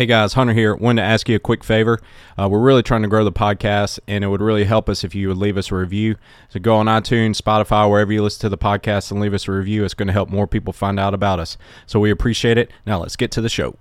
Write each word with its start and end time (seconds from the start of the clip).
Hey 0.00 0.06
guys, 0.06 0.32
Hunter 0.32 0.54
here. 0.54 0.74
Wanted 0.74 1.02
to 1.02 1.08
ask 1.08 1.28
you 1.28 1.36
a 1.36 1.38
quick 1.38 1.62
favor. 1.62 2.00
Uh, 2.38 2.48
we're 2.48 2.62
really 2.62 2.82
trying 2.82 3.02
to 3.02 3.08
grow 3.08 3.22
the 3.22 3.30
podcast, 3.30 3.98
and 4.08 4.24
it 4.24 4.28
would 4.28 4.40
really 4.40 4.64
help 4.64 4.88
us 4.88 5.04
if 5.04 5.14
you 5.14 5.28
would 5.28 5.36
leave 5.36 5.58
us 5.58 5.70
a 5.70 5.74
review. 5.74 6.16
So 6.48 6.58
go 6.58 6.76
on 6.76 6.86
iTunes, 6.86 7.38
Spotify, 7.38 7.86
wherever 7.86 8.10
you 8.10 8.22
listen 8.22 8.40
to 8.40 8.48
the 8.48 8.56
podcast, 8.56 9.10
and 9.10 9.20
leave 9.20 9.34
us 9.34 9.46
a 9.46 9.52
review. 9.52 9.84
It's 9.84 9.92
going 9.92 10.06
to 10.06 10.14
help 10.14 10.30
more 10.30 10.46
people 10.46 10.72
find 10.72 10.98
out 10.98 11.12
about 11.12 11.38
us. 11.38 11.58
So 11.84 12.00
we 12.00 12.10
appreciate 12.10 12.56
it. 12.56 12.70
Now 12.86 13.00
let's 13.00 13.14
get 13.14 13.30
to 13.32 13.42
the 13.42 13.50
show. 13.50 13.76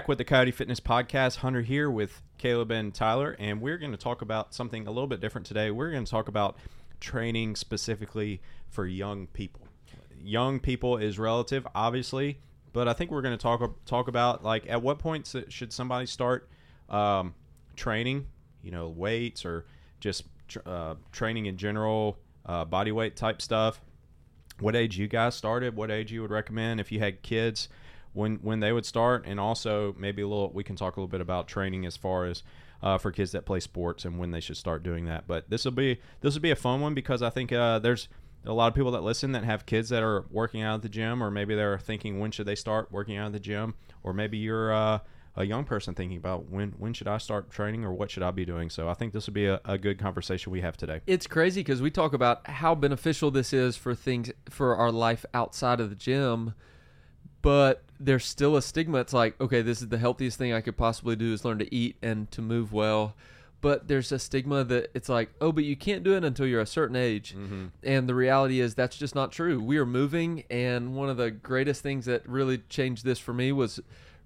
Back 0.00 0.08
with 0.08 0.16
the 0.16 0.24
Coyote 0.24 0.50
Fitness 0.50 0.80
Podcast. 0.80 1.36
Hunter 1.36 1.60
here 1.60 1.90
with 1.90 2.22
Caleb 2.38 2.70
and 2.70 2.94
Tyler, 2.94 3.36
and 3.38 3.60
we're 3.60 3.76
going 3.76 3.90
to 3.90 3.98
talk 3.98 4.22
about 4.22 4.54
something 4.54 4.86
a 4.86 4.90
little 4.90 5.06
bit 5.06 5.20
different 5.20 5.46
today. 5.46 5.70
We're 5.70 5.90
going 5.90 6.06
to 6.06 6.10
talk 6.10 6.26
about 6.26 6.56
training 7.00 7.54
specifically 7.54 8.40
for 8.70 8.86
young 8.86 9.26
people. 9.26 9.68
Young 10.18 10.58
people 10.58 10.96
is 10.96 11.18
relative, 11.18 11.68
obviously, 11.74 12.38
but 12.72 12.88
I 12.88 12.94
think 12.94 13.10
we're 13.10 13.20
going 13.20 13.36
to 13.36 13.42
talk 13.42 13.60
talk 13.84 14.08
about 14.08 14.42
like 14.42 14.66
at 14.70 14.80
what 14.80 14.98
point 14.98 15.30
should 15.50 15.70
somebody 15.70 16.06
start 16.06 16.48
um, 16.88 17.34
training, 17.76 18.26
you 18.62 18.70
know, 18.70 18.88
weights 18.88 19.44
or 19.44 19.66
just 20.00 20.24
uh, 20.64 20.94
training 21.12 21.44
in 21.44 21.58
general, 21.58 22.16
uh, 22.46 22.64
body 22.64 22.90
weight 22.90 23.16
type 23.16 23.42
stuff. 23.42 23.82
What 24.60 24.74
age 24.74 24.96
you 24.96 25.08
guys 25.08 25.34
started? 25.34 25.76
What 25.76 25.90
age 25.90 26.10
you 26.10 26.22
would 26.22 26.30
recommend 26.30 26.80
if 26.80 26.90
you 26.90 27.00
had 27.00 27.20
kids? 27.20 27.68
When 28.12 28.36
when 28.36 28.60
they 28.60 28.72
would 28.72 28.86
start, 28.86 29.24
and 29.26 29.38
also 29.38 29.94
maybe 29.98 30.22
a 30.22 30.28
little. 30.28 30.50
We 30.52 30.64
can 30.64 30.76
talk 30.76 30.96
a 30.96 31.00
little 31.00 31.08
bit 31.08 31.20
about 31.20 31.48
training 31.48 31.86
as 31.86 31.96
far 31.96 32.26
as 32.26 32.42
uh, 32.82 32.98
for 32.98 33.10
kids 33.10 33.32
that 33.32 33.44
play 33.44 33.60
sports 33.60 34.04
and 34.04 34.18
when 34.18 34.30
they 34.30 34.40
should 34.40 34.56
start 34.56 34.82
doing 34.82 35.06
that. 35.06 35.26
But 35.26 35.50
this 35.50 35.64
will 35.64 35.72
be 35.72 36.00
this 36.20 36.34
will 36.34 36.42
be 36.42 36.50
a 36.50 36.56
fun 36.56 36.80
one 36.80 36.94
because 36.94 37.22
I 37.22 37.30
think 37.30 37.52
uh, 37.52 37.78
there's 37.78 38.08
a 38.44 38.52
lot 38.52 38.68
of 38.68 38.74
people 38.74 38.92
that 38.92 39.02
listen 39.02 39.32
that 39.32 39.44
have 39.44 39.66
kids 39.66 39.90
that 39.90 40.02
are 40.02 40.24
working 40.30 40.62
out 40.62 40.76
at 40.76 40.82
the 40.82 40.88
gym, 40.88 41.22
or 41.22 41.30
maybe 41.30 41.54
they're 41.54 41.78
thinking 41.78 42.18
when 42.18 42.30
should 42.30 42.46
they 42.46 42.54
start 42.54 42.90
working 42.90 43.16
out 43.16 43.26
at 43.26 43.32
the 43.32 43.40
gym, 43.40 43.74
or 44.02 44.14
maybe 44.14 44.38
you're 44.38 44.72
uh, 44.72 44.98
a 45.36 45.44
young 45.44 45.64
person 45.64 45.94
thinking 45.94 46.16
about 46.16 46.48
when 46.50 46.70
when 46.78 46.94
should 46.94 47.08
I 47.08 47.18
start 47.18 47.50
training 47.50 47.84
or 47.84 47.92
what 47.92 48.10
should 48.10 48.22
I 48.22 48.30
be 48.30 48.44
doing. 48.44 48.70
So 48.70 48.88
I 48.88 48.94
think 48.94 49.12
this 49.12 49.26
will 49.26 49.34
be 49.34 49.46
a, 49.46 49.60
a 49.64 49.78
good 49.78 49.98
conversation 49.98 50.52
we 50.52 50.62
have 50.62 50.76
today. 50.76 51.00
It's 51.06 51.26
crazy 51.26 51.60
because 51.60 51.82
we 51.82 51.90
talk 51.90 52.12
about 52.14 52.46
how 52.48 52.74
beneficial 52.74 53.30
this 53.30 53.52
is 53.52 53.76
for 53.76 53.94
things 53.94 54.32
for 54.48 54.76
our 54.76 54.90
life 54.90 55.24
outside 55.34 55.80
of 55.80 55.90
the 55.90 55.96
gym 55.96 56.54
but 57.42 57.82
there's 57.98 58.24
still 58.24 58.56
a 58.56 58.62
stigma. 58.62 58.98
It's 58.98 59.12
like, 59.12 59.40
okay, 59.40 59.62
this 59.62 59.82
is 59.82 59.88
the 59.88 59.98
healthiest 59.98 60.38
thing 60.38 60.52
I 60.52 60.60
could 60.60 60.76
possibly 60.76 61.16
do 61.16 61.32
is 61.32 61.44
learn 61.44 61.58
to 61.58 61.74
eat 61.74 61.96
and 62.02 62.30
to 62.32 62.42
move 62.42 62.72
well. 62.72 63.14
But 63.60 63.88
there's 63.88 64.10
a 64.10 64.18
stigma 64.18 64.64
that 64.64 64.90
it's 64.94 65.10
like, 65.10 65.30
oh, 65.40 65.52
but 65.52 65.64
you 65.64 65.76
can't 65.76 66.02
do 66.02 66.14
it 66.16 66.24
until 66.24 66.46
you're 66.46 66.62
a 66.62 66.66
certain 66.66 66.96
age. 66.96 67.34
Mm-hmm. 67.36 67.66
And 67.82 68.08
the 68.08 68.14
reality 68.14 68.58
is 68.58 68.74
that's 68.74 68.96
just 68.96 69.14
not 69.14 69.32
true. 69.32 69.60
We 69.60 69.76
are 69.76 69.84
moving. 69.84 70.44
And 70.48 70.94
one 70.94 71.10
of 71.10 71.18
the 71.18 71.30
greatest 71.30 71.82
things 71.82 72.06
that 72.06 72.26
really 72.26 72.58
changed 72.70 73.04
this 73.04 73.18
for 73.18 73.34
me 73.34 73.52
was 73.52 73.78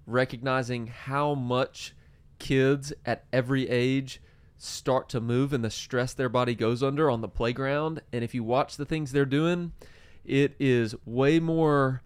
recognizing 0.07 0.87
how 0.87 1.33
much 1.33 1.93
kids 2.39 2.93
at 3.05 3.25
every 3.33 3.67
age 3.69 4.21
start 4.57 5.09
to 5.09 5.19
move 5.19 5.51
and 5.51 5.65
the 5.65 5.69
stress 5.69 6.13
their 6.13 6.29
body 6.29 6.55
goes 6.55 6.81
under 6.81 7.09
on 7.09 7.19
the 7.19 7.27
playground. 7.27 8.01
And 8.13 8.23
if 8.23 8.33
you 8.33 8.43
watch 8.43 8.77
the 8.77 8.85
things 8.85 9.11
they're 9.11 9.25
doing, 9.25 9.73
it 10.23 10.55
is 10.59 10.95
way 11.05 11.41
more 11.41 12.03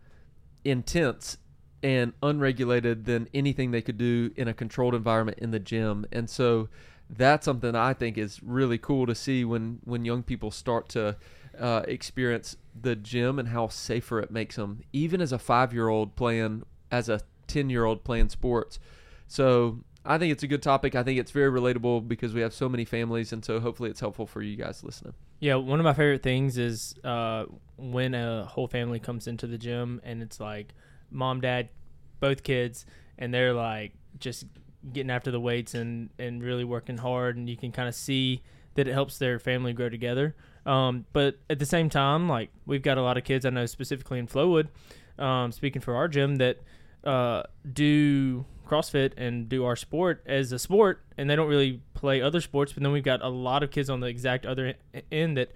intense 0.63 1.37
and 1.81 2.13
unregulated 2.21 3.05
than 3.05 3.27
anything 3.33 3.71
they 3.71 3.81
could 3.81 3.97
do 3.97 4.31
in 4.35 4.47
a 4.47 4.53
controlled 4.53 4.95
environment 4.95 5.39
in 5.39 5.51
the 5.51 5.59
gym. 5.59 6.05
And 6.11 6.29
so 6.29 6.69
that's 7.09 7.45
something 7.45 7.75
I 7.75 7.93
think 7.93 8.17
is 8.17 8.43
really 8.43 8.77
cool 8.77 9.05
to 9.07 9.15
see 9.15 9.43
when 9.45 9.79
when 9.83 10.05
young 10.05 10.23
people 10.23 10.51
start 10.51 10.89
to 10.89 11.15
uh, 11.59 11.83
experience 11.87 12.57
the 12.79 12.95
gym 12.95 13.39
and 13.39 13.49
how 13.49 13.67
safer 13.67 14.19
it 14.19 14.31
makes 14.31 14.55
them, 14.55 14.81
even 14.93 15.21
as 15.21 15.31
a 15.31 15.39
five 15.39 15.73
year 15.73 15.87
old 15.87 16.15
playing 16.15 16.63
as 16.91 17.09
a 17.09 17.21
ten 17.47 17.69
year 17.69 17.85
old 17.85 18.03
playing 18.03 18.29
sports. 18.29 18.79
So 19.27 19.83
I 20.05 20.17
think 20.17 20.31
it's 20.31 20.43
a 20.43 20.47
good 20.47 20.63
topic. 20.63 20.95
I 20.95 21.03
think 21.03 21.19
it's 21.19 21.31
very 21.31 21.51
relatable 21.51 22.07
because 22.07 22.33
we 22.33 22.41
have 22.41 22.53
so 22.53 22.69
many 22.69 22.85
families, 22.85 23.33
and 23.33 23.43
so 23.43 23.59
hopefully 23.59 23.89
it's 23.89 23.99
helpful 23.99 24.25
for 24.25 24.41
you 24.41 24.55
guys 24.55 24.83
listening. 24.83 25.13
Yeah, 25.39 25.55
one 25.55 25.79
of 25.79 25.83
my 25.85 25.93
favorite 25.93 26.23
things 26.23 26.57
is 26.57 26.95
uh, 27.03 27.45
when 27.77 28.13
a 28.13 28.45
whole 28.45 28.67
family 28.67 28.99
comes 28.99 29.27
into 29.27 29.47
the 29.47 29.57
gym 29.57 30.01
and 30.03 30.21
it's 30.21 30.39
like 30.39 30.73
mom, 31.11 31.41
dad, 31.41 31.69
both 32.19 32.43
kids, 32.43 32.85
and 33.17 33.33
they're 33.33 33.53
like 33.53 33.93
just 34.19 34.45
getting 34.93 35.09
after 35.09 35.31
the 35.31 35.39
weights 35.39 35.73
and 35.75 36.09
and 36.19 36.43
really 36.43 36.65
working 36.65 36.97
hard, 36.97 37.37
and 37.37 37.49
you 37.49 37.55
can 37.55 37.71
kind 37.71 37.87
of 37.87 37.95
see 37.95 38.41
that 38.75 38.87
it 38.87 38.93
helps 38.93 39.17
their 39.17 39.39
family 39.39 39.73
grow 39.73 39.89
together. 39.89 40.35
Um, 40.65 41.05
but 41.13 41.37
at 41.49 41.59
the 41.59 41.65
same 41.65 41.89
time, 41.89 42.27
like 42.27 42.49
we've 42.65 42.81
got 42.81 42.97
a 42.97 43.01
lot 43.01 43.17
of 43.17 43.23
kids 43.23 43.45
I 43.45 43.49
know 43.49 43.65
specifically 43.65 44.19
in 44.19 44.27
Flowood, 44.27 44.67
um, 45.17 45.51
speaking 45.51 45.81
for 45.81 45.95
our 45.95 46.07
gym 46.07 46.35
that 46.37 46.57
uh, 47.03 47.43
do 47.71 48.45
CrossFit 48.69 49.13
and 49.17 49.49
do 49.49 49.65
our 49.65 49.75
sport 49.75 50.23
as 50.25 50.51
a 50.51 50.59
sport, 50.59 51.03
and 51.17 51.29
they 51.29 51.35
don't 51.35 51.49
really 51.49 51.81
play 51.93 52.21
other 52.21 52.41
sports. 52.41 52.73
But 52.73 52.83
then 52.83 52.91
we've 52.91 53.03
got 53.03 53.21
a 53.21 53.29
lot 53.29 53.63
of 53.63 53.71
kids 53.71 53.89
on 53.89 53.99
the 53.99 54.07
exact 54.07 54.45
other 54.45 54.75
end 55.11 55.37
that 55.37 55.51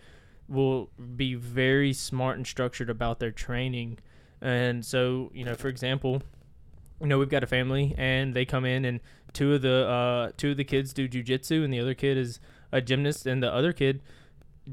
will 0.48 0.90
be 1.16 1.36
very 1.36 1.94
smart 1.94 2.38
and 2.38 2.46
structured 2.46 2.90
about 2.90 3.20
their 3.20 3.32
training. 3.32 4.00
And 4.42 4.86
so, 4.86 5.32
you 5.34 5.46
know, 5.46 5.56
for 5.56 5.70
example, 5.70 6.22
you 7.00 7.08
know, 7.08 7.18
we've 7.18 7.30
got 7.30 7.44
a 7.44 7.48
family 7.48 7.96
and 7.98 8.34
they 8.34 8.46
come 8.46 8.66
in 8.66 8.86
and 8.86 9.00
two 9.32 9.54
of 9.54 9.62
the 9.62 9.88
uh, 9.88 10.32
two 10.38 10.52
of 10.52 10.58
the 10.58 10.64
kids 10.64 10.94
do 10.94 11.08
jujitsu 11.08 11.64
and 11.64 11.74
the 11.74 11.80
other 11.80 11.94
kid 11.94 12.18
is 12.18 12.40
a 12.72 12.82
gymnast 12.82 13.26
and 13.26 13.42
the 13.42 13.54
other 13.54 13.74
kid 13.74 14.02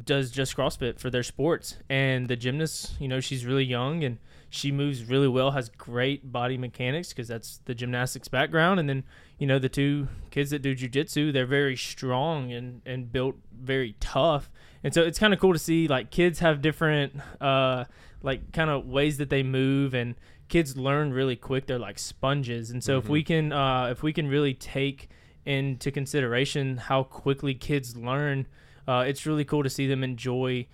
does 0.05 0.31
just 0.31 0.57
CrossFit 0.57 0.99
for 0.99 1.11
their 1.11 1.23
sports. 1.23 1.77
And 1.89 2.29
the 2.29 2.37
gymnast, 2.37 3.01
you 3.01 3.09
know, 3.09 3.21
she's 3.21 3.45
really 3.45 3.65
young 3.65 4.05
and 4.05 4.19
she 4.53 4.73
moves 4.73 5.05
really 5.05 5.29
well, 5.29 5.53
has 5.53 5.69
great 5.69 6.33
body 6.33 6.59
mechanics 6.59 7.11
because 7.11 7.29
that's 7.29 7.61
the 7.67 7.75
gymnastics 7.75 8.27
background. 8.27 8.81
And 8.81 8.89
then, 8.89 9.05
you 9.39 9.47
know, 9.47 9.61
the 9.61 9.69
two 9.69 10.09
kids 10.31 10.51
that 10.51 10.61
do 10.61 10.75
jujitsu, 10.75 11.33
they're 11.33 11.47
very 11.47 11.77
strong 11.77 12.53
and, 12.53 12.83
and 12.85 13.13
built 13.13 13.37
very 13.57 13.95
tough. 14.01 14.51
And 14.83 14.93
so 14.93 15.03
it's 15.03 15.21
kind 15.21 15.33
of 15.33 15.39
cool 15.39 15.53
to 15.53 15.59
see 15.59 15.87
like 15.87 16.11
kids 16.11 16.41
have 16.41 16.61
different, 16.61 17.15
uh, 17.41 17.85
like 18.23 18.53
kind 18.53 18.71
of 18.71 18.87
ways 18.87 19.19
that 19.19 19.31
they 19.31 19.45
move 19.45 19.95
and 19.95 20.17
kids 20.49 20.77
learn 20.77 21.13
really 21.13 21.37
quick. 21.37 21.69
They're 21.69 21.79
like 21.79 22.01
sponges. 22.01 22.73
And 22.73 22.83
so 22.83 22.99
mm-hmm. 22.99 23.07
if 23.07 23.11
we 23.11 23.23
can, 23.23 23.53
uh, 23.53 23.87
if 23.87 24.03
we 24.03 24.13
can 24.13 24.27
really 24.27 24.55
take 24.55 25.11
into 25.47 25.93
consideration 25.93 26.77
how 26.77 27.05
quickly 27.05 27.55
kids 27.55 27.97
learn, 27.97 28.49
uh, 28.89 29.05
it's 29.07 29.27
really 29.27 29.45
cool 29.45 29.63
to 29.63 29.71
see 29.71 29.87
them 29.87 30.03
enjoy 30.03 30.67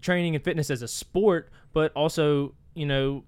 training 0.00 0.34
and 0.34 0.42
fitness 0.42 0.68
as 0.68 0.82
a 0.82 0.88
sport, 0.88 1.50
but 1.72 1.92
also 1.92 2.54
you 2.74 2.86
know, 2.86 3.24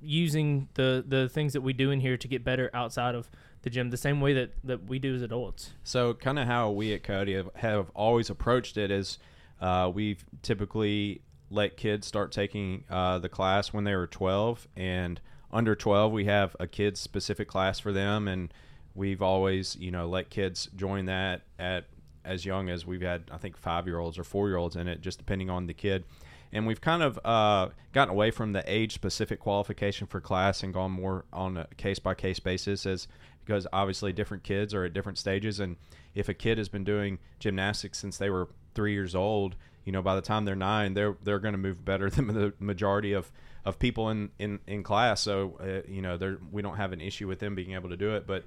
using 0.00 0.68
the 0.74 1.04
the 1.06 1.28
things 1.28 1.52
that 1.52 1.60
we 1.60 1.72
do 1.72 1.90
in 1.90 2.00
here 2.00 2.16
to 2.16 2.28
get 2.28 2.42
better 2.44 2.70
outside 2.72 3.14
of 3.14 3.30
the 3.62 3.70
gym 3.70 3.90
the 3.90 3.96
same 3.96 4.20
way 4.20 4.32
that 4.32 4.52
that 4.64 4.84
we 4.84 4.98
do 4.98 5.14
as 5.14 5.22
adults. 5.22 5.72
So 5.84 6.14
kind 6.14 6.38
of 6.38 6.46
how 6.46 6.70
we 6.70 6.94
at 6.94 7.02
coyote 7.02 7.34
have, 7.34 7.50
have 7.56 7.90
always 7.94 8.30
approached 8.30 8.76
it 8.76 8.90
is 8.90 9.18
uh, 9.60 9.90
we've 9.92 10.24
typically 10.42 11.22
let 11.50 11.76
kids 11.76 12.06
start 12.06 12.32
taking 12.32 12.84
uh, 12.88 13.18
the 13.18 13.28
class 13.28 13.72
when 13.72 13.84
they 13.84 13.94
were 13.94 14.06
12 14.06 14.68
and 14.76 15.20
under 15.52 15.74
12 15.74 16.12
we 16.12 16.24
have 16.26 16.54
a 16.60 16.66
kids 16.66 17.00
specific 17.00 17.48
class 17.48 17.80
for 17.80 17.92
them 17.92 18.28
and 18.28 18.54
we've 18.94 19.20
always 19.20 19.76
you 19.76 19.90
know 19.90 20.08
let 20.08 20.30
kids 20.30 20.68
join 20.76 21.06
that 21.06 21.42
at 21.58 21.86
as 22.24 22.44
young 22.44 22.70
as 22.70 22.86
we've 22.86 23.02
had 23.02 23.24
i 23.32 23.36
think 23.36 23.56
five 23.56 23.86
year 23.86 23.98
olds 23.98 24.16
or 24.16 24.22
four 24.22 24.46
year 24.46 24.56
olds 24.56 24.76
in 24.76 24.86
it 24.86 25.00
just 25.00 25.18
depending 25.18 25.50
on 25.50 25.66
the 25.66 25.74
kid 25.74 26.04
and 26.52 26.66
we've 26.66 26.80
kind 26.80 27.02
of 27.02 27.18
uh, 27.24 27.68
gotten 27.92 28.12
away 28.12 28.30
from 28.30 28.52
the 28.52 28.62
age 28.66 28.94
specific 28.94 29.40
qualification 29.40 30.06
for 30.06 30.20
class 30.20 30.62
and 30.62 30.74
gone 30.74 30.90
more 30.90 31.24
on 31.32 31.56
a 31.56 31.66
case 31.76 31.98
by 31.98 32.14
case 32.14 32.40
basis 32.40 32.86
as 32.86 33.08
because 33.44 33.66
obviously 33.72 34.12
different 34.12 34.42
kids 34.42 34.74
are 34.74 34.84
at 34.84 34.92
different 34.92 35.18
stages 35.18 35.60
and 35.60 35.76
if 36.14 36.28
a 36.28 36.34
kid 36.34 36.58
has 36.58 36.68
been 36.68 36.84
doing 36.84 37.18
gymnastics 37.38 37.98
since 37.98 38.18
they 38.18 38.30
were 38.30 38.48
three 38.74 38.92
years 38.92 39.14
old 39.14 39.56
you 39.84 39.92
know 39.92 40.02
by 40.02 40.14
the 40.14 40.20
time 40.20 40.44
they're 40.44 40.56
nine, 40.56 40.94
they're 40.94 41.16
they're 41.22 41.38
going 41.38 41.52
to 41.52 41.58
move 41.58 41.84
better 41.84 42.10
than 42.16 42.28
the 42.28 42.52
majority 42.58 43.12
of 43.12 43.30
of 43.64 43.78
people 43.78 44.08
in 44.10 44.30
in 44.38 44.60
in 44.66 44.82
class. 44.82 45.20
So 45.20 45.58
uh, 45.60 45.90
you 45.90 46.02
know, 46.02 46.38
we 46.50 46.62
don't 46.62 46.76
have 46.76 46.92
an 46.92 47.00
issue 47.00 47.26
with 47.26 47.38
them 47.38 47.54
being 47.54 47.72
able 47.72 47.88
to 47.90 47.96
do 47.96 48.14
it, 48.14 48.26
but 48.26 48.44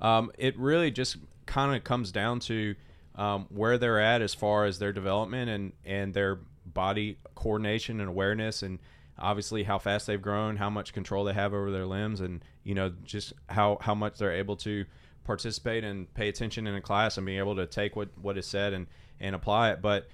um, 0.00 0.30
it 0.38 0.58
really 0.58 0.90
just 0.90 1.16
kind 1.46 1.74
of 1.74 1.84
comes 1.84 2.12
down 2.12 2.40
to 2.40 2.74
um, 3.16 3.46
where 3.48 3.78
they're 3.78 4.00
at 4.00 4.22
as 4.22 4.34
far 4.34 4.64
as 4.64 4.78
their 4.78 4.92
development 4.92 5.50
and 5.50 5.72
and 5.84 6.14
their 6.14 6.38
body 6.74 7.18
coordination 7.34 8.00
and 8.00 8.08
awareness 8.08 8.62
and 8.62 8.78
obviously 9.18 9.64
how 9.64 9.78
fast 9.78 10.06
they've 10.06 10.22
grown 10.22 10.56
how 10.56 10.70
much 10.70 10.92
control 10.92 11.24
they 11.24 11.32
have 11.32 11.52
over 11.52 11.70
their 11.70 11.86
limbs 11.86 12.20
and 12.20 12.44
you 12.62 12.74
know 12.74 12.92
just 13.04 13.32
how 13.48 13.76
how 13.80 13.94
much 13.94 14.16
they're 14.18 14.32
able 14.32 14.56
to 14.56 14.84
participate 15.28 15.84
and 15.84 16.12
pay 16.14 16.28
attention 16.28 16.66
in 16.66 16.74
a 16.74 16.80
class 16.80 17.18
and 17.18 17.26
being 17.26 17.38
able 17.38 17.54
to 17.54 17.66
take 17.66 17.94
what 17.94 18.08
what 18.20 18.38
is 18.38 18.46
said 18.46 18.72
and 18.72 18.86
and 19.20 19.34
apply 19.34 19.70
it. 19.70 19.82
But 19.82 20.08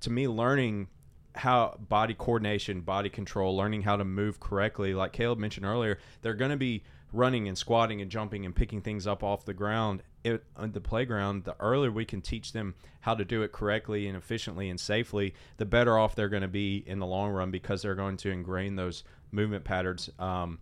to 0.00 0.10
me 0.10 0.26
learning 0.26 0.88
how 1.34 1.76
body 1.78 2.14
coordination 2.14 2.80
body 2.80 3.10
control 3.10 3.54
learning 3.54 3.82
how 3.82 3.96
to 3.96 4.04
move 4.04 4.40
correctly 4.40 4.94
like 4.94 5.12
caleb 5.12 5.38
mentioned 5.38 5.64
earlier 5.64 5.98
they're 6.22 6.34
going 6.34 6.50
to 6.50 6.56
be 6.56 6.82
running 7.12 7.46
and 7.46 7.56
squatting 7.56 8.00
and 8.00 8.10
jumping 8.10 8.44
and 8.44 8.56
picking 8.56 8.80
things 8.80 9.06
up 9.06 9.22
off 9.22 9.44
the 9.44 9.54
ground 9.54 10.02
it, 10.24 10.44
on 10.56 10.72
the 10.72 10.80
playground, 10.80 11.44
the 11.44 11.56
earlier 11.60 11.90
we 11.90 12.04
can 12.04 12.20
teach 12.20 12.52
them 12.52 12.74
how 13.00 13.14
to 13.14 13.24
do 13.24 13.42
it 13.42 13.52
correctly 13.52 14.08
and 14.08 14.16
efficiently 14.16 14.68
and 14.68 14.78
safely, 14.78 15.34
the 15.56 15.64
better 15.64 15.98
off 15.98 16.14
they're 16.14 16.28
going 16.28 16.42
to 16.42 16.48
be 16.48 16.82
in 16.86 16.98
the 16.98 17.06
long 17.06 17.30
run 17.30 17.50
because 17.50 17.82
they're 17.82 17.94
going 17.94 18.16
to 18.18 18.30
ingrain 18.30 18.76
those 18.76 19.04
movement 19.30 19.64
patterns 19.64 20.10
um, 20.18 20.58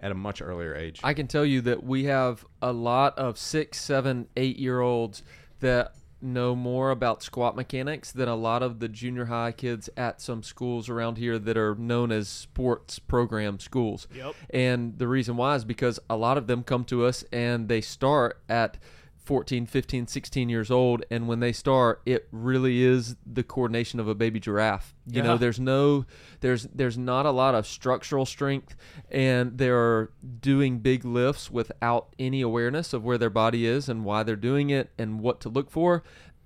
at 0.00 0.10
a 0.10 0.14
much 0.14 0.40
earlier 0.40 0.74
age. 0.74 1.00
I 1.02 1.14
can 1.14 1.26
tell 1.26 1.44
you 1.44 1.60
that 1.62 1.82
we 1.82 2.04
have 2.04 2.44
a 2.62 2.72
lot 2.72 3.18
of 3.18 3.38
six, 3.38 3.80
seven, 3.80 4.28
eight 4.36 4.58
year 4.58 4.80
olds 4.80 5.22
that 5.60 5.94
know 6.24 6.56
more 6.56 6.90
about 6.90 7.22
squat 7.22 7.54
mechanics 7.54 8.10
than 8.10 8.28
a 8.28 8.34
lot 8.34 8.62
of 8.62 8.80
the 8.80 8.88
junior 8.88 9.26
high 9.26 9.52
kids 9.52 9.88
at 9.96 10.20
some 10.20 10.42
schools 10.42 10.88
around 10.88 11.18
here 11.18 11.38
that 11.38 11.56
are 11.56 11.74
known 11.74 12.10
as 12.10 12.28
sports 12.28 12.98
program 12.98 13.60
schools. 13.60 14.08
Yep. 14.14 14.34
And 14.50 14.98
the 14.98 15.06
reason 15.06 15.36
why 15.36 15.54
is 15.54 15.64
because 15.64 16.00
a 16.08 16.16
lot 16.16 16.38
of 16.38 16.46
them 16.46 16.62
come 16.62 16.84
to 16.86 17.04
us 17.04 17.24
and 17.32 17.68
they 17.68 17.80
start 17.80 18.40
at 18.48 18.78
14, 19.24 19.66
15, 19.66 20.06
16 20.06 20.48
years 20.48 20.70
old 20.70 21.04
and 21.10 21.26
when 21.26 21.40
they 21.40 21.52
start 21.52 22.02
it 22.04 22.28
really 22.30 22.82
is 22.82 23.16
the 23.26 23.42
coordination 23.42 23.98
of 23.98 24.06
a 24.06 24.14
baby 24.14 24.38
giraffe. 24.38 24.94
You 25.06 25.22
know, 25.22 25.36
there's 25.38 25.58
no 25.58 26.04
there's 26.40 26.64
there's 26.74 26.98
not 26.98 27.24
a 27.24 27.30
lot 27.30 27.54
of 27.54 27.66
structural 27.66 28.26
strength 28.26 28.76
and 29.10 29.56
they're 29.56 30.10
doing 30.40 30.78
big 30.78 31.04
lifts 31.04 31.50
without 31.50 32.14
any 32.18 32.42
awareness 32.42 32.92
of 32.92 33.02
where 33.02 33.18
their 33.18 33.30
body 33.30 33.66
is 33.66 33.88
and 33.88 34.04
why 34.04 34.22
they're 34.22 34.36
doing 34.36 34.70
it 34.70 34.90
and 34.98 35.20
what 35.20 35.40
to 35.40 35.48
look 35.48 35.70
for. 35.70 36.02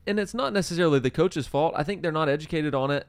And 0.07 0.19
it's 0.21 0.35
not 0.35 0.53
necessarily 0.53 1.01
the 1.01 1.11
coach's 1.11 1.47
fault. 1.47 1.75
I 1.77 1.83
think 1.83 2.03
they're 2.03 2.13
not 2.13 2.29
educated 2.29 2.75
on 2.75 2.91
it 2.91 3.09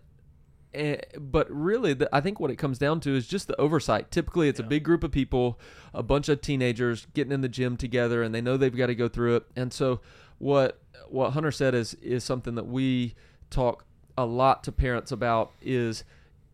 Eh, 0.74 0.98
but 1.18 1.50
really, 1.50 1.94
the, 1.94 2.08
I 2.14 2.22
think 2.22 2.40
what 2.40 2.52
it 2.52 2.58
comes 2.58 2.78
down 2.78 3.00
to 3.02 3.16
is 3.16 3.28
just 3.28 3.48
the 3.48 3.60
oversight. 3.60 4.12
Typically, 4.12 4.50
it's 4.50 4.60
a 4.60 4.64
big 4.64 4.84
group 4.84 5.04
of 5.04 5.12
people, 5.12 5.60
a 5.94 6.04
bunch 6.04 6.30
of 6.30 6.42
teenagers 6.42 7.08
getting 7.14 7.34
in 7.34 7.42
the 7.42 7.50
gym 7.50 7.76
together, 7.76 8.22
and 8.22 8.36
they 8.36 8.42
know 8.42 8.56
they've 8.56 8.76
got 8.76 8.88
to 8.88 8.96
go 8.96 9.08
through 9.08 9.38
it. 9.38 9.46
And 9.56 9.74
so, 9.74 10.00
what 10.38 10.80
what 11.08 11.32
Hunter 11.32 11.52
said 11.52 11.74
is 11.74 11.96
is 11.96 12.24
something 12.24 12.54
that 12.56 12.68
we 12.68 13.16
talk 13.50 13.86
a 14.16 14.26
lot 14.26 14.64
to 14.66 14.72
parents 14.72 15.12
about 15.12 15.52
is 15.62 16.04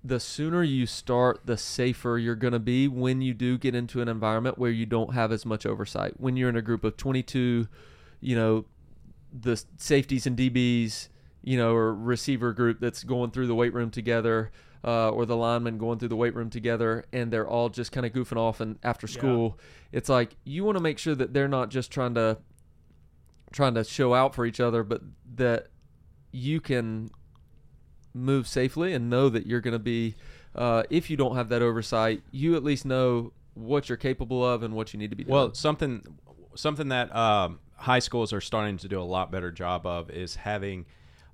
the 0.03 0.19
sooner 0.19 0.63
you 0.63 0.85
start, 0.85 1.41
the 1.45 1.57
safer 1.57 2.17
you're 2.17 2.35
going 2.35 2.53
to 2.53 2.59
be 2.59 2.87
when 2.87 3.21
you 3.21 3.33
do 3.33 3.57
get 3.57 3.73
into 3.73 4.01
an 4.01 4.07
environment 4.07 4.57
where 4.57 4.69
you 4.69 4.85
don't 4.85 5.13
have 5.13 5.31
as 5.31 5.45
much 5.45 5.65
oversight. 5.65 6.19
When 6.19 6.37
you're 6.37 6.47
in 6.47 6.55
a 6.55 6.61
group 6.61 6.83
of 6.83 6.95
22, 6.95 7.67
you 8.21 8.35
know, 8.35 8.65
the 9.33 9.61
safeties 9.77 10.27
and 10.27 10.37
DBs, 10.37 11.09
you 11.45 11.55
know, 11.57 11.73
or 11.75 11.93
receiver 11.93 12.51
group 12.51 12.79
that's 12.79 13.03
going 13.03 13.29
through 13.31 13.45
the 13.47 13.55
weight 13.55 13.73
room 13.73 13.91
together, 13.91 14.51
uh, 14.83 15.09
or 15.09 15.25
the 15.25 15.37
linemen 15.37 15.77
going 15.77 15.99
through 15.99 16.09
the 16.09 16.15
weight 16.15 16.35
room 16.35 16.49
together, 16.49 17.05
and 17.13 17.31
they're 17.31 17.47
all 17.47 17.69
just 17.69 17.91
kind 17.91 18.05
of 18.05 18.11
goofing 18.11 18.35
off 18.37 18.59
and 18.59 18.77
after 18.83 19.05
Yeah. 19.07 19.13
school. 19.13 19.59
It's 19.91 20.09
like 20.09 20.35
you 20.43 20.63
want 20.63 20.75
to 20.75 20.81
make 20.83 20.97
sure 20.97 21.13
that 21.15 21.33
they're 21.33 21.47
not 21.47 21.69
just 21.69 21.91
trying 21.91 22.15
to 22.15 22.39
trying 23.53 23.75
to 23.75 23.83
show 23.83 24.13
out 24.13 24.35
for 24.35 24.45
each 24.45 24.59
other, 24.59 24.83
but 24.83 25.01
that 25.35 25.67
you 26.31 26.59
can 26.59 27.09
move 28.13 28.47
safely 28.47 28.91
and 28.93 29.09
know 29.09 29.29
that 29.29 29.45
you're 29.45 29.61
going 29.61 29.71
to 29.73 29.79
be. 29.79 30.15
Uh, 30.55 30.83
if 30.89 31.09
you 31.09 31.17
don't 31.17 31.35
have 31.35 31.49
that 31.49 31.61
oversight, 31.61 32.23
you 32.31 32.55
at 32.55 32.63
least 32.63 32.85
know 32.85 33.31
what 33.53 33.87
you're 33.87 33.97
capable 33.97 34.43
of 34.45 34.63
and 34.63 34.73
what 34.73 34.93
you 34.93 34.99
need 34.99 35.09
to 35.11 35.15
be 35.15 35.23
doing. 35.23 35.33
Well, 35.33 35.53
something 35.53 36.01
something 36.55 36.87
that 36.89 37.13
um, 37.15 37.59
high 37.75 37.99
schools 37.99 38.33
are 38.33 38.41
starting 38.41 38.77
to 38.77 38.87
do 38.87 38.99
a 38.99 39.03
lot 39.03 39.31
better 39.31 39.51
job 39.51 39.85
of 39.85 40.09
is 40.09 40.35
having 40.35 40.85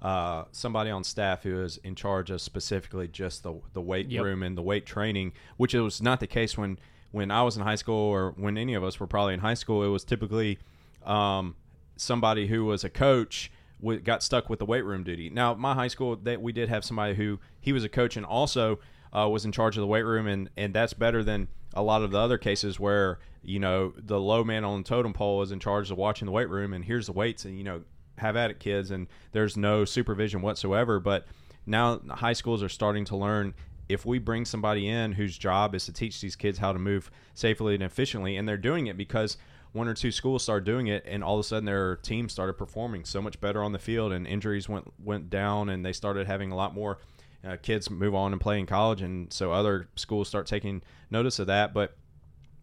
uh, 0.01 0.45
somebody 0.51 0.89
on 0.89 1.03
staff 1.03 1.44
who 1.44 1.62
is 1.62 1.77
in 1.83 1.94
charge 1.95 2.31
of 2.31 2.42
specifically 2.42 3.07
just 3.07 3.44
the 3.44 3.59
the 3.74 3.81
weight 3.81 4.09
Yep. 4.09 4.24
room 4.24 4.44
and 4.44 4.57
the 4.57 4.62
weight 4.62 4.86
training, 4.86 5.33
which 5.57 5.74
was 5.74 6.01
not 6.01 6.19
the 6.19 6.27
case 6.27 6.57
when 6.57 6.80
when 7.12 7.30
I 7.30 7.44
was 7.44 7.56
in 7.57 7.63
high 7.63 7.75
school 7.75 7.95
or 8.09 8.31
when 8.38 8.57
any 8.57 8.74
of 8.74 8.83
us 8.83 9.00
were 9.00 9.07
probably 9.07 9.33
in 9.33 9.42
high 9.42 9.53
school. 9.53 9.83
It 9.83 9.89
was 9.89 10.03
typically 10.03 10.59
um, 11.06 11.56
somebody 11.98 12.48
who 12.48 12.65
was 12.65 12.83
a 12.83 12.89
coach 12.89 13.51
w- 13.81 14.00
got 14.00 14.24
stuck 14.24 14.50
with 14.50 14.59
the 14.59 14.65
weight 14.65 14.86
room 14.86 15.03
duty. 15.03 15.30
Now, 15.30 15.53
my 15.53 15.74
high 15.74 15.88
school 15.89 16.15
that 16.15 16.42
we 16.42 16.51
did 16.51 16.69
have 16.69 16.83
somebody 16.83 17.15
who 17.15 17.39
he 17.59 17.74
was 17.74 17.83
a 17.83 17.89
coach 17.89 18.15
and 18.18 18.25
also 18.25 18.80
uh, 19.15 19.27
was 19.30 19.44
in 19.45 19.51
charge 19.51 19.75
of 19.77 19.81
the 19.81 19.88
weight 19.88 20.03
room, 20.06 20.25
and 20.27 20.50
and 20.57 20.74
that's 20.74 20.94
better 20.94 21.24
than 21.24 21.48
a 21.74 21.83
lot 21.83 22.01
of 22.01 22.12
the 22.12 22.18
other 22.18 22.38
cases 22.38 22.80
where 22.80 23.19
you 23.44 23.59
know 23.59 23.94
the 23.98 24.19
low 24.19 24.44
man 24.44 24.63
on 24.63 24.81
the 24.81 24.88
totem 24.88 25.13
pole 25.13 25.42
is 25.42 25.51
in 25.51 25.59
charge 25.59 25.92
of 25.92 25.98
watching 25.98 26.25
the 26.25 26.31
weight 26.31 26.50
room, 26.50 26.74
and 26.74 26.86
here's 26.86 27.06
the 27.07 27.12
weights, 27.13 27.45
and 27.45 27.57
you 27.57 27.63
know 27.63 27.81
have 28.17 28.35
at 28.35 28.51
it, 28.51 28.59
kids, 28.59 28.91
and 28.91 29.07
there's 29.31 29.57
no 29.57 29.85
supervision 29.85 30.41
whatsoever. 30.41 30.99
But 30.99 31.25
now 31.65 31.99
high 32.09 32.33
schools 32.33 32.63
are 32.63 32.69
starting 32.69 33.05
to 33.05 33.15
learn 33.15 33.53
if 33.89 34.05
we 34.05 34.19
bring 34.19 34.45
somebody 34.45 34.87
in 34.87 35.11
whose 35.11 35.37
job 35.37 35.75
is 35.75 35.85
to 35.85 35.93
teach 35.93 36.21
these 36.21 36.35
kids 36.35 36.59
how 36.59 36.71
to 36.71 36.79
move 36.79 37.11
safely 37.33 37.73
and 37.73 37.83
efficiently, 37.83 38.37
and 38.37 38.47
they're 38.47 38.57
doing 38.57 38.87
it 38.87 38.97
because 38.97 39.37
one 39.73 39.87
or 39.87 39.93
two 39.93 40.11
schools 40.11 40.43
started 40.43 40.65
doing 40.65 40.87
it, 40.87 41.03
and 41.05 41.23
all 41.23 41.35
of 41.35 41.39
a 41.39 41.43
sudden 41.43 41.65
their 41.65 41.95
team 41.97 42.29
started 42.29 42.53
performing 42.53 43.05
so 43.05 43.21
much 43.21 43.39
better 43.39 43.63
on 43.63 43.71
the 43.71 43.79
field, 43.79 44.11
and 44.11 44.27
injuries 44.27 44.67
went 44.67 44.91
went 45.03 45.29
down, 45.29 45.69
and 45.69 45.85
they 45.85 45.93
started 45.93 46.27
having 46.27 46.51
a 46.51 46.55
lot 46.55 46.73
more 46.73 46.99
uh, 47.43 47.57
kids 47.61 47.89
move 47.89 48.13
on 48.13 48.31
and 48.31 48.41
play 48.41 48.59
in 48.59 48.65
college, 48.65 49.01
and 49.01 49.31
so 49.31 49.51
other 49.51 49.87
schools 49.95 50.27
start 50.27 50.45
taking 50.45 50.81
notice 51.09 51.39
of 51.39 51.47
that. 51.47 51.73
But 51.73 51.95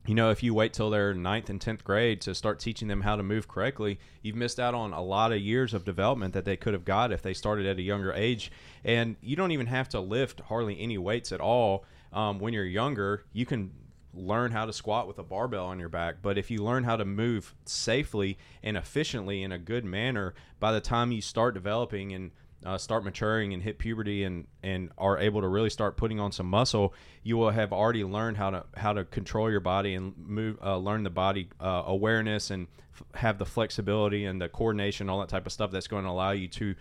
you 0.09 0.15
know, 0.15 0.31
if 0.31 0.43
you 0.43 0.55
wait 0.55 0.73
till 0.73 0.89
their 0.89 1.13
ninth 1.13 1.51
and 1.51 1.61
tenth 1.61 1.85
grade 1.85 2.23
to 2.23 2.35
start 2.35 2.59
teaching 2.59 2.89
them 2.89 3.03
how 3.03 3.15
to 3.15 3.23
move 3.23 3.47
correctly, 3.47 4.01
you've 4.23 4.37
missed 4.37 4.59
out 4.59 4.75
on 4.75 4.95
a 4.95 5.03
lot 5.03 5.33
of 5.33 5.39
years 5.39 5.75
of 5.75 5.85
development 5.85 6.33
that 6.33 6.47
they 6.47 6.57
could 6.57 6.73
have 6.73 6.87
got 6.87 7.13
if 7.13 7.21
they 7.21 7.35
started 7.35 7.67
at 7.67 7.77
a 7.77 7.83
younger 7.83 8.15
age. 8.15 8.51
And 8.85 9.17
you 9.21 9.37
don't 9.37 9.51
even 9.51 9.67
have 9.67 9.87
to 9.91 10.01
lift 10.01 10.41
hardly 10.41 10.81
any 10.81 10.97
weights 10.97 11.31
at 11.31 11.43
all 11.43 11.85
um, 12.11 12.39
when 12.39 12.55
you're 12.55 12.65
younger. 12.65 13.27
You 13.35 13.45
can 13.45 13.71
learn 14.15 14.51
how 14.51 14.65
to 14.65 14.73
squat 14.73 15.07
with 15.07 15.19
a 15.19 15.23
barbell 15.23 15.67
on 15.67 15.79
your 15.79 15.91
back. 15.91 16.23
But 16.23 16.39
if 16.39 16.51
you 16.51 16.65
learn 16.65 16.85
how 16.85 16.97
to 16.97 17.05
move 17.05 17.55
safely 17.67 18.39
and 18.63 18.79
efficiently 18.79 19.43
in 19.43 19.53
a 19.53 19.59
good 19.59 19.85
manner, 19.85 20.33
by 20.59 20.73
the 20.73 20.81
time 20.81 21.13
you 21.13 21.21
start 21.21 21.53
developing 21.53 22.15
and 22.15 22.31
uh, 22.65 22.77
start 22.77 23.05
maturing 23.05 23.55
and 23.55 23.63
hit 23.63 23.79
puberty 23.79 24.25
and 24.25 24.47
and 24.63 24.91
are 24.99 25.19
able 25.19 25.41
to 25.41 25.49
really 25.49 25.71
start 25.71 25.97
putting 25.97 26.19
on 26.19 26.33
some 26.33 26.47
muscle, 26.47 26.95
you 27.23 27.37
will 27.37 27.51
have 27.51 27.73
already 27.73 28.05
learned 28.05 28.37
how 28.37 28.51
to 28.51 28.65
how 28.77 28.93
to 28.93 29.05
control 29.05 29.51
your 29.51 29.61
body 29.61 29.95
and 29.95 30.15
move, 30.17 30.59
uh, 30.63 30.77
learn 30.77 31.03
the 31.03 31.11
body 31.11 31.49
uh, 31.61 31.85
awareness 31.87 32.51
and 32.51 32.67
f- 32.95 33.05
have 33.21 33.39
the 33.39 33.47
flexibility 33.47 34.25
and 34.25 34.41
the 34.41 34.49
coordination, 34.49 35.09
all 35.09 35.21
that 35.21 35.29
type 35.29 35.47
of 35.47 35.53
stuff 35.53 35.71
that's 35.71 35.87
going 35.87 36.05
to 36.05 36.11
allow 36.11 36.33
you 36.33 36.49
to 36.49 36.75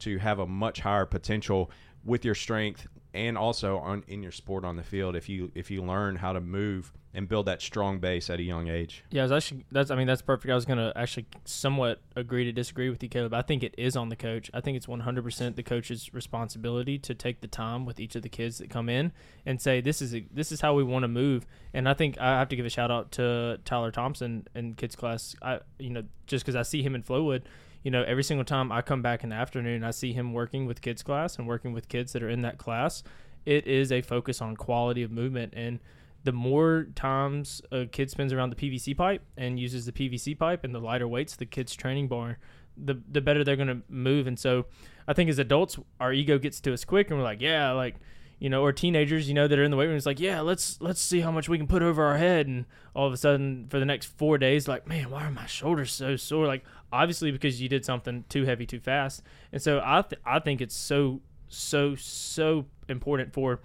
to 0.00 0.18
have 0.18 0.38
a 0.38 0.46
much 0.46 0.80
higher 0.80 1.06
potential 1.06 1.70
with 2.04 2.24
your 2.24 2.34
strength 2.34 2.86
and 3.14 3.38
also 3.38 3.78
on 3.78 4.04
in 4.08 4.22
your 4.22 4.32
sport 4.32 4.64
on 4.64 4.76
the 4.76 4.82
field 4.82 5.16
if 5.16 5.28
you 5.28 5.50
if 5.54 5.70
you 5.70 5.82
learn 5.82 6.16
how 6.16 6.32
to 6.32 6.40
move 6.40 6.92
and 7.16 7.28
build 7.28 7.46
that 7.46 7.62
strong 7.62 8.00
base 8.00 8.28
at 8.28 8.40
a 8.40 8.42
young 8.42 8.66
age. 8.66 9.04
Yeah, 9.10 9.22
I 9.22 9.24
was 9.26 9.32
actually 9.32 9.64
that's 9.70 9.90
I 9.92 9.94
mean 9.94 10.08
that's 10.08 10.20
perfect. 10.20 10.50
I 10.50 10.54
was 10.56 10.64
gonna 10.64 10.92
actually 10.96 11.26
somewhat 11.44 12.02
agree 12.16 12.44
to 12.44 12.52
disagree 12.52 12.90
with 12.90 13.02
you, 13.04 13.08
Caleb. 13.08 13.32
I 13.32 13.42
think 13.42 13.62
it 13.62 13.72
is 13.78 13.96
on 13.96 14.08
the 14.08 14.16
coach. 14.16 14.50
I 14.52 14.60
think 14.60 14.76
it's 14.76 14.88
one 14.88 15.00
hundred 15.00 15.22
percent 15.22 15.54
the 15.54 15.62
coach's 15.62 16.12
responsibility 16.12 16.98
to 16.98 17.14
take 17.14 17.40
the 17.40 17.46
time 17.46 17.86
with 17.86 18.00
each 18.00 18.16
of 18.16 18.22
the 18.22 18.28
kids 18.28 18.58
that 18.58 18.68
come 18.68 18.88
in 18.88 19.12
and 19.46 19.62
say 19.62 19.80
this 19.80 20.02
is 20.02 20.12
a, 20.14 20.26
this 20.32 20.50
is 20.50 20.60
how 20.60 20.74
we 20.74 20.82
want 20.82 21.04
to 21.04 21.08
move. 21.08 21.46
And 21.72 21.88
I 21.88 21.94
think 21.94 22.20
I 22.20 22.38
have 22.38 22.48
to 22.48 22.56
give 22.56 22.66
a 22.66 22.70
shout 22.70 22.90
out 22.90 23.12
to 23.12 23.60
Tyler 23.64 23.92
Thompson 23.92 24.48
in 24.56 24.74
kids 24.74 24.96
class. 24.96 25.36
I 25.40 25.60
you 25.78 25.90
know 25.90 26.02
just 26.26 26.44
because 26.44 26.56
I 26.56 26.62
see 26.62 26.82
him 26.82 26.96
in 26.96 27.04
Flowood. 27.04 27.42
You 27.84 27.92
know, 27.92 28.02
every 28.02 28.24
single 28.24 28.44
time 28.44 28.72
I 28.72 28.82
come 28.82 29.02
back 29.02 29.22
in 29.22 29.30
the 29.30 29.36
afternoon, 29.36 29.84
I 29.84 29.92
see 29.92 30.12
him 30.12 30.32
working 30.32 30.66
with 30.66 30.80
kids 30.80 31.02
class 31.02 31.38
and 31.38 31.46
working 31.46 31.72
with 31.72 31.88
kids 31.88 32.12
that 32.14 32.22
are 32.22 32.28
in 32.28 32.42
that 32.42 32.58
class. 32.58 33.04
It 33.46 33.66
is 33.66 33.92
a 33.92 34.02
focus 34.02 34.40
on 34.40 34.56
quality 34.56 35.02
of 35.02 35.12
movement 35.12 35.52
and 35.54 35.78
the 36.24 36.32
more 36.32 36.86
times 36.94 37.60
a 37.70 37.86
kid 37.86 38.10
spends 38.10 38.32
around 38.32 38.50
the 38.50 38.56
PVC 38.56 38.96
pipe 38.96 39.22
and 39.36 39.60
uses 39.60 39.84
the 39.86 39.92
PVC 39.92 40.36
pipe 40.36 40.64
and 40.64 40.74
the 40.74 40.80
lighter 40.80 41.06
weights, 41.06 41.36
the 41.36 41.46
kid's 41.46 41.74
training 41.74 42.08
bar, 42.08 42.38
the 42.76 43.00
the 43.10 43.20
better 43.20 43.44
they're 43.44 43.56
going 43.56 43.68
to 43.68 43.82
move. 43.88 44.26
And 44.26 44.38
so, 44.38 44.64
I 45.06 45.12
think 45.12 45.28
as 45.28 45.38
adults, 45.38 45.78
our 46.00 46.12
ego 46.12 46.38
gets 46.38 46.60
to 46.62 46.72
us 46.72 46.84
quick, 46.84 47.10
and 47.10 47.18
we're 47.18 47.24
like, 47.24 47.42
yeah, 47.42 47.70
like, 47.72 47.96
you 48.44 48.50
know, 48.50 48.62
or 48.62 48.74
teenagers, 48.74 49.26
you 49.26 49.32
know, 49.32 49.48
that 49.48 49.58
are 49.58 49.64
in 49.64 49.70
the 49.70 49.76
weight 49.78 49.86
room. 49.86 49.96
It's 49.96 50.04
like, 50.04 50.20
yeah, 50.20 50.42
let's 50.42 50.78
let's 50.82 51.00
see 51.00 51.20
how 51.20 51.30
much 51.30 51.48
we 51.48 51.56
can 51.56 51.66
put 51.66 51.82
over 51.82 52.04
our 52.04 52.18
head, 52.18 52.46
and 52.46 52.66
all 52.92 53.06
of 53.06 53.12
a 53.14 53.16
sudden, 53.16 53.68
for 53.70 53.78
the 53.78 53.86
next 53.86 54.04
four 54.18 54.36
days, 54.36 54.68
like, 54.68 54.86
man, 54.86 55.08
why 55.08 55.24
are 55.24 55.30
my 55.30 55.46
shoulders 55.46 55.90
so 55.90 56.16
sore? 56.16 56.46
Like, 56.46 56.62
obviously 56.92 57.32
because 57.32 57.62
you 57.62 57.70
did 57.70 57.86
something 57.86 58.22
too 58.28 58.44
heavy 58.44 58.66
too 58.66 58.80
fast. 58.80 59.22
And 59.50 59.62
so 59.62 59.80
I 59.82 60.02
th- 60.02 60.20
I 60.26 60.40
think 60.40 60.60
it's 60.60 60.76
so 60.76 61.22
so 61.48 61.94
so 61.94 62.66
important 62.86 63.32
for 63.32 63.60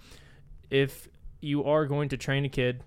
if 0.70 1.08
you 1.42 1.62
are 1.64 1.84
going 1.84 2.08
to 2.08 2.16
train 2.16 2.46
a 2.46 2.48
kid 2.48 2.82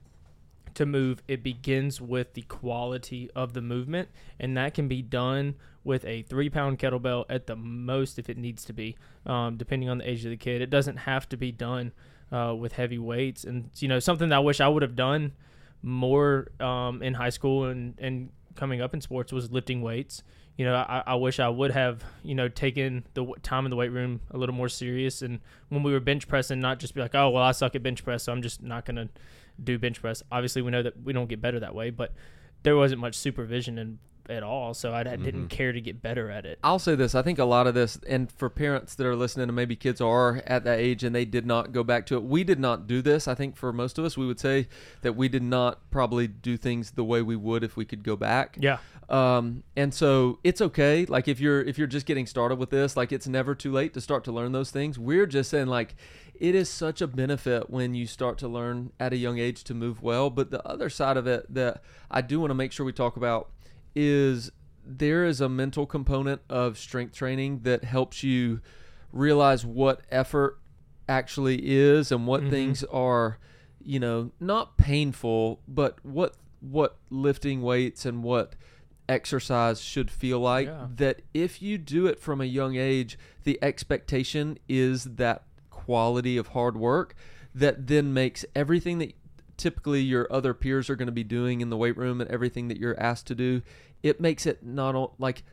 to 0.75 0.85
move, 0.85 1.21
it 1.27 1.43
begins 1.43 2.01
with 2.01 2.33
the 2.33 2.41
quality 2.43 3.29
of 3.35 3.53
the 3.53 3.61
movement, 3.61 4.09
and 4.39 4.57
that 4.57 4.73
can 4.73 4.87
be 4.87 5.01
done 5.01 5.55
with 5.83 6.05
a 6.05 6.23
three 6.23 6.49
pound 6.49 6.79
kettlebell 6.79 7.25
at 7.29 7.47
the 7.47 7.55
most 7.55 8.17
if 8.17 8.29
it 8.29 8.37
needs 8.37 8.65
to 8.65 8.73
be, 8.73 8.95
um, 9.25 9.57
depending 9.57 9.89
on 9.89 9.97
the 9.99 10.09
age 10.09 10.23
of 10.25 10.31
the 10.31 10.37
kid. 10.37 10.61
It 10.61 10.69
doesn't 10.69 10.97
have 10.97 11.27
to 11.29 11.37
be 11.37 11.51
done 11.51 11.91
uh, 12.31 12.55
with 12.57 12.73
heavy 12.73 12.97
weights, 12.97 13.43
and 13.43 13.69
you 13.77 13.87
know 13.87 13.99
something 13.99 14.29
that 14.29 14.35
I 14.35 14.39
wish 14.39 14.61
I 14.61 14.67
would 14.67 14.81
have 14.81 14.95
done 14.95 15.33
more 15.81 16.49
um, 16.59 17.03
in 17.03 17.13
high 17.13 17.29
school 17.29 17.65
and 17.65 17.95
and 17.99 18.29
coming 18.55 18.81
up 18.81 18.93
in 18.93 19.01
sports 19.01 19.31
was 19.31 19.51
lifting 19.51 19.81
weights. 19.81 20.23
You 20.57 20.65
know, 20.65 20.75
I, 20.75 21.01
I 21.07 21.15
wish 21.15 21.39
I 21.39 21.49
would 21.49 21.71
have, 21.71 22.03
you 22.23 22.35
know, 22.35 22.47
taken 22.47 23.05
the 23.15 23.25
time 23.41 23.65
in 23.65 23.71
the 23.71 23.75
weight 23.75 23.91
room 23.91 24.21
a 24.29 24.37
little 24.37 24.53
more 24.53 24.69
serious. 24.69 25.23
And 25.23 25.39
when 25.69 25.81
we 25.81 25.91
were 25.91 25.99
bench 25.99 26.27
pressing, 26.27 26.59
not 26.59 26.79
just 26.79 26.93
be 26.93 27.01
like, 27.01 27.15
oh, 27.15 27.31
well, 27.31 27.41
I 27.41 27.53
suck 27.53 27.73
at 27.73 27.81
bench 27.81 28.03
press, 28.03 28.23
so 28.23 28.31
I'm 28.31 28.43
just 28.43 28.61
not 28.61 28.85
to 28.85 29.09
do 29.61 29.77
bench 29.77 30.01
press. 30.01 30.23
Obviously, 30.31 30.61
we 30.61 30.71
know 30.71 30.83
that 30.83 31.01
we 31.03 31.13
don't 31.13 31.27
get 31.27 31.41
better 31.41 31.59
that 31.59 31.75
way, 31.75 31.89
but 31.89 32.13
there 32.63 32.75
wasn't 32.75 33.01
much 33.01 33.15
supervision 33.15 33.77
and 33.77 33.99
at 34.29 34.41
all, 34.43 34.73
so 34.73 34.93
I 34.93 35.03
Mm-hmm. 35.03 35.23
didn't 35.23 35.47
care 35.49 35.71
to 35.73 35.81
get 35.81 36.01
better 36.01 36.31
at 36.31 36.45
it. 36.45 36.57
I'll 36.63 36.79
say 36.79 36.95
this. 36.95 37.13
I 37.13 37.21
think 37.21 37.39
a 37.39 37.45
lot 37.45 37.67
of 37.67 37.73
this, 37.73 37.99
and 38.07 38.31
for 38.31 38.49
parents 38.49 38.95
that 38.95 39.05
are 39.05 39.15
listening, 39.15 39.49
and 39.49 39.55
maybe 39.55 39.75
kids 39.75 39.99
are 40.01 40.41
at 40.47 40.63
that 40.63 40.79
age 40.79 41.03
and 41.03 41.13
they 41.13 41.25
did 41.25 41.45
not 41.45 41.71
go 41.71 41.83
back 41.83 42.05
to 42.07 42.15
it. 42.15 42.23
We 42.23 42.43
did 42.43 42.59
not 42.59 42.87
do 42.87 43.01
this. 43.01 43.27
I 43.27 43.35
think 43.35 43.55
for 43.57 43.73
most 43.73 43.97
of 43.97 44.05
us, 44.05 44.17
we 44.17 44.25
would 44.25 44.39
say 44.39 44.67
that 45.01 45.15
we 45.17 45.27
did 45.27 45.43
not 45.43 45.89
probably 45.91 46.27
do 46.27 46.55
things 46.57 46.91
the 46.91 47.03
way 47.03 47.21
we 47.21 47.35
would 47.35 47.63
if 47.63 47.75
we 47.75 47.83
could 47.85 48.03
go 48.03 48.15
back. 48.15 48.57
Yeah, 48.59 48.77
Um, 49.09 49.63
and 49.75 49.93
so 49.93 50.39
it's 50.43 50.61
okay. 50.61 51.05
Like 51.05 51.27
if 51.27 51.39
you're 51.39 51.61
if 51.61 51.77
you're 51.77 51.87
just 51.87 52.05
getting 52.05 52.25
started 52.25 52.55
with 52.57 52.69
this, 52.69 52.95
like 52.95 53.11
it's 53.11 53.27
never 53.27 53.53
too 53.55 53.71
late 53.71 53.93
to 53.95 54.01
start 54.01 54.23
to 54.25 54.31
learn 54.31 54.53
those 54.53 54.71
things. 54.71 54.97
We're 54.97 55.25
just 55.25 55.49
saying 55.49 55.67
like 55.67 55.95
it 56.39 56.55
is 56.55 56.69
such 56.69 57.01
a 57.01 57.07
benefit 57.07 57.69
when 57.69 57.93
you 57.93 58.07
start 58.07 58.37
to 58.39 58.47
learn 58.47 58.91
at 58.99 59.13
a 59.13 59.17
young 59.17 59.37
age 59.37 59.63
to 59.65 59.73
move 59.73 60.01
well. 60.01 60.29
But 60.29 60.49
the 60.51 60.65
other 60.67 60.89
side 60.89 61.17
of 61.17 61.27
it 61.27 61.53
that 61.53 61.83
I 62.09 62.21
do 62.21 62.39
want 62.39 62.51
to 62.51 62.55
make 62.55 62.71
sure 62.71 62.85
we 62.85 62.93
talk 62.93 63.17
about 63.17 63.49
is 63.95 64.51
there 64.85 65.25
is 65.25 65.39
a 65.41 65.47
mental 65.49 65.85
component 65.85 66.41
of 66.49 66.77
strength 66.77 67.13
training 67.13 67.61
that 67.63 67.83
helps 67.83 68.23
you 68.23 68.59
realize 69.11 69.65
what 69.65 70.01
effort 70.11 70.59
actually 71.07 71.59
is 71.63 72.11
and 72.11 72.25
what 72.27 72.41
Mhm. 72.43 72.49
things 72.49 72.83
are 72.85 73.37
you 73.85 73.99
know 73.99 74.31
not 74.39 74.77
painful 74.77 75.59
but 75.67 75.97
what 76.03 76.35
what 76.61 76.97
lifting 77.09 77.61
weights 77.61 78.05
and 78.05 78.23
what 78.23 78.55
exercise 79.09 79.81
should 79.81 80.09
feel 80.09 80.39
like 80.39 80.67
Yeah. 80.67 80.87
that 80.95 81.21
if 81.33 81.61
you 81.61 81.77
do 81.77 82.07
it 82.07 82.19
from 82.19 82.39
a 82.39 82.45
young 82.45 82.75
age 82.77 83.17
the 83.43 83.59
expectation 83.61 84.57
is 84.69 85.03
that 85.03 85.43
quality 85.69 86.37
of 86.37 86.47
hard 86.49 86.77
work 86.77 87.13
that 87.53 87.87
then 87.87 88.13
makes 88.13 88.45
everything 88.55 88.99
that 88.99 89.13
typically 89.57 90.01
your 90.01 90.27
other 90.31 90.53
peers 90.53 90.89
are 90.89 90.95
going 90.95 91.05
to 91.07 91.11
be 91.11 91.23
doing 91.23 91.61
in 91.61 91.69
the 91.69 91.77
weight 91.77 91.97
room 91.97 92.19
and 92.21 92.29
everything 92.29 92.67
that 92.67 92.77
you're 92.77 92.99
asked 92.99 93.27
to 93.27 93.35
do 93.35 93.61
it 94.01 94.19
makes 94.19 94.45
it 94.45 94.63
not 94.63 95.19
like 95.19 95.43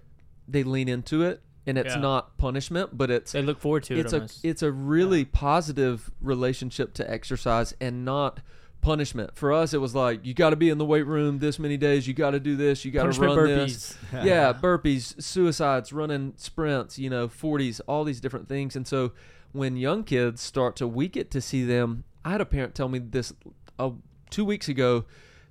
they 0.48 0.62
lean 0.62 0.88
into 0.88 1.22
it 1.22 1.42
and 1.66 1.76
it's 1.78 1.94
Yeah. 1.94 2.00
not 2.00 2.36
punishment 2.38 2.96
but 2.96 3.10
it's 3.10 3.32
they 3.32 3.42
look 3.42 3.60
forward 3.60 3.82
to 3.84 3.98
it's 3.98 4.12
it 4.12 4.22
a 4.42 4.48
it's 4.48 4.62
a 4.62 4.72
really 4.72 5.24
positive 5.24 6.10
relationship 6.20 6.94
to 6.94 7.10
exercise 7.10 7.74
and 7.80 8.04
not 8.04 8.40
punishment. 8.80 9.36
For 9.36 9.52
us, 9.52 9.74
it 9.74 9.78
was 9.78 9.94
like 9.94 10.24
you 10.24 10.32
got 10.32 10.50
to 10.50 10.56
be 10.56 10.70
in 10.70 10.78
the 10.78 10.86
weight 10.86 11.06
room 11.06 11.38
this 11.38 11.58
many 11.58 11.76
days. 11.76 12.08
You 12.08 12.14
got 12.14 12.30
to 12.30 12.40
do 12.40 12.56
this. 12.56 12.82
You 12.82 12.90
got 12.90 13.12
to 13.12 13.20
run 13.20 13.36
burpees. 13.36 13.66
this. 13.66 13.98
yeah, 14.24 14.52
burpees, 14.58 15.20
suicides, 15.22 15.92
running 15.92 16.32
sprints. 16.36 16.98
You 16.98 17.10
know, 17.10 17.28
forties, 17.28 17.80
all 17.80 18.04
these 18.04 18.20
different 18.22 18.48
things. 18.48 18.74
And 18.74 18.88
so 18.88 19.12
when 19.52 19.76
young 19.76 20.02
kids 20.02 20.40
start 20.40 20.76
to, 20.76 20.88
we 20.88 21.08
get 21.08 21.30
to 21.32 21.42
see 21.42 21.62
them. 21.62 22.04
I 22.24 22.30
had 22.30 22.40
a 22.40 22.46
parent 22.46 22.74
tell 22.74 22.88
me 22.88 22.98
this 23.00 23.34
uh, 23.80 23.90
two 24.30 24.44
weeks 24.44 24.68
ago. 24.68 25.04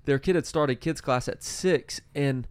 Their 0.06 0.20
kid 0.20 0.36
had 0.36 0.46
started 0.46 0.82
kids 0.82 1.02
class 1.02 1.28
at 1.28 1.44
six 1.44 2.02
and 2.16 2.48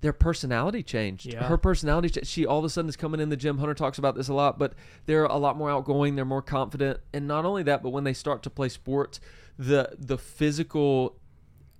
their 0.00 0.12
personality 0.12 0.82
changed. 0.82 1.26
Yeah. 1.26 1.44
Her 1.44 1.58
personality, 1.58 2.20
she 2.24 2.46
all 2.46 2.58
of 2.58 2.64
a 2.64 2.70
sudden 2.70 2.88
is 2.88 2.96
coming 2.96 3.20
in 3.20 3.28
the 3.28 3.36
gym. 3.36 3.58
Hunter 3.58 3.74
talks 3.74 3.98
about 3.98 4.14
this 4.14 4.28
a 4.28 4.34
lot, 4.34 4.58
but 4.58 4.72
they're 5.06 5.24
a 5.24 5.36
lot 5.36 5.56
more 5.56 5.70
outgoing. 5.70 6.16
They're 6.16 6.24
more 6.24 6.42
confident, 6.42 7.00
and 7.12 7.28
not 7.28 7.44
only 7.44 7.62
that, 7.64 7.82
but 7.82 7.90
when 7.90 8.04
they 8.04 8.14
start 8.14 8.42
to 8.44 8.50
play 8.50 8.68
sports, 8.68 9.20
the 9.58 9.90
the 9.98 10.16
physical 10.16 11.16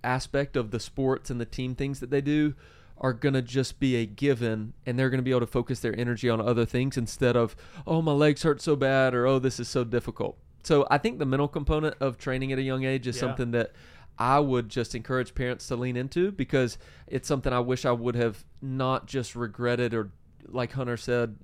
aspect 0.03 0.55
of 0.55 0.71
the 0.71 0.79
sports 0.79 1.29
and 1.29 1.39
the 1.41 1.45
team 1.45 1.75
things 1.75 1.99
that 1.99 2.11
they 2.11 2.21
do 2.21 2.53
are 2.97 3.13
gonna 3.13 3.41
just 3.41 3.79
be 3.79 3.95
a 3.95 4.05
given, 4.05 4.73
and 4.85 4.99
they're 4.99 5.09
gonna 5.09 5.23
be 5.23 5.31
able 5.31 5.39
to 5.39 5.47
focus 5.47 5.79
their 5.79 5.99
energy 5.99 6.29
on 6.29 6.39
other 6.39 6.65
things 6.65 6.97
instead 6.97 7.35
of 7.35 7.55
oh 7.87 8.01
my 8.03 8.11
legs 8.11 8.43
hurt 8.43 8.61
so 8.61 8.75
bad 8.75 9.15
or 9.15 9.25
oh 9.25 9.39
this 9.39 9.59
is 9.59 9.67
so 9.67 9.83
difficult. 9.83 10.37
So 10.63 10.87
I 10.91 10.97
think 10.97 11.19
the 11.19 11.25
mental 11.25 11.47
component 11.47 11.95
of 11.99 12.17
training 12.17 12.51
at 12.51 12.59
a 12.59 12.61
young 12.61 12.83
age 12.83 13.07
is 13.07 13.15
Yeah. 13.15 13.21
something 13.21 13.51
that 13.51 13.71
I 14.19 14.39
would 14.39 14.69
just 14.69 14.93
encourage 14.93 15.33
parents 15.33 15.67
to 15.67 15.75
lean 15.75 15.97
into 15.97 16.31
because 16.31 16.77
it's 17.07 17.27
something 17.27 17.51
I 17.51 17.59
wish 17.59 17.85
I 17.85 17.91
would 17.91 18.15
have 18.15 18.43
not 18.61 19.07
just 19.07 19.35
regretted 19.35 19.93
or 19.93 20.11
like 20.47 20.73
Hunter 20.73 20.97
said 20.97 21.35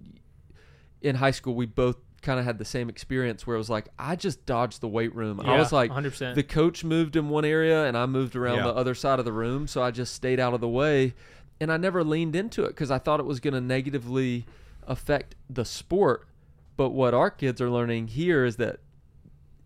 in 1.01 1.15
high 1.15 1.31
school 1.31 1.55
we 1.55 1.65
both 1.65 1.97
kind 2.21 2.39
of 2.39 2.45
had 2.45 2.57
the 2.57 2.65
same 2.65 2.89
experience 2.89 3.45
where 3.47 3.55
it 3.55 3.59
was 3.59 3.69
like 3.69 3.87
I 3.97 4.15
just 4.15 4.45
dodged 4.45 4.81
the 4.81 4.87
weight 4.87 5.15
room. 5.15 5.39
I 5.39 5.57
was 5.57 5.71
like 5.71 5.91
100%. 5.91 6.35
the 6.35 6.43
coach 6.43 6.83
moved 6.83 7.15
in 7.15 7.29
one 7.29 7.45
area 7.45 7.85
and 7.85 7.95
I 7.97 8.05
moved 8.05 8.35
around 8.35 8.57
Yeah. 8.57 8.63
the 8.65 8.75
other 8.75 8.95
side 8.95 9.19
of 9.19 9.25
the 9.25 9.31
room, 9.33 9.67
so 9.67 9.81
I 9.81 9.91
just 9.91 10.13
stayed 10.13 10.39
out 10.39 10.53
of 10.53 10.61
the 10.61 10.67
way 10.67 11.13
and 11.59 11.71
I 11.71 11.77
never 11.77 12.03
leaned 12.03 12.35
into 12.35 12.63
it 12.65 12.75
cuz 12.75 12.91
I 12.91 12.97
thought 12.99 13.19
it 13.19 13.25
was 13.25 13.39
going 13.39 13.53
to 13.53 13.61
negatively 13.61 14.45
affect 14.85 15.35
the 15.49 15.65
sport. 15.65 16.27
But 16.75 16.89
what 16.89 17.13
our 17.13 17.31
kids 17.31 17.59
are 17.61 17.69
learning 17.71 18.09
here 18.09 18.45
is 18.45 18.57
that 18.57 18.79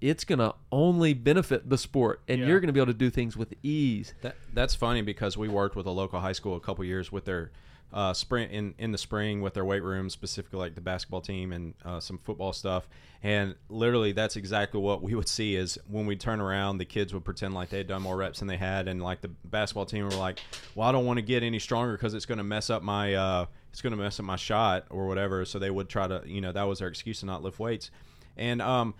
it's 0.02 0.24
going 0.24 0.40
to 0.40 0.54
only 0.72 1.14
benefit 1.14 1.70
the 1.70 1.78
sport 1.78 2.22
and 2.28 2.40
Yeah. 2.42 2.48
you're 2.48 2.60
going 2.60 2.68
to 2.68 2.74
be 2.74 2.80
able 2.80 2.92
to 2.92 2.98
do 2.98 3.10
things 3.10 3.38
with 3.38 3.54
ease. 3.64 4.14
That 4.24 4.36
that's 4.54 4.76
funny 4.76 5.02
because 5.04 5.38
we 5.38 5.48
worked 5.48 5.76
with 5.76 5.86
a 5.86 5.92
local 5.92 6.20
high 6.20 6.32
school 6.34 6.56
a 6.56 6.60
couple 6.60 6.84
years 6.84 7.12
with 7.12 7.26
their 7.26 7.52
uh, 7.94 8.14
spring 8.14 8.50
in 8.52 8.74
in 8.78 8.92
the 8.94 8.98
spring 8.98 9.42
with 9.42 9.54
their 9.54 9.66
weight 9.66 9.84
room, 9.84 10.10
specifically 10.10 10.58
like 10.58 10.76
the 10.76 10.82
basketball 10.82 11.20
team 11.22 11.52
and 11.52 11.74
uh, 11.84 12.00
some 12.00 12.18
football 12.18 12.54
stuff. 12.54 12.88
And 13.22 13.54
literally, 13.70 14.14
that's 14.14 14.38
exactly 14.38 14.80
what 14.80 15.04
we 15.04 15.14
would 15.14 15.28
see 15.28 15.56
is 15.56 15.78
when 15.90 16.06
we 16.06 16.16
turn 16.16 16.40
around, 16.40 16.78
the 16.78 16.86
kids 16.86 17.14
would 17.14 17.26
pretend 17.26 17.54
like 17.54 17.70
they 17.70 17.78
had 17.80 17.88
done 17.88 18.02
more 18.02 18.16
reps 18.16 18.40
than 18.40 18.48
they 18.48 18.56
had, 18.58 18.88
and 18.88 19.04
like 19.04 19.20
the 19.22 19.28
basketball 19.28 19.86
team 19.86 20.06
were 20.06 20.12
like, 20.12 20.40
"Well, 20.74 20.88
I 20.88 20.94
don't 20.94 21.06
want 21.06 21.18
to 21.18 21.22
get 21.22 21.44
any 21.44 21.60
stronger 21.60 21.92
because 21.98 22.14
it's 22.14 22.26
going 22.26 22.38
to 22.40 22.44
mess 22.46 22.70
up 22.70 22.82
my 22.82 23.14
uh, 23.14 23.46
it's 23.72 23.82
going 23.82 23.92
to 23.92 24.02
mess 24.02 24.20
up 24.22 24.26
my 24.26 24.38
shot 24.38 24.86
or 24.90 25.06
whatever." 25.08 25.44
So 25.44 25.60
they 25.60 25.70
would 25.70 25.90
try 25.90 26.08
to, 26.08 26.24
you 26.26 26.40
know, 26.40 26.54
that 26.54 26.64
was 26.64 26.80
their 26.80 26.88
excuse 26.88 27.20
to 27.20 27.26
not 27.26 27.44
lift 27.44 27.60
weights. 27.60 27.92
And 28.38 28.62
um, 28.62 28.94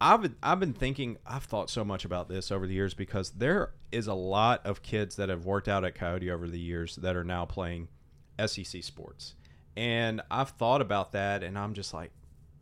I've 0.00 0.22
been, 0.22 0.36
I've 0.42 0.60
been 0.60 0.74
thinking 0.74 1.16
I've 1.26 1.44
thought 1.44 1.70
so 1.70 1.84
much 1.84 2.04
about 2.04 2.28
this 2.28 2.50
over 2.50 2.66
the 2.66 2.74
years 2.74 2.92
because 2.92 3.30
there 3.30 3.72
is 3.90 4.06
a 4.06 4.14
lot 4.14 4.64
of 4.66 4.82
kids 4.82 5.16
that 5.16 5.28
have 5.28 5.46
worked 5.46 5.68
out 5.68 5.84
at 5.84 5.94
Coyote 5.94 6.30
over 6.30 6.48
the 6.48 6.58
years 6.58 6.96
that 6.96 7.16
are 7.16 7.24
now 7.24 7.46
playing 7.46 7.88
SEC 8.44 8.82
sports. 8.82 9.34
And 9.76 10.20
I've 10.30 10.50
thought 10.50 10.80
about 10.80 11.12
that 11.12 11.42
and 11.42 11.58
I'm 11.58 11.74
just 11.74 11.94
like 11.94 12.10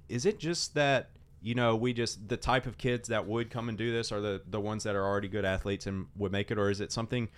is 0.08 0.26
it 0.26 0.38
just 0.38 0.74
that 0.74 1.10
you 1.40 1.54
know 1.54 1.74
we 1.76 1.92
just 1.92 2.28
the 2.28 2.36
type 2.36 2.66
of 2.66 2.76
kids 2.76 3.08
that 3.08 3.26
would 3.26 3.50
come 3.50 3.68
and 3.68 3.78
do 3.78 3.90
this 3.90 4.12
are 4.12 4.20
the 4.20 4.42
the 4.46 4.60
ones 4.60 4.84
that 4.84 4.94
are 4.94 5.04
already 5.04 5.28
good 5.28 5.44
athletes 5.44 5.86
and 5.86 6.06
would 6.16 6.32
make 6.32 6.50
it? 6.50 6.58
Or 6.58 6.70
is 6.70 6.80
it 6.80 6.92
something 6.92 7.28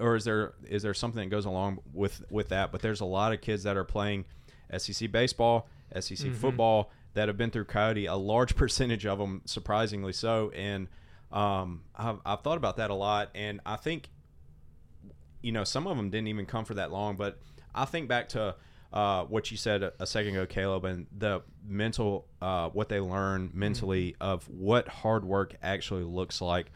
or 0.00 0.16
is 0.16 0.24
there 0.24 0.54
is 0.68 0.82
there 0.82 0.94
something 0.94 1.28
that 1.28 1.34
goes 1.34 1.44
along 1.44 1.80
with 1.92 2.24
with 2.30 2.48
that? 2.48 2.72
But 2.72 2.82
there's 2.82 3.00
a 3.00 3.06
lot 3.06 3.32
of 3.32 3.40
kids 3.40 3.62
that 3.64 3.76
are 3.76 3.84
playing 3.84 4.24
SEC 4.76 5.12
baseball, 5.12 5.68
SEC 5.94 6.18
mm-hmm. 6.18 6.32
football 6.34 6.90
that 7.18 7.26
have 7.26 7.36
been 7.36 7.50
through 7.50 7.64
Coyote, 7.64 8.06
a 8.06 8.14
large 8.14 8.54
percentage 8.62 9.04
of 9.04 9.18
them, 9.18 9.42
surprisingly 9.44 10.12
so. 10.12 10.52
And 10.54 10.86
um, 11.32 11.82
I've, 11.96 12.20
I've 12.24 12.42
thought 12.42 12.56
about 12.56 12.76
that 12.76 12.90
a 12.90 12.94
lot. 12.94 13.30
And 13.34 13.60
I 13.66 13.74
think, 13.74 14.08
you 15.42 15.50
know, 15.50 15.64
some 15.64 15.88
of 15.88 15.96
them 15.96 16.10
didn't 16.10 16.28
even 16.28 16.46
come 16.46 16.64
for 16.64 16.74
that 16.74 16.92
long. 16.92 17.16
But 17.16 17.40
I 17.74 17.86
think 17.86 18.08
back 18.08 18.28
to 18.30 18.54
uh, 18.92 19.24
what 19.24 19.50
you 19.50 19.56
said 19.56 19.82
a, 19.82 19.92
a 19.98 20.06
second 20.06 20.34
ago, 20.34 20.46
Caleb, 20.46 20.84
and 20.84 21.08
the 21.16 21.42
mental, 21.66 22.28
uh, 22.40 22.68
what 22.68 22.88
they 22.88 23.00
learn 23.00 23.50
mentally 23.52 24.14
of 24.20 24.48
what 24.48 24.86
hard 24.86 25.24
work 25.24 25.56
actually 25.60 26.04
looks 26.04 26.40
like. 26.40 26.70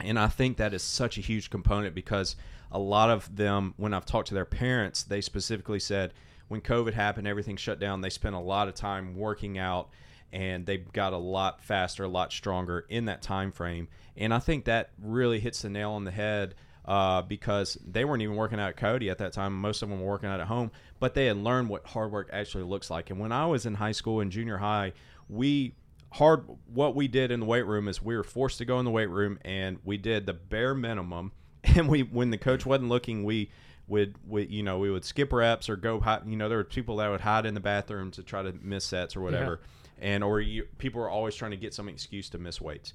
And 0.00 0.18
I 0.18 0.28
think 0.28 0.58
that 0.58 0.74
is 0.74 0.82
such 0.82 1.16
a 1.16 1.22
huge 1.22 1.48
component 1.48 1.94
because 1.94 2.36
a 2.70 2.78
lot 2.78 3.08
of 3.08 3.34
them, 3.34 3.72
when 3.78 3.94
I've 3.94 4.04
talked 4.04 4.28
to 4.28 4.34
their 4.34 4.44
parents, 4.44 5.02
they 5.02 5.22
specifically 5.22 5.80
said 5.80 6.12
when 6.48 6.60
COVID 6.60 6.94
happened, 6.94 7.26
everything 7.26 7.56
shut 7.56 7.80
down. 7.80 8.00
They 8.00 8.10
spent 8.10 8.34
a 8.34 8.40
lot 8.40 8.68
of 8.68 8.74
time 8.74 9.16
working 9.16 9.58
out, 9.58 9.90
and 10.32 10.64
they 10.66 10.78
got 10.78 11.12
a 11.12 11.18
lot 11.18 11.62
faster, 11.62 12.04
a 12.04 12.08
lot 12.08 12.32
stronger 12.32 12.86
in 12.88 13.06
that 13.06 13.22
time 13.22 13.52
frame. 13.52 13.88
And 14.16 14.32
I 14.32 14.38
think 14.38 14.64
that 14.64 14.90
really 15.00 15.40
hits 15.40 15.62
the 15.62 15.70
nail 15.70 15.92
on 15.92 16.04
the 16.04 16.10
head 16.10 16.54
uh, 16.84 17.22
because 17.22 17.76
they 17.84 18.04
weren't 18.04 18.22
even 18.22 18.36
working 18.36 18.60
out 18.60 18.68
at 18.68 18.76
Coyote 18.76 19.10
at 19.10 19.18
that 19.18 19.32
time. 19.32 19.60
Most 19.60 19.82
of 19.82 19.88
them 19.88 20.00
were 20.00 20.06
working 20.06 20.28
out 20.28 20.40
at 20.40 20.46
home, 20.46 20.70
but 21.00 21.14
they 21.14 21.26
had 21.26 21.36
learned 21.36 21.68
what 21.68 21.86
hard 21.86 22.12
work 22.12 22.30
actually 22.32 22.64
looks 22.64 22.90
like. 22.90 23.10
And 23.10 23.18
when 23.18 23.32
I 23.32 23.46
was 23.46 23.66
in 23.66 23.74
high 23.74 23.92
school 23.92 24.20
and 24.20 24.30
junior 24.30 24.58
high, 24.58 24.92
we 25.28 25.74
hard 26.12 26.44
what 26.72 26.94
we 26.94 27.08
did 27.08 27.30
in 27.30 27.40
the 27.40 27.46
weight 27.46 27.66
room 27.66 27.88
is 27.88 28.00
we 28.00 28.16
were 28.16 28.22
forced 28.22 28.58
to 28.58 28.64
go 28.64 28.78
in 28.78 28.84
the 28.84 28.90
weight 28.90 29.10
room 29.10 29.38
and 29.44 29.78
we 29.84 29.96
did 29.96 30.24
the 30.24 30.32
bare 30.32 30.74
minimum 30.74 31.32
and 31.64 31.88
we 31.88 32.02
when 32.02 32.30
the 32.30 32.38
coach 32.38 32.64
wasn't 32.64 32.88
looking 32.88 33.24
we 33.24 33.50
would 33.88 34.14
we 34.26 34.46
you 34.46 34.62
know 34.62 34.78
we 34.78 34.90
would 34.90 35.04
skip 35.04 35.32
reps 35.32 35.68
or 35.68 35.76
go 35.76 36.00
hide, 36.00 36.22
you 36.26 36.36
know 36.36 36.48
there 36.48 36.58
were 36.58 36.64
people 36.64 36.96
that 36.96 37.08
would 37.08 37.20
hide 37.20 37.46
in 37.46 37.54
the 37.54 37.60
bathroom 37.60 38.10
to 38.12 38.22
try 38.22 38.42
to 38.42 38.52
miss 38.62 38.84
sets 38.84 39.16
or 39.16 39.20
whatever. 39.20 39.60
And 39.98 40.22
or 40.22 40.40
you, 40.40 40.66
people 40.78 41.00
are 41.00 41.08
always 41.08 41.34
trying 41.34 41.52
to 41.52 41.56
get 41.56 41.72
some 41.72 41.88
excuse 41.88 42.28
to 42.30 42.38
miss 42.38 42.60
weights. 42.60 42.92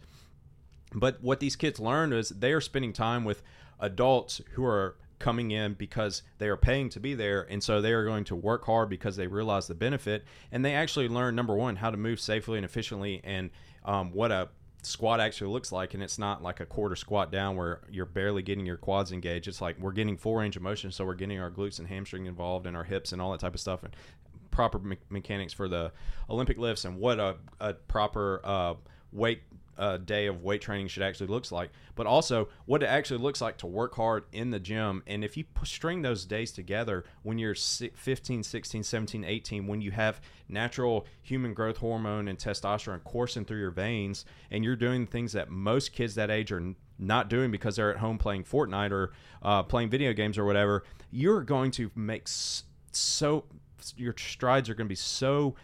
But 0.93 1.21
what 1.23 1.39
these 1.39 1.55
kids 1.55 1.79
learn 1.79 2.13
is 2.13 2.29
they 2.29 2.51
are 2.53 2.61
spending 2.61 2.93
time 2.93 3.23
with 3.23 3.41
adults 3.79 4.41
who 4.53 4.65
are 4.65 4.97
coming 5.21 5.51
in 5.51 5.73
because 5.75 6.23
they 6.39 6.47
are 6.47 6.57
paying 6.57 6.89
to 6.89 6.99
be 6.99 7.13
there. 7.13 7.47
And 7.49 7.63
so 7.63 7.81
they 7.81 7.93
are 7.93 8.03
going 8.03 8.25
to 8.25 8.35
work 8.35 8.65
hard 8.65 8.89
because 8.89 9.15
they 9.15 9.27
realize 9.27 9.67
the 9.67 9.75
benefit. 9.75 10.25
And 10.51 10.65
they 10.65 10.73
actually 10.73 11.07
learn 11.07 11.35
number 11.35 11.55
one 11.55 11.77
how 11.77 11.91
to 11.91 11.97
move 11.97 12.19
safely 12.19 12.57
and 12.57 12.65
efficiently 12.65 13.21
and 13.23 13.51
um, 13.85 14.11
what 14.11 14.31
a 14.31 14.49
squat 14.83 15.19
actually 15.19 15.51
looks 15.51 15.71
like 15.71 15.93
and 15.93 16.01
it's 16.01 16.17
not 16.17 16.41
like 16.41 16.59
a 16.59 16.65
quarter 16.65 16.95
squat 16.95 17.31
down 17.31 17.55
where 17.55 17.81
you're 17.89 18.05
barely 18.05 18.41
getting 18.41 18.65
your 18.65 18.77
quads 18.77 19.11
engaged. 19.11 19.47
It's 19.47 19.61
like 19.61 19.79
we're 19.79 19.91
getting 19.91 20.17
full 20.17 20.35
range 20.35 20.55
of 20.55 20.63
motion 20.63 20.91
so 20.91 21.05
we're 21.05 21.15
getting 21.15 21.39
our 21.39 21.51
glutes 21.51 21.79
and 21.79 21.87
hamstring 21.87 22.25
involved 22.25 22.65
and 22.65 22.75
our 22.75 22.83
hips 22.83 23.11
and 23.11 23.21
all 23.21 23.31
that 23.31 23.39
type 23.39 23.53
of 23.53 23.59
stuff 23.59 23.83
and 23.83 23.95
proper 24.49 24.79
me- 24.79 24.97
mechanics 25.09 25.53
for 25.53 25.67
the 25.69 25.91
olympic 26.29 26.57
lifts 26.57 26.83
and 26.85 26.97
what 26.97 27.19
a, 27.19 27.37
a 27.61 27.73
proper 27.73 28.41
uh, 28.43 28.73
weight 29.11 29.41
uh, 29.81 29.97
day 29.97 30.27
of 30.27 30.43
weight 30.43 30.61
training 30.61 30.87
should 30.87 31.01
actually 31.01 31.25
looks 31.25 31.51
like, 31.51 31.71
but 31.95 32.05
also 32.05 32.47
what 32.65 32.83
it 32.83 32.85
actually 32.85 33.19
looks 33.19 33.41
like 33.41 33.57
to 33.57 33.65
work 33.65 33.95
hard 33.95 34.25
in 34.31 34.51
the 34.51 34.59
gym. 34.59 35.01
And 35.07 35.23
if 35.23 35.35
you 35.35 35.45
string 35.63 36.03
those 36.03 36.23
days 36.23 36.51
together 36.51 37.03
when 37.23 37.39
you're 37.39 37.55
15, 37.55 38.43
16, 38.43 38.83
17, 38.83 39.23
18, 39.23 39.65
when 39.65 39.81
you 39.81 39.89
have 39.89 40.21
natural 40.47 41.07
human 41.23 41.55
growth 41.55 41.77
hormone 41.77 42.27
and 42.27 42.37
testosterone 42.37 43.03
coursing 43.03 43.43
through 43.43 43.59
your 43.59 43.71
veins, 43.71 44.23
and 44.51 44.63
you're 44.63 44.75
doing 44.75 45.07
things 45.07 45.33
that 45.33 45.49
most 45.49 45.93
kids 45.93 46.13
that 46.13 46.29
age 46.29 46.51
are 46.51 46.75
not 46.99 47.27
doing 47.27 47.49
because 47.49 47.75
they're 47.75 47.91
at 47.91 47.97
home 47.97 48.19
playing 48.19 48.43
Fortnite 48.43 48.91
or 48.91 49.13
uh, 49.41 49.63
playing 49.63 49.89
video 49.89 50.13
games 50.13 50.37
or 50.37 50.45
whatever, 50.45 50.83
you're 51.09 51.41
going 51.41 51.71
to 51.71 51.89
make 51.95 52.27
so 52.27 53.45
your 53.97 54.13
strides 54.15 54.69
are 54.69 54.75
going 54.75 54.85
to 54.85 54.89
be 54.89 54.95
so 54.95 55.55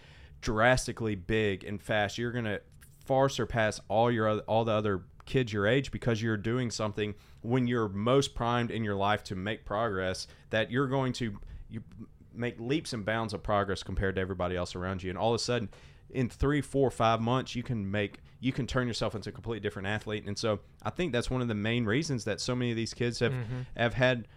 drastically 0.42 1.14
big 1.14 1.64
and 1.64 1.80
fast. 1.80 2.18
You're 2.18 2.32
going 2.32 2.46
to 2.46 2.62
far 3.08 3.30
surpass 3.30 3.80
all 3.88 4.12
your 4.12 4.28
other, 4.28 4.42
all 4.42 4.66
the 4.66 4.72
other 4.72 5.04
kids 5.26 5.52
your 5.52 5.68
age 5.68 5.92
because 5.92 6.22
you're 6.22 6.38
doing 6.38 6.72
something 6.72 7.14
when 7.42 7.68
you're 7.68 7.90
most 7.90 8.34
primed 8.34 8.72
in 8.72 8.84
your 8.84 8.96
life 8.96 9.24
to 9.24 9.36
make 9.36 9.66
progress 9.66 10.28
that 10.50 10.72
you're 10.72 10.88
going 10.88 11.14
to 11.14 11.38
you 11.70 11.82
make 12.34 12.60
leaps 12.60 12.94
and 12.94 13.06
bounds 13.06 13.34
of 13.34 13.42
progress 13.42 13.84
compared 13.84 14.16
to 14.16 14.22
everybody 14.22 14.56
else 14.56 14.76
around 14.76 15.02
you. 15.02 15.10
And 15.10 15.18
all 15.18 15.32
of 15.32 15.36
a 15.36 15.44
sudden 15.44 15.70
in 16.10 16.30
three 16.30 16.62
four 16.62 16.90
five 16.90 17.20
months 17.20 17.56
you 17.56 17.64
can 17.64 17.90
make 17.90 18.20
you 18.40 18.54
can 18.54 18.68
turn 18.68 18.88
yourself 18.88 19.16
into 19.16 19.30
a 19.30 19.34
completely 19.34 19.60
different 19.60 19.88
athlete. 19.88 20.26
And 20.26 20.38
so 20.38 20.60
i 20.84 20.90
think 20.90 21.12
that's 21.12 21.30
one 21.30 21.42
of 21.42 21.48
the 21.48 21.56
main 21.56 21.86
reasons 21.86 22.24
that 22.26 22.40
so 22.40 22.56
many 22.56 22.72
of 22.72 22.78
these 22.78 22.94
kids 22.94 23.20
have 23.20 23.34
mm-hmm. 23.34 23.62
have 23.76 23.94
had 23.94 24.28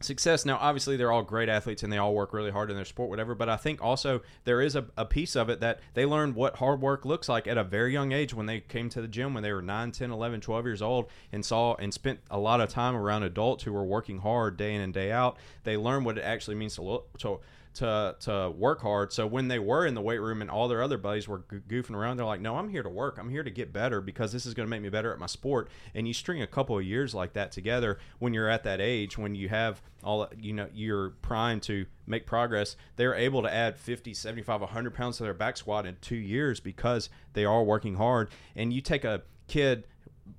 success. 0.00 0.44
Now 0.44 0.58
obviously 0.58 0.96
they're 0.96 1.12
all 1.12 1.22
great 1.22 1.48
athletes 1.48 1.82
and 1.82 1.92
they 1.92 1.98
all 1.98 2.14
work 2.14 2.32
really 2.32 2.50
hard 2.50 2.70
in 2.70 2.76
their 2.76 2.84
sport 2.84 3.08
whatever 3.08 3.34
but 3.34 3.48
i 3.48 3.56
think 3.56 3.82
also 3.82 4.20
there 4.44 4.60
is 4.60 4.76
a, 4.76 4.84
a 4.96 5.04
piece 5.04 5.34
of 5.34 5.48
it 5.48 5.60
that 5.60 5.80
they 5.94 6.04
learned 6.04 6.34
what 6.34 6.56
hard 6.56 6.80
work 6.80 7.04
looks 7.04 7.28
like 7.28 7.46
at 7.46 7.56
a 7.56 7.64
very 7.64 7.92
young 7.92 8.12
age 8.12 8.34
when 8.34 8.46
they 8.46 8.60
came 8.60 8.88
to 8.88 9.00
the 9.00 9.08
gym 9.08 9.32
when 9.32 9.42
they 9.42 9.52
were 9.52 9.62
9 9.62 9.92
10 9.92 10.10
11 10.10 10.40
12 10.40 10.64
years 10.66 10.82
old 10.82 11.06
and 11.32 11.44
saw 11.44 11.74
and 11.76 11.92
spent 11.92 12.20
a 12.30 12.38
lot 12.38 12.60
of 12.60 12.68
time 12.68 12.94
around 12.94 13.22
adults 13.22 13.64
who 13.64 13.72
were 13.72 13.84
working 13.84 14.18
hard 14.18 14.56
day 14.56 14.74
in 14.74 14.80
and 14.80 14.92
day 14.92 15.12
out. 15.12 15.36
They 15.64 15.76
learned 15.76 16.04
what 16.04 16.18
it 16.18 16.22
actually 16.22 16.56
means 16.56 16.74
to 16.76 16.82
look 16.82 17.18
to 17.18 17.40
to 17.76 18.16
to 18.20 18.50
work 18.50 18.80
hard. 18.80 19.12
So 19.12 19.26
when 19.26 19.48
they 19.48 19.58
were 19.58 19.86
in 19.86 19.94
the 19.94 20.00
weight 20.00 20.20
room 20.20 20.40
and 20.40 20.50
all 20.50 20.68
their 20.68 20.82
other 20.82 20.98
buddies 20.98 21.28
were 21.28 21.40
goofing 21.40 21.94
around, 21.94 22.16
they're 22.16 22.26
like, 22.26 22.40
"No, 22.40 22.56
I'm 22.56 22.68
here 22.68 22.82
to 22.82 22.88
work. 22.88 23.18
I'm 23.18 23.30
here 23.30 23.42
to 23.42 23.50
get 23.50 23.72
better 23.72 24.00
because 24.00 24.32
this 24.32 24.46
is 24.46 24.54
going 24.54 24.66
to 24.66 24.70
make 24.70 24.82
me 24.82 24.88
better 24.88 25.12
at 25.12 25.18
my 25.18 25.26
sport." 25.26 25.68
And 25.94 26.08
you 26.08 26.14
string 26.14 26.42
a 26.42 26.46
couple 26.46 26.78
of 26.78 26.84
years 26.84 27.14
like 27.14 27.34
that 27.34 27.52
together 27.52 27.98
when 28.18 28.34
you're 28.34 28.48
at 28.48 28.64
that 28.64 28.80
age 28.80 29.18
when 29.18 29.34
you 29.34 29.48
have 29.48 29.82
all 30.02 30.28
you 30.38 30.52
know 30.52 30.68
you're 30.72 31.10
primed 31.22 31.62
to 31.62 31.86
make 32.06 32.26
progress 32.26 32.76
they're 32.96 33.14
able 33.14 33.42
to 33.42 33.52
add 33.52 33.76
50 33.76 34.14
75 34.14 34.60
100 34.60 34.94
pounds 34.94 35.16
to 35.16 35.24
their 35.24 35.34
back 35.34 35.56
squat 35.56 35.86
in 35.86 35.96
two 36.00 36.16
years 36.16 36.60
because 36.60 37.08
they 37.32 37.44
are 37.44 37.64
working 37.64 37.96
hard 37.96 38.30
and 38.54 38.72
you 38.72 38.80
take 38.80 39.04
a 39.04 39.22
kid 39.48 39.86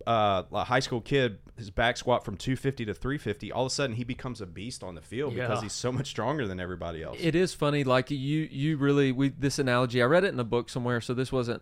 uh, 0.05 0.43
a 0.51 0.63
high 0.63 0.79
school 0.79 1.01
kid 1.01 1.39
his 1.57 1.69
back 1.69 1.97
squat 1.97 2.23
from 2.23 2.37
250 2.37 2.85
to 2.85 2.93
350 2.93 3.51
all 3.51 3.65
of 3.65 3.71
a 3.71 3.73
sudden 3.73 3.95
he 3.95 4.03
becomes 4.03 4.41
a 4.41 4.45
beast 4.45 4.83
on 4.83 4.95
the 4.95 5.01
field 5.01 5.33
because 5.33 5.61
he's 5.61 5.73
so 5.73 5.91
much 5.91 6.07
stronger 6.07 6.47
than 6.47 6.59
everybody 6.59 7.03
else 7.03 7.17
It 7.19 7.35
is 7.35 7.53
funny, 7.53 7.83
like 7.83 8.11
you 8.11 8.17
you 8.17 8.77
really 8.77 9.11
we 9.11 9.29
this 9.29 9.59
analogy. 9.59 10.01
I 10.01 10.05
read 10.05 10.23
it 10.23 10.33
in 10.33 10.39
a 10.39 10.43
book 10.43 10.69
somewhere, 10.69 11.01
so 11.01 11.13
this 11.13 11.31
wasn't 11.31 11.61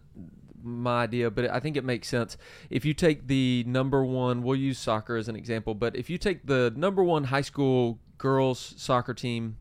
my 0.61 1.03
idea, 1.03 1.29
but 1.29 1.49
I 1.49 1.59
think 1.59 1.77
it 1.77 1.83
makes 1.83 2.07
sense. 2.07 2.37
If 2.69 2.85
you 2.85 2.93
take 2.93 3.27
the 3.27 3.63
number 3.67 4.03
one, 4.03 4.41
we'll 4.41 4.55
use 4.55 4.79
soccer 4.79 5.15
as 5.15 5.29
an 5.29 5.35
example, 5.35 5.75
but 5.75 5.95
if 5.95 6.09
you 6.09 6.17
take 6.17 6.47
the 6.47 6.73
number 6.75 7.03
one 7.03 7.25
high 7.25 7.41
school 7.41 7.99
girls 8.17 8.73
soccer 8.77 9.13
team 9.13 9.57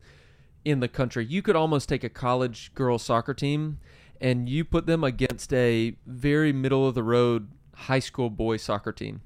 in 0.64 0.80
the 0.80 0.88
country, 0.88 1.24
you 1.24 1.42
could 1.42 1.56
almost 1.56 1.88
take 1.88 2.04
a 2.04 2.08
college 2.08 2.72
girls 2.74 3.02
soccer 3.02 3.34
team 3.34 3.78
and 4.20 4.48
you 4.48 4.64
put 4.64 4.86
them 4.86 5.04
against 5.04 5.52
a 5.52 5.96
very 6.06 6.52
middle 6.52 6.88
of 6.88 6.94
the 6.94 7.02
road 7.02 7.50
high 7.74 7.98
school 7.98 8.30
boys 8.30 8.62
soccer 8.62 8.92
team 8.92 9.20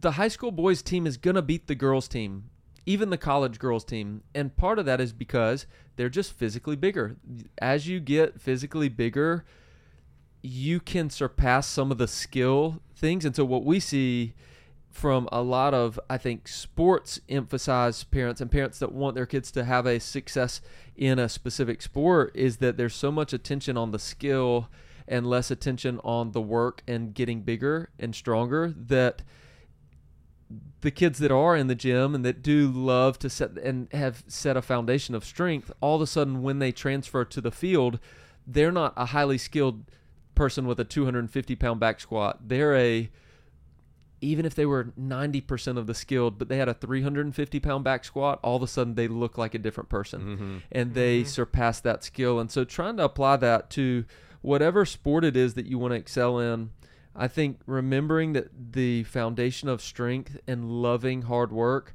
the 0.00 0.12
high 0.12 0.28
school 0.28 0.50
boys 0.50 0.82
team 0.82 1.06
is 1.06 1.16
going 1.16 1.36
to 1.36 1.42
beat 1.42 1.66
the 1.66 1.74
girls 1.74 2.08
team, 2.08 2.50
even 2.86 3.10
the 3.10 3.18
college 3.18 3.58
girls 3.58 3.84
team. 3.84 4.22
And 4.34 4.56
part 4.56 4.78
of 4.78 4.86
that 4.86 5.00
is 5.00 5.12
because 5.12 5.66
they're 5.96 6.08
just 6.08 6.32
physically 6.32 6.76
bigger. 6.76 7.16
As 7.58 7.86
you 7.86 8.00
get 8.00 8.40
physically 8.40 8.88
bigger, 8.88 9.44
you 10.42 10.80
can 10.80 11.10
surpass 11.10 11.66
some 11.66 11.90
of 11.90 11.98
the 11.98 12.08
skill 12.08 12.80
things. 12.94 13.24
And 13.24 13.34
so 13.34 13.44
what 13.44 13.64
we 13.64 13.80
see 13.80 14.34
from 14.90 15.28
a 15.32 15.42
lot 15.42 15.74
of 15.74 15.98
I 16.08 16.18
think 16.18 16.46
sports 16.46 17.20
emphasize 17.28 18.04
parents 18.04 18.40
and 18.40 18.50
parents 18.50 18.78
that 18.78 18.92
want 18.92 19.16
their 19.16 19.26
kids 19.26 19.50
to 19.52 19.64
have 19.64 19.86
a 19.86 19.98
success 19.98 20.60
in 20.96 21.18
a 21.18 21.28
specific 21.28 21.82
sport 21.82 22.30
is 22.34 22.58
that 22.58 22.76
there's 22.76 22.94
so 22.94 23.10
much 23.10 23.32
attention 23.32 23.76
on 23.76 23.90
the 23.90 23.98
skill 23.98 24.68
and 25.08 25.26
less 25.26 25.50
attention 25.50 26.00
on 26.04 26.30
the 26.32 26.40
work 26.40 26.82
and 26.86 27.12
getting 27.12 27.40
bigger 27.40 27.90
and 27.98 28.14
stronger 28.14 28.72
that 28.76 29.22
the 30.82 30.90
kids 30.90 31.18
that 31.18 31.30
are 31.30 31.56
in 31.56 31.66
the 31.66 31.74
gym 31.74 32.14
and 32.14 32.24
that 32.24 32.42
do 32.42 32.68
love 32.68 33.18
to 33.18 33.30
set 33.30 33.52
and 33.58 33.90
have 33.92 34.22
set 34.26 34.56
a 34.56 34.62
foundation 34.62 35.14
of 35.14 35.24
strength 35.24 35.72
all 35.80 35.96
of 35.96 36.02
a 36.02 36.06
sudden 36.06 36.42
when 36.42 36.58
they 36.58 36.70
transfer 36.70 37.24
to 37.24 37.40
the 37.40 37.50
field 37.50 37.98
they're 38.46 38.72
not 38.72 38.92
a 38.96 39.06
highly 39.06 39.38
skilled 39.38 39.84
person 40.34 40.66
with 40.66 40.78
a 40.78 40.84
250 40.84 41.56
pound 41.56 41.80
back 41.80 42.00
squat 42.00 42.48
they're 42.48 42.74
a 42.76 43.10
even 44.24 44.46
if 44.46 44.54
they 44.54 44.66
were 44.66 44.84
90% 44.98 45.76
of 45.78 45.86
the 45.86 45.94
skilled 45.94 46.38
but 46.38 46.48
they 46.48 46.56
had 46.56 46.68
a 46.68 46.74
350 46.74 47.60
pound 47.60 47.84
back 47.84 48.04
squat 48.04 48.40
all 48.42 48.56
of 48.56 48.62
a 48.62 48.66
sudden 48.66 48.94
they 48.94 49.08
look 49.08 49.38
like 49.38 49.54
a 49.54 49.58
different 49.58 49.88
person 49.88 50.20
mm-hmm. 50.20 50.56
and 50.72 50.94
they 50.94 51.24
surpass 51.24 51.80
that 51.80 52.02
skill. 52.02 52.40
And 52.40 52.50
so 52.50 52.64
trying 52.64 52.96
to 52.96 53.04
apply 53.04 53.36
that 53.36 53.70
to 53.70 54.04
whatever 54.40 54.84
sport 54.84 55.24
it 55.24 55.36
is 55.36 55.54
that 55.54 55.66
you 55.66 55.78
want 55.78 55.92
to 55.92 55.96
excel 55.96 56.38
in, 56.38 56.70
I 57.16 57.28
think 57.28 57.60
remembering 57.66 58.32
that 58.32 58.72
the 58.72 59.04
foundation 59.04 59.68
of 59.68 59.80
strength 59.80 60.38
and 60.46 60.82
loving 60.82 61.22
hard 61.22 61.52
work 61.52 61.94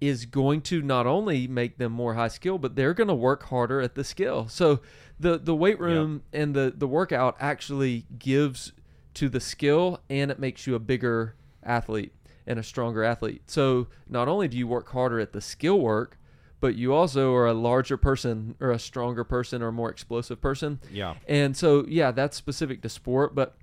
is 0.00 0.26
going 0.26 0.60
to 0.60 0.82
not 0.82 1.06
only 1.06 1.46
make 1.46 1.78
them 1.78 1.92
more 1.92 2.14
high 2.14 2.28
skill, 2.28 2.58
but 2.58 2.76
they're 2.76 2.94
going 2.94 3.08
to 3.08 3.14
work 3.14 3.44
harder 3.44 3.80
at 3.80 3.94
the 3.94 4.04
skill. 4.04 4.48
So 4.48 4.80
the 5.18 5.38
the 5.38 5.54
weight 5.54 5.80
room 5.80 6.22
and 6.32 6.54
the 6.54 6.72
the 6.76 6.88
workout 6.88 7.36
actually 7.40 8.06
gives 8.18 8.72
to 9.14 9.28
the 9.28 9.40
skill 9.40 10.00
and 10.10 10.30
it 10.30 10.38
makes 10.38 10.66
you 10.66 10.74
a 10.74 10.78
bigger 10.78 11.34
athlete 11.62 12.12
and 12.46 12.58
a 12.58 12.62
stronger 12.62 13.02
athlete. 13.02 13.42
So 13.46 13.88
not 14.08 14.28
only 14.28 14.48
do 14.48 14.58
you 14.58 14.66
work 14.66 14.90
harder 14.90 15.18
at 15.18 15.32
the 15.32 15.40
skill 15.40 15.80
work, 15.80 16.18
but 16.60 16.74
you 16.74 16.92
also 16.92 17.34
are 17.34 17.46
a 17.46 17.54
larger 17.54 17.96
person 17.96 18.56
or 18.60 18.70
a 18.70 18.78
stronger 18.78 19.24
person 19.24 19.62
or 19.62 19.68
a 19.68 19.72
more 19.72 19.90
explosive 19.90 20.40
person. 20.40 20.80
yeah 20.92 21.14
And 21.26 21.56
so 21.56 21.86
yeah, 21.88 22.10
that's 22.10 22.36
specific 22.36 22.82
to 22.82 22.88
sport, 22.90 23.34
but 23.34 23.56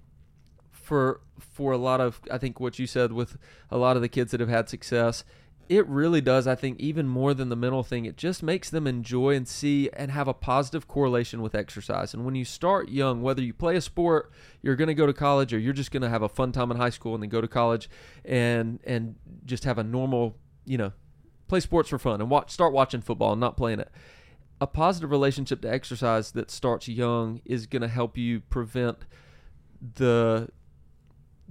for 0.94 1.22
for 1.40 1.72
a 1.72 1.78
lot 1.78 2.00
of 2.00 2.22
I 2.30 2.38
think 2.38 2.60
what 2.60 2.78
you 2.78 2.86
said 2.86 3.12
with 3.12 3.36
a 3.72 3.78
lot 3.80 3.96
of 3.96 4.04
the 4.04 4.08
kids 4.08 4.30
that 4.30 4.40
have 4.40 4.50
had 4.50 4.70
success, 4.70 5.24
it 5.68 5.88
really 5.88 6.22
does 6.22 6.46
I 6.46 6.54
think 6.54 6.80
even 6.80 7.08
more 7.08 7.34
than 7.34 7.50
the 7.50 7.56
mental 7.56 7.82
thing, 7.82 8.06
it 8.06 8.16
just 8.16 8.44
makes 8.44 8.70
them 8.70 8.86
enjoy 8.86 9.32
and 9.36 9.48
see 9.48 9.90
and 9.94 10.12
have 10.12 10.28
a 10.28 10.36
positive 10.36 10.88
correlation 10.88 11.42
with 11.42 11.56
exercise. 11.56 12.14
And 12.14 12.26
when 12.26 12.36
you 12.36 12.46
start 12.46 12.90
young, 12.90 13.24
whether 13.24 13.42
you 13.42 13.56
play 13.56 13.76
a 13.76 13.82
sport, 13.82 14.32
you're 14.62 14.76
going 14.76 14.88
to 14.88 14.94
go 14.94 15.08
to 15.08 15.14
college 15.14 15.52
or 15.52 15.58
you're 15.58 15.74
just 15.74 15.90
going 15.90 16.04
to 16.04 16.10
have 16.10 16.22
a 16.22 16.30
fun 16.30 16.52
time 16.52 16.70
in 16.70 16.78
high 16.78 16.92
school 16.92 17.16
and 17.16 17.24
then 17.24 17.30
go 17.32 17.42
to 17.42 17.48
college 17.48 17.90
and 18.24 18.80
and 18.84 19.16
just 19.46 19.64
have 19.64 19.80
a 19.80 19.84
normal, 19.84 20.38
you 20.64 20.78
know, 20.78 20.92
play 21.48 21.60
sports 21.60 21.90
for 21.90 21.98
fun 21.98 22.22
and 22.22 22.30
watch 22.30 22.52
start 22.52 22.72
watching 22.72 23.02
football 23.02 23.32
and 23.32 23.42
not 23.42 23.58
playing 23.58 23.80
it 23.80 23.90
a 24.62 24.68
positive 24.68 25.10
relationship 25.10 25.60
to 25.62 25.70
exercise 25.70 26.32
that 26.34 26.50
starts 26.50 26.88
young 26.88 27.42
is 27.44 27.66
going 27.66 27.82
to 27.82 27.88
help 27.88 28.18
you 28.18 28.40
prevent 28.40 29.00
the 29.96 30.48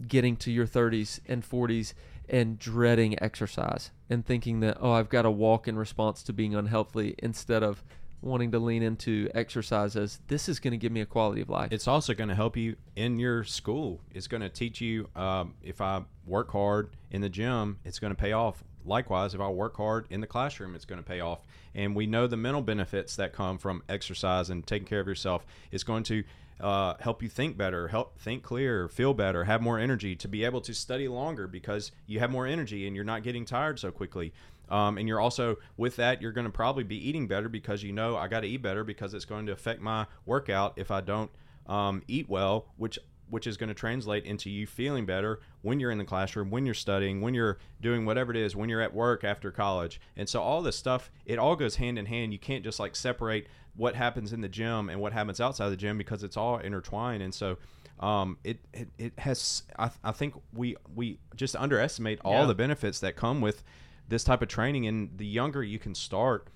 getting 0.07 0.37
to 0.37 0.51
your 0.51 0.67
30s 0.67 1.21
and 1.27 1.49
40s 1.49 1.95
and 2.29 2.59
dreading 2.59 3.21
exercise 3.23 3.91
and 4.09 4.25
thinking 4.25 4.61
that 4.61 4.79
oh 4.81 4.93
I've 4.93 5.09
got 5.09 5.23
to 5.23 5.31
walk 5.31 5.69
in 5.69 5.77
response 5.77 6.23
to 6.25 6.33
being 6.33 6.55
unhealthy 6.55 7.15
instead 7.19 7.63
of 7.63 7.83
wanting 8.23 8.53
to 8.53 8.59
lean 8.59 8.83
into 8.83 9.29
exercise 9.35 9.97
as 9.97 10.21
this 10.29 10.49
is 10.49 10.61
going 10.61 10.71
to 10.71 10.79
give 10.79 10.93
me 10.93 11.01
a 11.01 11.07
quality 11.07 11.41
of 11.41 11.51
life. 11.51 11.73
It's 11.73 11.89
also 11.89 12.15
going 12.15 12.29
to 12.29 12.35
help 12.35 12.57
you 12.57 12.77
in 12.95 13.19
your 13.19 13.45
school. 13.45 14.01
It's 14.13 14.29
going 14.29 14.43
to 14.43 14.49
teach 14.49 14.81
you 14.81 15.09
um, 15.17 15.55
if 15.63 15.81
I 15.81 16.03
work 16.25 16.53
hard 16.53 16.91
in 17.11 17.21
the 17.21 17.29
gym, 17.29 17.79
it's 17.85 17.99
going 17.99 18.15
to 18.15 18.19
pay 18.19 18.33
off. 18.33 18.63
Likewise, 18.85 19.35
if 19.35 19.41
I 19.41 19.49
work 19.49 19.77
hard 19.77 20.07
in 20.11 20.21
the 20.21 20.27
classroom, 20.27 20.75
it's 20.75 20.85
going 20.85 21.01
to 21.01 21.07
pay 21.07 21.21
off. 21.21 21.41
And 21.75 21.95
we 21.95 22.07
know 22.07 22.27
the 22.27 22.37
mental 22.37 22.63
benefits 22.63 23.17
that 23.17 23.33
come 23.33 23.59
from 23.59 23.83
exercise 23.89 24.51
and 24.51 24.67
taking 24.67 24.87
care 24.87 25.01
of 25.01 25.07
yourself. 25.07 25.47
It's 25.71 25.85
going 25.85 26.03
to 26.05 26.25
uh, 26.61 26.95
help 27.01 27.23
you 27.23 27.29
think 27.29 27.57
better, 27.57 27.89
help 27.89 28.19
think 28.21 28.43
clear, 28.43 28.89
feel 28.89 29.15
better, 29.15 29.45
have 29.45 29.61
more 29.61 29.79
energy 29.79 30.15
to 30.17 30.29
be 30.29 30.45
able 30.45 30.61
to 30.63 30.73
study 30.73 31.09
longer 31.09 31.49
because 31.49 31.91
you 32.07 32.21
have 32.21 32.31
more 32.31 32.47
energy 32.47 32.87
and 32.87 32.95
you're 32.95 33.05
not 33.05 33.23
getting 33.23 33.45
tired 33.45 33.79
so 33.79 33.91
quickly. 33.91 34.33
Um, 34.69 34.97
and 34.97 35.09
you're 35.09 35.21
also 35.21 35.57
with 35.77 35.97
that 35.97 36.23
you're 36.23 36.33
going 36.33 36.47
to 36.47 36.53
probably 36.53 36.85
be 36.85 36.97
eating 36.97 37.27
better 37.27 37.49
because 37.49 37.83
you 37.83 37.93
know 37.93 38.17
I 38.17 38.29
got 38.29 38.41
to 38.41 38.47
eat 38.47 38.63
better 38.63 38.85
because 38.85 39.13
it's 39.13 39.25
going 39.25 39.47
to 39.47 39.53
affect 39.53 39.81
my 39.81 40.07
workout 40.25 40.75
if 40.77 40.91
I 40.91 41.01
don't 41.01 41.31
um, 41.67 42.03
eat 42.09 42.29
well, 42.29 42.67
which 42.77 42.99
which 43.33 43.47
is 43.47 43.57
going 43.57 43.69
to 43.69 43.75
translate 43.75 44.27
into 44.27 44.51
you 44.51 44.67
feeling 44.67 45.07
better 45.07 45.41
when 45.63 45.81
you're 45.81 45.91
in 45.91 45.97
the 45.97 46.05
classroom, 46.05 46.51
when 46.51 46.67
you're 46.67 46.75
studying, 46.75 47.23
when 47.23 47.33
you're 47.33 47.57
doing 47.81 48.05
whatever 48.05 48.31
it 48.31 48.37
is, 48.37 48.55
when 48.55 48.69
you're 48.69 48.83
at 48.83 48.93
work 48.93 49.25
after 49.25 49.51
college. 49.51 49.99
And 50.19 50.29
so 50.29 50.43
all 50.43 50.61
this 50.61 50.77
stuff, 50.77 51.11
it 51.25 51.39
all 51.39 51.57
goes 51.57 51.77
hand 51.77 51.99
in 51.99 52.05
hand. 52.05 52.35
You 52.35 52.39
can't 52.39 52.63
just 52.63 52.79
like 52.79 52.95
separate 52.95 53.47
what 53.75 53.95
happens 53.95 54.35
in 54.35 54.43
the 54.43 54.51
gym 54.51 54.91
and 54.91 55.01
what 55.01 55.15
happens 55.15 55.41
outside 55.41 55.71
the 55.71 55.79
gym 55.79 55.97
because 55.97 56.23
it's 56.23 56.37
all 56.37 56.59
intertwined. 56.59 57.23
And 57.23 57.33
so 57.33 57.57
um, 58.01 58.37
it, 58.45 58.59
it, 58.75 58.89
it 58.99 59.19
has, 59.19 59.63
I, 59.79 59.89
I 60.05 60.13
think 60.13 60.35
we, 60.53 60.77
we 60.95 61.19
just 61.35 61.57
underestimate 61.57 62.21
all 62.27 62.41
Yeah. 62.43 62.45
the 62.49 62.55
benefits 62.55 63.01
that 63.01 63.17
come 63.17 63.41
with 63.41 63.65
this 64.09 64.25
type 64.25 64.43
of 64.43 64.49
training. 64.49 64.87
And 64.87 65.17
the 65.17 65.25
younger 65.25 65.63
you 65.63 65.79
can 65.79 65.95
start, 65.95 66.49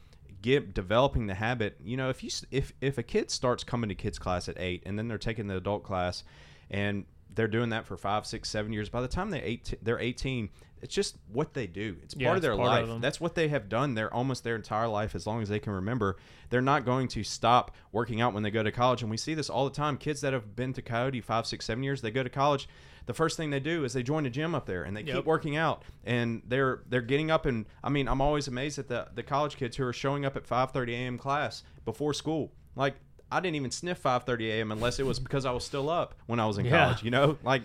get 0.42 0.74
developing 0.74 1.26
the 1.26 1.34
habit 1.34 1.76
you 1.82 1.96
know 1.96 2.10
if 2.10 2.22
you 2.22 2.28
if 2.50 2.72
if 2.82 2.98
a 2.98 3.02
kid 3.02 3.30
starts 3.30 3.64
coming 3.64 3.88
to 3.88 3.94
kids 3.94 4.18
class 4.18 4.48
at 4.50 4.60
eight 4.60 4.82
and 4.84 4.96
then 4.98 5.08
they're 5.08 5.16
taking 5.18 5.46
the 5.48 5.56
adult 5.56 5.82
class 5.82 6.22
and 6.70 7.04
they're 7.34 7.48
doing 7.48 7.68
that 7.70 7.84
for 7.84 7.96
five 7.96 8.24
six 8.26 8.48
seven 8.48 8.72
years 8.72 8.88
by 8.88 9.00
the 9.02 9.08
time 9.08 9.30
they 9.30 9.42
eight 9.42 9.74
they're 9.82 9.98
18 10.00 10.48
it's 10.80 10.94
just 10.94 11.16
what 11.32 11.52
they 11.54 11.66
do 11.66 11.96
it's 12.02 12.14
Yeah, 12.16 12.28
part 12.28 12.36
of 12.36 12.42
their 12.42 12.56
part 12.56 12.66
life 12.66 12.86
them. 12.88 13.00
that's 13.00 13.20
what 13.20 13.34
they 13.34 13.48
have 13.48 13.68
done 13.68 13.94
their 13.94 14.12
almost 14.12 14.42
their 14.42 14.56
entire 14.56 14.88
life 14.88 15.14
as 15.14 15.26
long 15.26 15.42
as 15.42 15.48
they 15.50 15.58
can 15.58 15.72
remember 15.74 16.16
they're 16.48 16.62
not 16.62 16.84
going 16.86 17.08
to 17.08 17.22
stop 17.22 17.74
working 17.92 18.20
out 18.22 18.32
when 18.32 18.42
they 18.42 18.50
go 18.50 18.62
to 18.62 18.72
college 18.72 19.02
and 19.02 19.10
we 19.10 19.16
see 19.18 19.34
this 19.34 19.50
all 19.50 19.64
the 19.68 19.74
time 19.74 19.96
kids 19.98 20.20
that 20.22 20.32
have 20.32 20.56
been 20.56 20.72
to 20.72 20.80
coyote 20.82 21.20
five 21.20 21.46
six 21.46 21.66
seven 21.66 21.82
years 21.84 22.00
they 22.00 22.10
go 22.10 22.22
to 22.22 22.30
college 22.30 22.68
the 23.04 23.14
first 23.14 23.36
thing 23.36 23.50
they 23.50 23.60
do 23.60 23.84
is 23.84 23.92
they 23.92 24.02
join 24.02 24.24
a 24.26 24.30
gym 24.30 24.54
up 24.54 24.64
there 24.66 24.82
and 24.82 24.96
they 24.96 25.02
Yep. 25.02 25.16
keep 25.16 25.24
working 25.26 25.56
out 25.56 25.82
and 26.04 26.42
they're 26.48 26.82
they're 26.88 27.00
getting 27.02 27.30
up 27.30 27.44
and 27.46 27.66
I 27.84 27.88
mean 27.90 28.08
I'm 28.08 28.20
always 28.22 28.48
amazed 28.48 28.78
at 28.78 28.88
the 28.88 29.08
the 29.14 29.22
college 29.22 29.56
kids 29.56 29.76
who 29.76 29.84
are 29.84 29.92
showing 29.92 30.24
up 30.24 30.36
at 30.36 30.44
5:30 30.46 30.92
a.m. 30.92 31.18
class 31.18 31.62
before 31.84 32.12
school. 32.14 32.50
Like 32.74 32.94
I 33.30 33.40
didn't 33.40 33.56
even 33.56 33.70
sniff 33.70 34.02
5:30 34.02 34.48
a.m. 34.50 34.72
unless 34.72 34.98
it 34.98 35.06
was 35.06 35.18
because 35.18 35.44
I 35.44 35.50
was 35.52 35.64
still 35.64 35.88
up 35.90 36.14
when 36.26 36.38
I 36.40 36.46
was 36.46 36.58
in 36.58 36.66
Yeah. 36.66 36.84
college, 36.84 37.02
you 37.02 37.10
know? 37.10 37.38
Like 37.42 37.62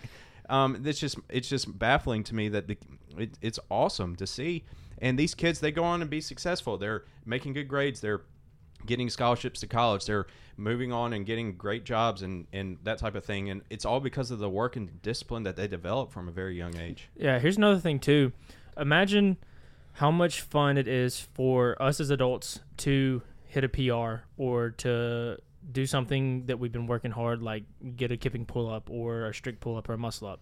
um 0.49 0.81
it's 0.85 0.99
just 0.99 1.17
it's 1.29 1.47
just 1.47 1.77
baffling 1.79 2.23
to 2.25 2.35
me 2.35 2.49
that 2.49 2.67
the 2.67 2.77
it, 3.17 3.37
it's 3.41 3.59
awesome 3.69 4.15
to 4.17 4.25
see 4.27 4.63
and 4.97 5.17
these 5.17 5.33
kids 5.35 5.59
they 5.59 5.71
go 5.71 5.83
on 5.83 6.01
and 6.01 6.09
be 6.09 6.21
successful. 6.21 6.77
They're 6.77 7.03
making 7.25 7.53
good 7.53 7.67
grades. 7.67 8.01
They're 8.01 8.21
getting 8.85 9.09
scholarships 9.09 9.59
to 9.59 9.67
college. 9.67 10.05
They're 10.05 10.25
moving 10.57 10.91
on 10.91 11.13
and 11.13 11.25
getting 11.25 11.55
great 11.55 11.85
jobs 11.85 12.21
and, 12.23 12.47
and 12.51 12.77
that 12.83 12.97
type 12.97 13.13
of 13.15 13.23
thing. 13.23 13.49
And 13.49 13.61
it's 13.69 13.85
all 13.85 13.99
because 13.99 14.31
of 14.31 14.39
the 14.39 14.49
work 14.49 14.75
and 14.75 14.99
discipline 15.03 15.43
that 15.43 15.55
they 15.55 15.67
develop 15.67 16.11
from 16.11 16.27
a 16.27 16.31
very 16.31 16.55
young 16.57 16.75
age. 16.77 17.07
Yeah, 17.15 17.37
here's 17.39 17.57
another 17.57 17.79
thing 17.79 17.99
too. 17.99 18.31
Imagine 18.77 19.37
how 19.93 20.09
much 20.09 20.41
fun 20.41 20.77
it 20.77 20.87
is 20.87 21.19
for 21.19 21.79
us 21.81 21.99
as 21.99 22.09
adults 22.09 22.59
to 22.77 23.21
hit 23.45 23.63
a 23.63 23.69
PR 23.69 24.23
or 24.37 24.71
to 24.71 25.37
do 25.69 25.85
something 25.85 26.45
that 26.47 26.59
we've 26.59 26.71
been 26.71 26.87
working 26.87 27.11
hard, 27.11 27.41
like 27.41 27.63
get 27.95 28.11
a 28.11 28.17
kipping 28.17 28.45
pull 28.45 28.69
up 28.69 28.89
or 28.89 29.27
a 29.27 29.33
strict 29.33 29.59
pull 29.59 29.77
up 29.77 29.89
or 29.89 29.93
a 29.93 29.97
muscle 29.97 30.27
up. 30.27 30.41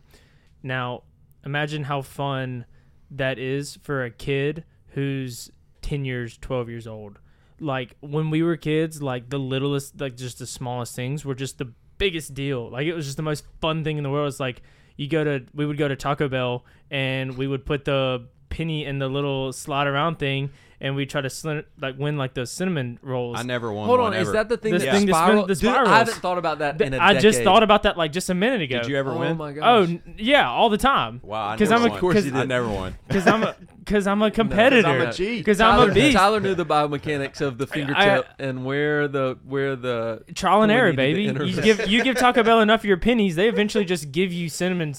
Now, 0.64 1.04
imagine 1.46 1.84
how 1.84 2.02
fun 2.02 2.66
that 3.12 3.40
is 3.40 3.78
for 3.82 4.04
a 4.04 4.12
kid 4.12 4.64
who's 4.90 5.52
10 5.82 6.06
years, 6.06 6.38
12 6.38 6.70
years 6.70 6.88
old. 6.88 7.20
Like 7.60 7.96
when 8.00 8.30
we 8.30 8.44
were 8.44 8.58
kids, 8.58 9.02
like 9.02 9.30
the 9.30 9.40
littlest, 9.40 10.00
like 10.00 10.16
just 10.16 10.40
the 10.40 10.48
smallest 10.48 10.96
things 10.96 11.26
were 11.26 11.36
just 11.36 11.58
the 11.58 11.74
biggest 11.98 12.34
deal. 12.34 12.70
Like 12.70 12.88
it 12.88 12.94
was 12.94 13.06
just 13.06 13.18
the 13.18 13.24
most 13.24 13.46
fun 13.60 13.84
thing 13.84 13.98
in 13.98 14.04
the 14.04 14.10
world. 14.10 14.30
It's 14.30 14.40
like 14.40 14.62
you 14.96 15.08
go 15.08 15.24
to, 15.24 15.46
we 15.54 15.66
would 15.66 15.78
go 15.78 15.88
to 15.88 15.96
Taco 15.96 16.30
Bell 16.30 16.66
and 16.90 17.38
we 17.38 17.48
would 17.48 17.66
put 17.66 17.86
the 17.86 18.28
penny 18.50 18.86
in 18.86 19.00
the 19.00 19.08
little 19.08 19.54
slide 19.54 19.88
around 19.88 20.18
thing 20.18 20.52
and 20.82 20.96
we 20.96 21.06
try 21.06 21.22
to 21.22 21.30
slin- 21.30 21.66
like 21.82 21.98
win 22.00 22.18
like 22.18 22.34
those 22.34 22.52
cinnamon 22.52 23.00
rolls. 23.02 23.38
I 23.40 23.44
never 23.44 23.72
won. 23.72 23.88
Hold 23.88 24.00
one 24.00 24.14
on, 24.14 24.20
is 24.20 24.28
ever. 24.30 24.32
that 24.38 24.50
the 24.50 24.58
thing 24.58 24.74
This 24.74 24.84
that 24.84 24.94
thing 24.96 25.06
that's 25.06 25.18
been- 25.20 25.26
spiral? 25.28 25.46
the 25.48 25.56
Dude, 25.56 25.70
I 25.70 25.72
spirals. 25.74 25.90
haven't 25.90 26.16
thought 26.16 26.38
about 26.38 26.60
that 26.60 26.82
in 26.82 26.94
a 26.94 26.98
I 27.00 27.20
just 27.20 27.42
thought 27.44 27.64
about 27.64 27.84
that 27.84 27.98
like 27.98 28.12
just 28.12 28.30
a 28.30 28.34
minute 28.34 28.62
ago. 28.62 28.80
Did 28.82 28.88
you 28.90 28.98
ever 28.98 29.12
Oh 29.12 29.20
win? 29.20 29.38
my 29.38 29.52
gosh. 29.54 29.90
Oh 29.90 30.00
yeah, 30.18 30.50
all 30.50 30.70
the 30.70 30.78
time. 30.78 31.20
Wow, 31.24 31.54
because 31.54 31.72
I'm 31.72 31.80
a- 31.80 31.88
won. 31.88 31.92
Of 31.92 32.00
course 32.00 32.26
you 32.26 32.34
I 32.36 32.46
never 32.46 32.68
won. 32.70 32.96
Because 33.08 33.28
I'm 33.28 33.44
a 33.44 33.56
because 33.80 34.06
I'm 34.06 34.22
a 34.22 34.26
No, 34.26 34.30
'cause 34.30 34.36
competitor. 34.36 34.88
I'm 34.88 35.02
a 35.02 35.14
G. 35.14 35.38
Because 35.40 35.60
I'm 35.60 35.78
Tyler, 35.80 35.92
a 35.92 35.94
beast. 35.96 36.16
Tyler 36.16 36.40
knew 36.40 36.54
the 36.54 36.66
biomechanics 36.66 37.42
of 37.42 37.58
the 37.58 37.66
fingertip 37.66 38.28
and 38.38 38.64
where 38.64 39.08
the 39.08 39.38
where 39.46 39.76
the 39.76 40.24
Trial 40.36 40.62
and 40.62 40.72
we 40.72 40.78
error, 40.78 40.94
baby. 40.94 41.24
You 41.24 41.62
give 41.62 41.88
you 41.88 42.04
give 42.04 42.16
Taco 42.18 42.44
Bell 42.44 42.62
enough 42.62 42.82
of 42.82 42.86
your 42.86 42.98
pennies, 42.98 43.36
they 43.36 43.50
eventually 43.50 43.86
just 43.86 44.12
give 44.12 44.32
you 44.32 44.48
cinnamon 44.48 44.94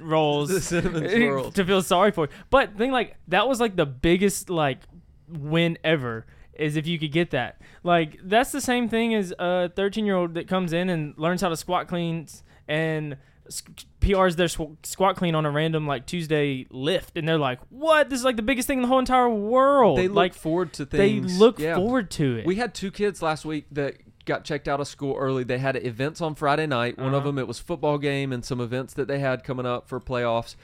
rolls 0.00 0.48
The 0.52 0.60
cinnamon 0.60 1.08
swirls. 1.08 1.54
to 1.54 1.64
feel 1.64 1.82
sorry 1.82 2.10
for. 2.10 2.28
But 2.50 2.76
thing 2.76 2.90
like 2.90 3.16
that 3.28 3.46
was 3.48 3.60
like 3.60 3.76
the 3.76 3.86
biggest 3.86 4.50
like 4.50 4.78
win 5.38 5.78
ever 5.84 6.26
is 6.54 6.76
if 6.76 6.86
you 6.86 6.98
could 6.98 7.12
get 7.12 7.30
that. 7.30 7.60
Like 7.82 8.18
that's 8.22 8.52
the 8.52 8.60
same 8.60 8.88
thing 8.88 9.14
as 9.14 9.32
a 9.38 9.70
13 9.74 10.04
year 10.06 10.16
old 10.16 10.34
that 10.34 10.48
comes 10.48 10.72
in 10.72 10.90
and 10.90 11.14
learns 11.16 11.40
how 11.40 11.48
to 11.48 11.56
squat 11.56 11.88
cleans 11.88 12.42
and 12.68 13.16
PRs 14.00 14.36
their 14.36 14.46
squ- 14.46 14.76
squat 14.84 15.16
clean 15.16 15.34
on 15.34 15.44
a 15.44 15.50
random 15.50 15.86
like 15.86 16.06
Tuesday 16.06 16.66
lift, 16.70 17.16
and 17.16 17.26
they're 17.28 17.38
like, 17.38 17.58
"What? 17.70 18.08
This 18.08 18.18
is 18.20 18.24
like 18.24 18.36
the 18.36 18.42
biggest 18.42 18.66
thing 18.66 18.78
in 18.78 18.82
the 18.82 18.88
whole 18.88 18.98
entire 19.00 19.28
world." 19.28 19.98
they 19.98 20.08
look 20.08 20.16
like 20.16 20.34
forward 20.34 20.72
to 20.74 20.86
things. 20.86 21.32
they 21.32 21.38
look 21.38 21.58
Yeah. 21.58 21.74
forward 21.76 22.10
to 22.12 22.36
it. 22.38 22.46
We 22.46 22.56
had 22.56 22.72
two 22.74 22.90
kids 22.90 23.20
last 23.22 23.44
week 23.44 23.66
that 23.72 23.96
got 24.24 24.44
checked 24.44 24.68
out 24.68 24.80
of 24.80 24.86
school 24.88 25.16
early. 25.18 25.42
They 25.44 25.58
had 25.58 25.76
events 25.76 26.20
on 26.20 26.34
Friday 26.36 26.66
night. 26.66 26.96
One 26.98 27.08
of 27.08 27.14
Uh-huh. 27.14 27.26
them 27.26 27.38
it 27.38 27.48
was 27.48 27.58
football 27.58 27.98
game 27.98 28.32
and 28.32 28.44
some 28.44 28.60
events 28.60 28.94
that 28.94 29.08
they 29.08 29.18
had 29.18 29.42
coming 29.44 29.66
up 29.66 29.88
for 29.88 29.98
playoffs. 30.00 30.54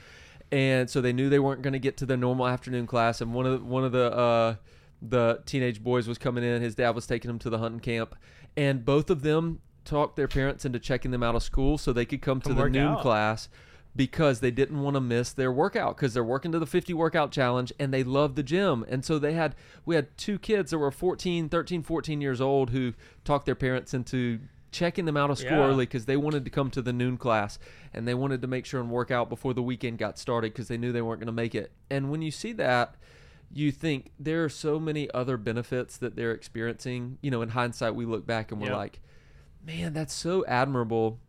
And 0.51 0.89
so 0.89 1.01
they 1.01 1.13
knew 1.13 1.29
they 1.29 1.39
weren't 1.39 1.61
going 1.61 1.73
to 1.73 1.79
get 1.79 1.97
to 1.97 2.05
their 2.05 2.17
normal 2.17 2.47
afternoon 2.47 2.87
class. 2.87 3.21
And 3.21 3.33
one 3.33 3.45
of 3.45 3.59
the, 3.59 3.65
one 3.65 3.83
of 3.83 3.91
the 3.91 4.11
uh, 4.11 4.55
the 5.01 5.41
teenage 5.45 5.83
boys 5.83 6.07
was 6.07 6.17
coming 6.17 6.43
in. 6.43 6.61
His 6.61 6.75
dad 6.75 6.91
was 6.91 7.05
taking 7.07 7.29
him 7.29 7.39
to 7.39 7.49
the 7.49 7.59
hunting 7.59 7.79
camp, 7.79 8.15
and 8.57 8.83
both 8.83 9.09
of 9.09 9.21
them 9.21 9.61
talked 9.85 10.15
their 10.15 10.27
parents 10.27 10.65
into 10.65 10.79
checking 10.79 11.11
them 11.11 11.23
out 11.23 11.35
of 11.35 11.43
school 11.43 11.77
so 11.77 11.93
they 11.93 12.05
could 12.05 12.21
come, 12.21 12.41
Come 12.41 12.55
to 12.55 12.61
the 12.61 12.69
noon 12.69 12.87
out. 12.87 13.01
class 13.01 13.49
because 13.95 14.39
they 14.39 14.51
didn't 14.51 14.81
want 14.81 14.95
to 14.95 15.01
miss 15.01 15.33
their 15.33 15.51
workout 15.51 15.95
because 15.95 16.13
they're 16.13 16.23
working 16.23 16.51
to 16.51 16.59
the 16.59 16.65
50 16.67 16.93
workout 16.93 17.31
challenge 17.31 17.73
and 17.79 17.91
they 17.91 18.03
love 18.03 18.35
the 18.35 18.43
gym 18.43 18.85
and 18.87 19.03
so 19.03 19.17
they 19.17 19.33
had 19.33 19.55
we 19.83 19.95
had 19.95 20.15
two 20.15 20.37
kids 20.37 20.69
that 20.71 20.77
were 20.77 20.91
14 20.91 21.49
13 21.49 21.81
14 21.81 22.21
years 22.21 22.39
old 22.39 22.69
who 22.69 22.93
talked 23.25 23.47
their 23.47 23.55
parents 23.55 23.93
into 23.93 24.39
checking 24.71 25.05
them 25.05 25.17
out 25.17 25.29
of 25.31 25.37
school 25.37 25.57
Yeah. 25.57 25.65
early 25.67 25.85
because 25.85 26.05
they 26.05 26.17
wanted 26.17 26.45
to 26.45 26.51
come 26.51 26.69
to 26.71 26.81
the 26.81 26.93
noon 26.93 27.17
class 27.17 27.57
and 27.93 28.07
they 28.07 28.13
wanted 28.13 28.41
to 28.41 28.47
make 28.47 28.65
sure 28.65 28.79
and 28.79 28.89
work 28.91 29.09
out 29.11 29.29
before 29.29 29.53
the 29.53 29.63
weekend 29.63 29.97
got 29.97 30.17
started 30.19 30.53
because 30.53 30.67
they 30.67 30.77
knew 30.77 30.91
they 30.91 31.01
weren't 31.01 31.19
going 31.19 31.27
to 31.27 31.31
make 31.31 31.55
it 31.55 31.71
and 31.89 32.11
when 32.11 32.21
you 32.21 32.29
see 32.31 32.51
that 32.53 32.95
you 33.51 33.71
think 33.71 34.11
there 34.19 34.43
are 34.45 34.49
so 34.49 34.79
many 34.79 35.09
other 35.11 35.35
benefits 35.37 35.97
that 35.97 36.15
they're 36.15 36.31
experiencing 36.33 37.17
you 37.21 37.31
know 37.31 37.41
in 37.41 37.49
hindsight 37.49 37.95
we 37.95 38.05
look 38.05 38.27
back 38.27 38.51
and 38.51 38.61
we're 38.61 38.67
Yep. 38.67 38.77
like 38.77 38.99
man 39.65 39.93
that's 39.93 40.13
so 40.13 40.45
admirable 40.45 41.19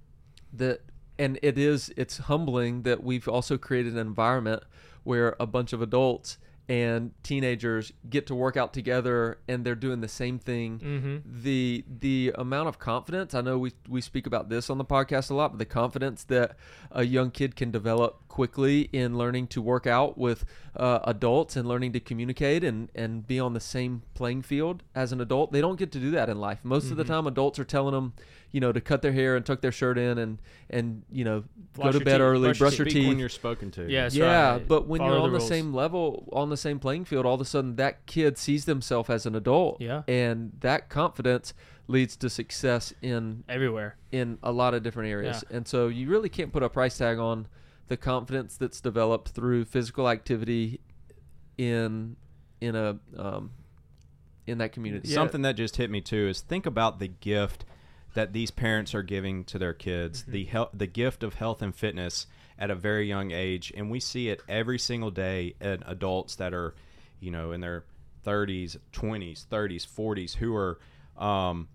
that 0.53 0.81
and 1.19 1.39
it 1.43 1.57
is 1.57 1.93
it's 1.97 2.19
humbling 2.19 2.83
that 2.83 3.03
we've 3.03 3.27
also 3.29 3.57
created 3.57 3.95
an 3.95 3.99
environment 3.99 4.63
where 5.03 5.35
a 5.41 5.47
bunch 5.47 5.73
of 5.73 5.81
adults 5.81 6.37
and 6.71 7.11
teenagers 7.25 7.93
get 8.09 8.29
to 8.29 8.35
work 8.35 8.57
out 8.57 8.73
together 8.73 9.39
and 9.49 9.65
they're 9.67 9.75
doing 9.75 10.01
the 10.01 10.07
same 10.09 10.39
thing 10.39 10.79
mm-hmm. 10.79 11.17
the 11.43 11.85
the 11.99 12.33
amount 12.37 12.69
of 12.69 12.79
confidence 12.79 13.35
I 13.35 13.41
know 13.41 13.59
we 13.59 13.73
we 13.89 14.01
speak 14.01 14.25
about 14.25 14.49
this 14.51 14.71
on 14.71 14.79
the 14.79 14.85
podcast 14.85 15.31
a 15.33 15.35
lot 15.35 15.51
but 15.51 15.59
the 15.59 15.65
confidence 15.65 16.23
that 16.25 16.57
a 16.93 17.03
young 17.03 17.33
kid 17.33 17.57
can 17.57 17.73
develop 17.73 18.21
quickly 18.29 18.83
in 18.93 19.19
learning 19.19 19.49
to 19.49 19.61
work 19.61 19.89
out 19.89 20.17
with 20.17 20.45
uh, 20.77 21.01
adults 21.03 21.57
and 21.57 21.67
learning 21.69 21.93
to 21.95 22.01
communicate 22.01 22.63
and 22.63 22.89
and 22.95 23.27
be 23.27 23.41
on 23.41 23.53
the 23.53 23.61
same 23.61 24.03
playing 24.15 24.41
field 24.43 24.85
as 24.95 25.11
an 25.11 25.21
adult 25.21 25.51
they 25.51 25.61
don't 25.61 25.77
get 25.79 25.91
to 25.91 25.99
do 25.99 26.13
that 26.13 26.29
in 26.29 26.39
life 26.39 26.61
most 26.63 26.93
of 26.93 26.97
the 26.97 27.03
Mhm. 27.05 27.09
time 27.09 27.27
adults 27.27 27.59
are 27.59 27.65
telling 27.65 27.95
them 27.95 28.13
you 28.53 28.61
know 28.61 28.73
to 28.73 28.81
cut 28.81 29.03
their 29.03 29.13
hair 29.13 29.37
and 29.37 29.47
tuck 29.47 29.61
their 29.61 29.73
shirt 29.73 29.97
in 29.99 30.19
and 30.19 30.39
and 30.69 31.03
you 31.11 31.25
know 31.25 31.45
Wash 31.77 31.93
go 31.93 31.99
to 31.99 32.05
bed 32.05 32.13
teeth, 32.19 32.21
early 32.21 32.49
brush 32.49 32.61
your 32.61 32.69
brush 32.69 32.79
your 32.79 32.91
Speak 32.91 33.09
when 33.09 33.19
you're 33.19 33.29
spoken 33.29 33.71
to. 33.73 33.91
Yeah, 33.91 34.03
That's 34.03 34.15
yeah, 34.17 34.51
right. 34.53 34.69
but 34.69 34.87
when 34.87 34.99
Follow 34.99 35.13
you're 35.13 35.23
on 35.23 35.33
the 35.33 35.39
rules. 35.39 35.49
same 35.49 35.73
level, 35.73 36.29
on 36.33 36.51
the 36.51 36.57
same 36.57 36.79
playing 36.79 37.05
field, 37.05 37.27
all 37.27 37.35
of 37.35 37.41
a 37.41 37.45
sudden 37.45 37.77
that 37.77 38.07
kid 38.07 38.39
sees 38.39 38.65
themselves 38.65 39.09
as 39.11 39.27
an 39.27 39.35
adult. 39.35 39.81
Yeah. 39.81 40.03
And 40.09 40.53
that 40.61 40.89
confidence 40.89 41.55
leads 41.87 42.17
to 42.17 42.31
success 42.31 42.93
in 43.03 43.45
everywhere. 43.49 43.97
in 44.13 44.39
a 44.43 44.53
lot 44.53 44.75
of 44.75 44.83
different 44.83 45.11
areas. 45.11 45.45
And 45.51 45.67
so 45.67 45.89
you 45.89 46.09
really 46.09 46.29
can't 46.29 46.53
put 46.53 46.63
a 46.63 46.69
price 46.69 46.97
tag 46.99 47.19
on 47.19 47.49
the 47.89 47.97
confidence 47.97 48.57
that's 48.57 48.81
developed 48.81 49.31
through 49.31 49.65
physical 49.65 50.09
activity 50.09 50.81
in 51.59 52.17
in 52.61 52.77
a 52.77 52.99
um, 53.17 53.51
in 54.47 54.59
that 54.59 54.73
community. 54.73 55.09
Yeah. 55.09 55.15
Something 55.15 55.43
that 55.43 55.57
just 55.57 55.77
hit 55.77 55.91
me 55.91 56.01
too 56.01 56.29
is 56.29 56.41
think 56.41 56.67
about 56.67 56.99
the 56.99 57.09
gift 57.09 57.65
that 58.15 58.33
these 58.33 58.51
parents 58.51 58.95
are 58.95 59.03
giving 59.03 59.45
to 59.45 59.59
their 59.59 59.73
kids, 59.75 60.23
Mm-hmm. 60.23 60.33
the 60.33 60.69
the 60.73 60.87
gift 60.87 61.23
of 61.23 61.35
health 61.35 61.63
and 61.63 61.75
fitness 61.75 62.27
at 62.59 62.71
a 62.71 62.75
very 62.75 63.07
young 63.09 63.31
age, 63.31 63.73
and 63.77 63.91
we 63.91 64.01
see 64.01 64.29
it 64.29 64.43
every 64.49 64.79
single 64.79 65.11
day 65.11 65.55
in 65.61 65.83
adults 65.87 66.35
that 66.37 66.53
are, 66.53 66.75
you 67.21 67.31
know, 67.31 67.53
in 67.53 67.61
their 67.61 67.85
30s, 68.27 68.77
20s, 68.93 69.47
30s, 69.47 69.87
40s 69.87 70.35
who 70.37 70.55
are 70.55 70.79
um, 71.17 71.69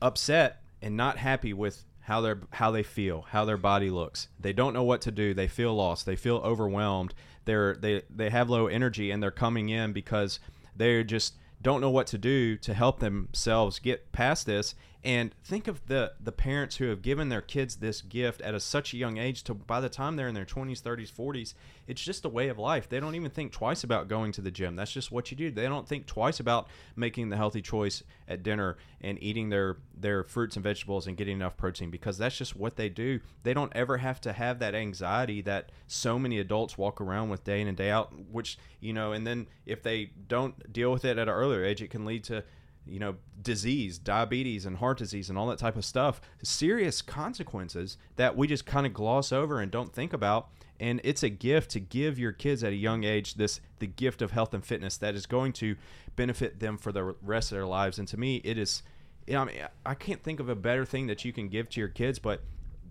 upset 0.00 0.62
and 0.82 0.96
not 0.96 1.16
happy 1.18 1.52
with 1.52 1.84
how 2.00 2.20
they 2.20 2.34
how 2.52 2.70
they 2.70 2.82
feel, 2.82 3.22
how 3.30 3.44
their 3.44 3.56
body 3.56 3.90
looks. 3.90 4.28
They 4.40 4.52
don't 4.52 4.72
know 4.72 4.82
what 4.84 5.02
to 5.02 5.10
do. 5.10 5.34
They 5.34 5.48
feel 5.48 5.74
lost. 5.74 6.06
They 6.06 6.16
feel 6.16 6.36
overwhelmed. 6.38 7.14
They're 7.44 7.74
they 7.76 8.02
they 8.14 8.30
have 8.30 8.48
low 8.50 8.66
energy 8.66 9.10
and 9.10 9.22
they're 9.22 9.30
coming 9.30 9.68
in 9.68 9.92
because 9.92 10.40
they 10.76 11.02
just 11.04 11.34
don't 11.60 11.80
know 11.80 11.90
what 11.90 12.06
to 12.08 12.18
do 12.18 12.56
to 12.58 12.72
help 12.72 13.00
themselves 13.00 13.78
get 13.78 14.12
past 14.12 14.46
this. 14.46 14.74
And 15.04 15.32
think 15.44 15.68
of 15.68 15.86
the 15.86 16.14
the 16.20 16.32
parents 16.32 16.76
who 16.76 16.86
have 16.86 17.02
given 17.02 17.28
their 17.28 17.40
kids 17.40 17.76
this 17.76 18.00
gift 18.00 18.40
at 18.40 18.54
a, 18.54 18.58
such 18.58 18.92
a 18.92 18.96
young 18.96 19.16
age 19.16 19.44
to 19.44 19.54
by 19.54 19.80
the 19.80 19.88
time 19.88 20.16
they're 20.16 20.26
in 20.26 20.34
their 20.34 20.44
20s, 20.44 20.82
30s, 20.82 21.12
40s, 21.12 21.54
it's 21.86 22.02
just 22.02 22.24
a 22.24 22.28
way 22.28 22.48
of 22.48 22.58
life. 22.58 22.88
They 22.88 22.98
don't 22.98 23.14
even 23.14 23.30
think 23.30 23.52
twice 23.52 23.84
about 23.84 24.08
going 24.08 24.32
to 24.32 24.40
the 24.40 24.50
gym. 24.50 24.74
That's 24.74 24.92
just 24.92 25.12
what 25.12 25.30
you 25.30 25.36
do. 25.36 25.52
They 25.52 25.66
don't 25.66 25.86
think 25.86 26.06
twice 26.06 26.40
about 26.40 26.66
making 26.96 27.28
the 27.28 27.36
healthy 27.36 27.62
choice 27.62 28.02
at 28.26 28.42
dinner 28.42 28.76
and 29.00 29.22
eating 29.22 29.50
their 29.50 29.76
their 29.96 30.24
fruits 30.24 30.56
and 30.56 30.64
vegetables 30.64 31.06
and 31.06 31.16
getting 31.16 31.36
enough 31.36 31.56
protein 31.56 31.90
because 31.90 32.18
that's 32.18 32.36
just 32.36 32.56
what 32.56 32.74
they 32.74 32.88
do. 32.88 33.20
They 33.44 33.54
don't 33.54 33.72
ever 33.76 33.98
have 33.98 34.20
to 34.22 34.32
have 34.32 34.58
that 34.58 34.74
anxiety 34.74 35.42
that 35.42 35.70
so 35.86 36.18
many 36.18 36.40
adults 36.40 36.76
walk 36.76 37.00
around 37.00 37.28
with 37.28 37.44
day 37.44 37.60
in 37.60 37.68
and 37.68 37.76
day 37.76 37.90
out, 37.90 38.12
which, 38.32 38.58
you 38.80 38.92
know, 38.92 39.12
and 39.12 39.24
then 39.24 39.46
if 39.64 39.80
they 39.80 40.10
don't 40.26 40.72
deal 40.72 40.90
with 40.90 41.04
it 41.04 41.18
at 41.18 41.28
an 41.28 41.28
earlier 41.28 41.64
age, 41.64 41.82
it 41.82 41.90
can 41.90 42.04
lead 42.04 42.24
to 42.24 42.42
you 42.88 42.98
know, 42.98 43.16
disease, 43.40 43.98
diabetes, 43.98 44.66
and 44.66 44.76
heart 44.78 44.98
disease, 44.98 45.28
and 45.28 45.38
all 45.38 45.46
that 45.48 45.58
type 45.58 45.76
of 45.76 45.84
stuff. 45.84 46.20
Serious 46.42 47.02
consequences 47.02 47.98
that 48.16 48.36
we 48.36 48.46
just 48.46 48.66
kind 48.66 48.86
of 48.86 48.94
gloss 48.94 49.32
over 49.32 49.60
and 49.60 49.70
don't 49.70 49.92
think 49.92 50.12
about. 50.12 50.48
And 50.80 51.00
it's 51.02 51.22
a 51.22 51.28
gift 51.28 51.70
to 51.72 51.80
give 51.80 52.18
your 52.18 52.32
kids 52.32 52.62
at 52.62 52.72
a 52.72 52.76
young 52.76 53.04
age 53.04 53.34
this 53.34 53.60
the 53.80 53.86
gift 53.86 54.22
of 54.22 54.30
health 54.30 54.54
and 54.54 54.64
fitness 54.64 54.96
that 54.98 55.14
is 55.14 55.26
going 55.26 55.52
to 55.54 55.76
benefit 56.14 56.60
them 56.60 56.78
for 56.78 56.92
the 56.92 57.14
rest 57.22 57.50
of 57.50 57.56
their 57.56 57.66
lives. 57.66 57.98
And 57.98 58.06
to 58.08 58.16
me, 58.16 58.36
it 58.44 58.58
is. 58.58 58.82
I 59.28 59.44
mean, 59.44 59.56
I 59.84 59.94
can't 59.94 60.22
think 60.22 60.40
of 60.40 60.48
a 60.48 60.54
better 60.54 60.84
thing 60.84 61.06
that 61.08 61.24
you 61.24 61.32
can 61.32 61.48
give 61.48 61.68
to 61.70 61.80
your 61.80 61.88
kids, 61.88 62.18
but 62.18 62.42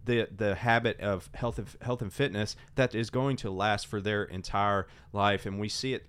the 0.06 0.28
the 0.36 0.56
habit 0.56 1.00
of 1.00 1.30
health 1.34 1.60
and, 1.60 1.68
health 1.82 2.02
and 2.02 2.12
fitness 2.12 2.56
that 2.76 2.96
is 2.96 3.10
going 3.10 3.38
to 3.38 3.52
last 3.52 3.88
for 3.88 4.02
their 4.02 4.24
entire 4.24 4.88
life. 5.14 5.46
And 5.46 5.60
we 5.60 5.70
see 5.70 5.94
it 5.94 6.08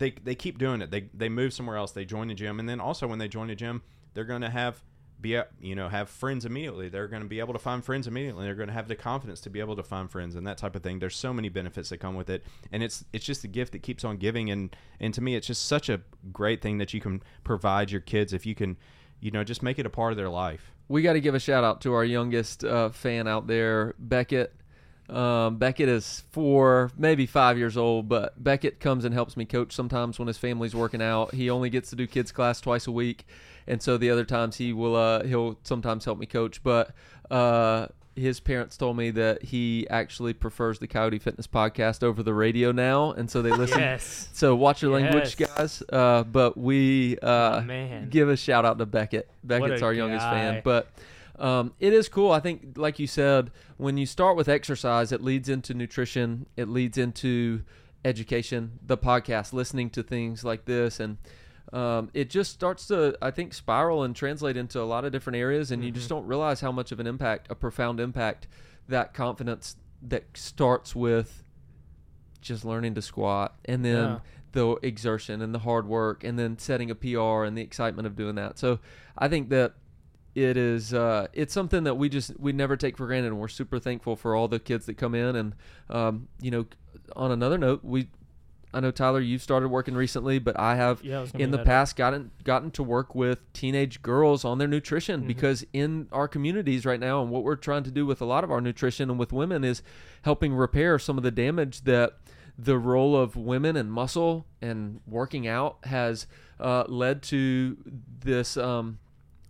they 0.00 0.10
they 0.10 0.34
keep 0.34 0.58
doing 0.58 0.82
it. 0.82 0.90
They 0.90 1.08
they 1.14 1.28
move 1.28 1.52
somewhere 1.52 1.76
else. 1.76 1.92
They 1.92 2.04
join 2.04 2.26
the 2.28 2.34
gym, 2.34 2.58
and 2.58 2.68
then 2.68 2.80
also 2.80 3.06
when 3.06 3.20
they 3.20 3.28
join 3.28 3.46
the 3.46 3.54
gym, 3.54 3.82
they're 4.14 4.24
going 4.24 4.40
to 4.40 4.50
have 4.50 4.82
be 5.20 5.38
you 5.60 5.74
know 5.74 5.88
have 5.88 6.08
friends 6.08 6.44
immediately. 6.44 6.88
They're 6.88 7.06
going 7.06 7.22
to 7.22 7.28
be 7.28 7.38
able 7.40 7.52
to 7.52 7.58
find 7.58 7.84
friends 7.84 8.06
immediately. 8.06 8.46
They're 8.46 8.54
going 8.54 8.68
to 8.68 8.74
have 8.74 8.88
the 8.88 8.96
confidence 8.96 9.40
to 9.42 9.50
be 9.50 9.60
able 9.60 9.76
to 9.76 9.82
find 9.82 10.10
friends 10.10 10.34
and 10.34 10.46
that 10.46 10.58
type 10.58 10.74
of 10.74 10.82
thing. 10.82 10.98
There's 10.98 11.14
so 11.14 11.32
many 11.32 11.50
benefits 11.50 11.90
that 11.90 11.98
come 11.98 12.14
with 12.14 12.30
it, 12.30 12.44
and 12.72 12.82
it's 12.82 13.04
it's 13.12 13.24
just 13.24 13.44
a 13.44 13.48
gift 13.48 13.72
that 13.72 13.82
keeps 13.82 14.02
on 14.02 14.16
giving. 14.16 14.50
And 14.50 14.74
and 14.98 15.14
to 15.14 15.20
me, 15.20 15.36
it's 15.36 15.46
just 15.46 15.66
such 15.66 15.88
a 15.88 16.00
great 16.32 16.62
thing 16.62 16.78
that 16.78 16.92
you 16.94 17.00
can 17.00 17.22
provide 17.44 17.90
your 17.90 18.00
kids 18.00 18.32
if 18.32 18.46
you 18.46 18.54
can, 18.54 18.76
you 19.20 19.30
know, 19.30 19.44
just 19.44 19.62
make 19.62 19.78
it 19.78 19.86
a 19.86 19.90
part 19.90 20.12
of 20.12 20.16
their 20.16 20.30
life. 20.30 20.72
we 20.88 21.02
got 21.02 21.12
to 21.12 21.20
give 21.20 21.34
a 21.34 21.38
shout 21.40 21.62
out 21.62 21.82
to 21.82 21.92
our 21.92 22.04
youngest 22.04 22.64
uh, 22.64 22.88
fan 22.88 23.28
out 23.28 23.46
there, 23.46 23.94
Beckett. 23.98 24.54
Um, 25.10 25.56
Beckett 25.56 25.88
is 25.88 26.22
four, 26.30 26.90
maybe 26.96 27.26
five 27.26 27.58
years 27.58 27.76
old, 27.76 28.08
but 28.08 28.42
Beckett 28.42 28.80
comes 28.80 29.04
and 29.04 29.12
helps 29.12 29.36
me 29.36 29.44
coach 29.44 29.72
sometimes 29.72 30.18
when 30.18 30.28
his 30.28 30.38
family's 30.38 30.74
working 30.74 31.02
out. 31.02 31.34
He 31.34 31.50
only 31.50 31.70
gets 31.70 31.90
to 31.90 31.96
do 31.96 32.06
kids 32.06 32.32
class 32.32 32.60
twice 32.60 32.86
a 32.86 32.92
week, 32.92 33.26
and 33.66 33.82
so 33.82 33.96
the 33.98 34.10
other 34.10 34.24
times 34.24 34.56
he 34.56 34.72
will 34.72 34.96
uh, 34.96 35.24
he'll 35.24 35.58
sometimes 35.64 36.04
help 36.04 36.18
me 36.18 36.26
coach. 36.26 36.62
But 36.62 36.92
uh, 37.30 37.86
his 38.16 38.40
parents 38.40 38.76
told 38.76 38.96
me 38.96 39.10
that 39.12 39.42
he 39.44 39.86
actually 39.88 40.32
prefers 40.32 40.78
the 40.78 40.86
Coyote 40.86 41.18
Fitness 41.18 41.46
podcast 41.46 42.02
over 42.02 42.22
the 42.22 42.34
radio 42.34 42.70
now, 42.72 43.12
and 43.12 43.30
so 43.30 43.40
they 43.42 43.50
listen. 43.50 43.78
Yes. 43.80 44.28
So 44.32 44.54
watch 44.54 44.82
your 44.82 44.92
language, 44.92 45.36
Yes. 45.38 45.56
guys. 45.56 45.82
Uh, 45.90 46.24
but 46.24 46.56
we 46.56 47.18
uh, 47.22 47.62
Oh, 47.66 48.04
give 48.10 48.28
a 48.28 48.36
shout 48.36 48.64
out 48.64 48.78
to 48.78 48.86
Beckett. 48.86 49.28
Beckett's 49.42 49.82
our 49.82 49.92
youngest 49.92 50.24
fan. 50.26 50.60
But 50.64 50.88
um, 51.40 51.72
it 51.80 51.92
is 51.92 52.08
cool. 52.08 52.30
I 52.30 52.40
think, 52.40 52.76
like 52.76 52.98
you 52.98 53.06
said, 53.06 53.50
when 53.78 53.96
you 53.96 54.06
start 54.06 54.36
with 54.36 54.48
exercise, 54.48 55.10
it 55.12 55.22
leads 55.22 55.48
into 55.48 55.74
nutrition. 55.74 56.46
It 56.56 56.68
leads 56.68 56.98
into 56.98 57.62
education. 58.04 58.78
The 58.86 58.96
podcast, 58.98 59.52
listening 59.52 59.90
to 59.90 60.02
things 60.02 60.44
like 60.44 60.64
this, 60.66 61.00
and 61.00 61.18
um, 61.72 62.10
it 62.14 62.30
just 62.30 62.52
starts 62.52 62.86
to, 62.88 63.16
I 63.22 63.30
think, 63.30 63.54
spiral 63.54 64.02
and 64.02 64.14
translate 64.14 64.56
into 64.56 64.80
a 64.80 64.84
lot 64.84 65.04
of 65.04 65.12
different 65.12 65.36
areas. 65.36 65.70
And 65.70 65.84
you 65.84 65.90
just 65.90 66.08
don't 66.08 66.26
realize 66.26 66.60
how 66.60 66.72
much 66.72 66.92
of 66.92 67.00
an 67.00 67.06
impact, 67.06 67.46
a 67.50 67.54
profound 67.54 68.00
impact, 68.00 68.46
that 68.88 69.14
confidence 69.14 69.76
that 70.02 70.24
starts 70.34 70.96
with 70.96 71.44
just 72.40 72.64
learning 72.64 72.94
to 72.94 73.02
squat 73.02 73.54
and 73.66 73.84
then 73.84 73.96
Yeah. 74.04 74.18
the 74.52 74.70
exertion 74.82 75.42
and 75.42 75.54
the 75.54 75.58
hard 75.60 75.86
work 75.86 76.24
and 76.24 76.38
then 76.38 76.58
setting 76.58 76.90
a 76.90 76.94
PR 76.94 77.44
and 77.44 77.56
the 77.56 77.62
excitement 77.62 78.06
of 78.06 78.16
doing 78.16 78.34
that. 78.36 78.58
So 78.58 78.80
I 79.16 79.28
think 79.28 79.50
that 79.50 79.74
it 80.34 80.56
is 80.56 80.94
uh, 80.94 81.26
it's 81.32 81.52
something 81.52 81.84
that 81.84 81.94
we 81.94 82.08
just 82.08 82.38
we 82.38 82.52
never 82.52 82.76
take 82.76 82.96
for 82.96 83.06
granted 83.06 83.28
and 83.28 83.38
we're 83.38 83.48
super 83.48 83.78
thankful 83.78 84.14
for 84.16 84.34
all 84.36 84.46
the 84.48 84.58
kids 84.60 84.86
that 84.86 84.94
come 84.94 85.14
in 85.14 85.34
and 85.36 85.54
um, 85.88 86.28
you 86.40 86.50
know 86.50 86.66
on 87.16 87.30
another 87.32 87.58
note 87.58 87.84
we 87.84 88.08
I 88.72 88.78
know 88.78 88.92
Tyler 88.92 89.18
you've 89.18 89.42
started 89.42 89.68
working 89.68 89.94
recently 89.94 90.38
but 90.38 90.56
I 90.58 90.76
have 90.76 91.02
Yeah, 91.02 91.18
I 91.18 91.22
in 91.22 91.26
the 91.26 91.32
bring 91.38 91.50
that 91.50 91.60
up. 91.60 91.66
past 91.66 91.96
gotten 91.96 92.30
gotten 92.44 92.70
to 92.72 92.82
work 92.84 93.14
with 93.16 93.52
teenage 93.52 94.00
girls 94.02 94.44
on 94.44 94.58
their 94.58 94.68
nutrition 94.68 95.22
Mhm. 95.22 95.26
because 95.26 95.64
in 95.72 96.06
our 96.12 96.28
communities 96.28 96.86
right 96.86 97.00
now 97.00 97.20
and 97.22 97.30
what 97.32 97.42
we're 97.42 97.56
trying 97.56 97.82
to 97.82 97.90
do 97.90 98.06
with 98.06 98.20
a 98.20 98.24
lot 98.24 98.44
of 98.44 98.50
our 98.52 98.60
nutrition 98.60 99.10
and 99.10 99.18
with 99.18 99.32
women 99.32 99.64
is 99.64 99.82
helping 100.22 100.54
repair 100.54 100.98
some 101.00 101.16
of 101.16 101.24
the 101.24 101.32
damage 101.32 101.82
that 101.82 102.18
the 102.56 102.78
role 102.78 103.16
of 103.16 103.34
women 103.34 103.74
and 103.74 103.90
muscle 103.90 104.46
and 104.62 105.00
working 105.06 105.48
out 105.48 105.78
has 105.84 106.26
uh, 106.60 106.84
led 106.86 107.22
to 107.22 107.76
this 108.20 108.56
um, 108.56 108.98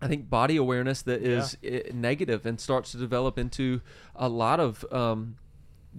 I 0.02 0.08
think 0.08 0.30
body 0.30 0.56
awareness 0.56 1.02
that 1.02 1.22
is 1.22 1.56
i 1.64 1.82
negative 1.92 2.46
and 2.46 2.58
starts 2.60 2.92
to 2.92 2.98
develop 2.98 3.38
into 3.38 3.80
a 4.14 4.28
lot 4.28 4.58
of 4.60 4.84
um, 4.92 5.36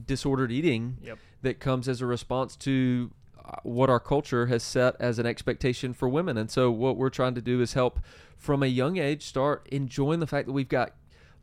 disordered 0.05 0.51
eating 0.51 0.97
Yep. 1.03 1.19
that 1.41 1.59
comes 1.59 1.87
as 1.87 2.01
a 2.01 2.05
response 2.05 2.55
to 2.57 3.11
uh, 3.43 3.57
what 3.63 3.89
our 3.89 3.99
culture 3.99 4.47
has 4.47 4.63
set 4.63 4.95
as 4.99 5.19
an 5.19 5.25
expectation 5.25 5.93
for 5.93 6.07
women. 6.09 6.37
And 6.37 6.49
so, 6.49 6.71
what 6.71 6.97
we're 6.97 7.09
trying 7.09 7.35
to 7.35 7.41
do 7.41 7.61
is 7.61 7.73
help 7.73 7.99
from 8.37 8.63
a 8.63 8.67
young 8.67 8.97
age 8.97 9.23
start 9.25 9.67
enjoying 9.71 10.19
the 10.19 10.27
fact 10.27 10.47
that 10.47 10.53
we've 10.53 10.69
got 10.69 10.93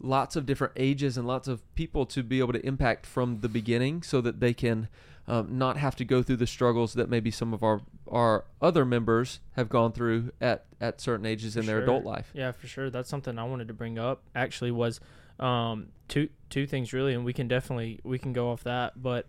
lots 0.01 0.37
of 0.37 0.47
different 0.47 0.73
ages 0.77 1.17
and 1.17 1.27
lots 1.27 1.49
of 1.49 1.63
people 1.75 2.07
to 2.07 2.23
be 2.23 2.39
able 2.39 2.53
to 2.53 2.65
impact 2.67 3.05
from 3.05 3.41
the 3.41 3.49
beginning 3.49 4.03
so 4.03 4.21
that 4.21 4.39
they 4.41 4.55
can 4.55 4.89
um, 5.29 5.59
not 5.59 5.77
have 5.77 5.95
to 5.97 6.05
go 6.05 6.23
through 6.23 6.37
the 6.37 6.47
struggles 6.47 6.95
that 6.95 7.09
maybe 7.09 7.31
some 7.31 7.53
of 7.55 7.63
our 7.63 7.83
our 8.11 8.47
other 8.63 8.85
members 8.85 9.41
have 9.57 9.69
gone 9.69 9.93
through 9.93 10.33
at 10.41 10.65
at 10.81 11.01
certain 11.01 11.27
ages 11.27 11.57
in 11.57 11.63
For 11.63 11.67
their 11.67 11.77
sure. 11.77 11.83
adult 11.85 12.05
life. 12.05 12.31
Yeah, 12.33 12.51
for 12.53 12.67
sure. 12.67 12.89
That's 12.91 13.09
something 13.09 13.39
I 13.39 13.45
wanted 13.45 13.69
to 13.69 13.75
bring 13.75 13.99
up. 13.99 14.23
Actually, 14.35 14.71
was 14.71 15.01
um, 15.39 15.89
two 16.09 16.31
two 16.49 16.67
things 16.67 16.93
really, 16.93 17.15
and 17.15 17.25
we 17.25 17.33
can 17.33 17.47
definitely 17.47 18.01
we 18.03 18.19
can 18.19 18.33
go 18.33 18.51
off 18.51 18.65
that. 18.65 19.01
But 19.01 19.27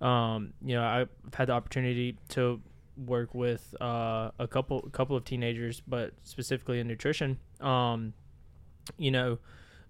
um, 0.00 0.52
you 0.64 0.76
know, 0.76 0.84
I've 0.84 1.08
had 1.34 1.48
the 1.48 1.52
opportunity 1.52 2.16
to 2.30 2.60
work 2.96 3.34
with 3.34 3.74
uh, 3.80 4.30
a 4.38 4.46
couple 4.48 4.82
couple 4.92 5.16
of 5.16 5.24
teenagers, 5.24 5.82
but 5.86 6.12
specifically 6.22 6.78
in 6.78 6.86
nutrition. 6.86 7.38
Um, 7.60 8.14
you 8.96 9.10
know, 9.10 9.38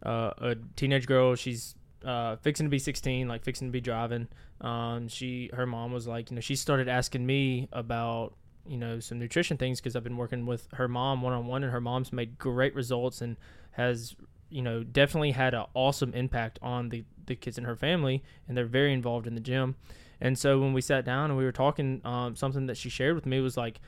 uh, 0.05 0.31
a 0.38 0.57
teenage 0.77 1.07
girl. 1.07 1.35
She's 1.35 1.75
uh, 2.05 2.37
fixing 2.37 2.66
to 2.66 2.70
be 2.70 2.79
16, 2.79 3.29
like 3.29 3.44
fixing 3.44 3.68
to 3.68 3.73
be 3.73 3.81
driving. 3.81 4.29
Um, 4.61 5.09
she, 5.09 5.51
her 5.55 5.66
mom 5.66 5.92
was 5.92 6.07
like, 6.07 6.31
you 6.31 6.35
know, 6.35 6.40
she 6.40 6.57
started 6.57 6.88
asking 6.88 7.25
me 7.25 7.68
about, 7.73 8.35
you 8.66 8.77
know, 8.77 9.01
some 9.01 9.18
nutrition 9.18 9.57
things 9.57 9.81
because 9.81 9.96
I've 9.96 10.05
been 10.05 10.16
working 10.16 10.46
with 10.46 10.68
her 10.75 10.88
mom 10.88 11.23
one 11.23 11.33
on 11.33 11.46
one, 11.46 11.62
and 11.62 11.73
her 11.73 11.81
mom's 11.81 12.12
made 12.12 12.38
great 12.38 12.75
results 12.75 13.20
and 13.23 13.37
has, 13.73 14.14
you 14.51 14.62
know, 14.62 14.83
definitely 14.83 15.33
had 15.33 15.55
an 15.55 15.64
awesome 15.75 16.12
impact 16.14 16.59
on 16.62 16.88
the 16.90 17.05
the 17.27 17.37
kids 17.37 17.59
in 17.59 17.64
her 17.64 17.77
family, 17.77 18.23
and 18.49 18.57
they're 18.57 18.66
very 18.66 18.92
involved 18.92 19.27
in 19.27 19.35
the 19.35 19.40
gym. 19.40 19.77
And 20.20 20.38
so 20.38 20.59
when 20.59 20.73
we 20.73 20.81
sat 20.81 21.05
down 21.05 21.31
and 21.31 21.38
we 21.38 21.44
were 21.44 21.53
talking, 21.53 22.01
um, 22.05 22.37
something 22.37 22.66
that 22.66 22.77
she 22.77 22.90
shared 22.90 23.14
with 23.14 23.25
me 23.25 23.40
was 23.40 23.57
like, 23.57 23.81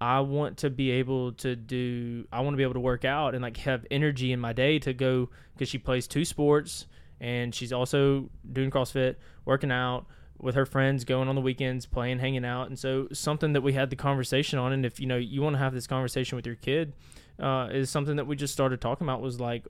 I 0.00 0.20
want 0.20 0.58
to 0.58 0.70
be 0.70 0.90
able 0.92 1.32
to 1.34 1.54
do 1.54 2.26
I 2.32 2.40
want 2.40 2.54
to 2.54 2.56
be 2.56 2.62
able 2.62 2.74
to 2.74 2.80
work 2.80 3.04
out 3.04 3.34
and 3.34 3.42
like 3.42 3.58
have 3.58 3.86
energy 3.90 4.32
in 4.32 4.40
my 4.40 4.52
day 4.52 4.78
to 4.80 4.94
go 4.94 5.28
because 5.52 5.68
she 5.68 5.78
plays 5.78 6.06
two 6.06 6.24
sports 6.24 6.86
and 7.20 7.54
she's 7.54 7.72
also 7.72 8.30
doing 8.50 8.70
CrossFit, 8.70 9.16
working 9.44 9.70
out 9.70 10.06
with 10.38 10.54
her 10.54 10.64
friends, 10.64 11.04
going 11.04 11.28
on 11.28 11.34
the 11.34 11.40
weekends, 11.40 11.84
playing, 11.84 12.18
hanging 12.18 12.44
out. 12.44 12.68
And 12.68 12.78
so 12.78 13.08
something 13.12 13.52
that 13.52 13.60
we 13.60 13.74
had 13.74 13.90
the 13.90 13.96
conversation 13.96 14.58
on 14.58 14.72
and 14.72 14.86
if 14.86 14.98
you 14.98 15.06
know 15.06 15.16
you 15.16 15.42
want 15.42 15.54
to 15.54 15.58
have 15.58 15.74
this 15.74 15.86
conversation 15.86 16.36
with 16.36 16.46
your 16.46 16.56
kid 16.56 16.94
uh, 17.38 17.68
is 17.70 17.90
something 17.90 18.16
that 18.16 18.26
we 18.26 18.36
just 18.36 18.52
started 18.52 18.80
talking 18.80 19.06
about 19.06 19.20
was 19.20 19.40
like 19.40 19.66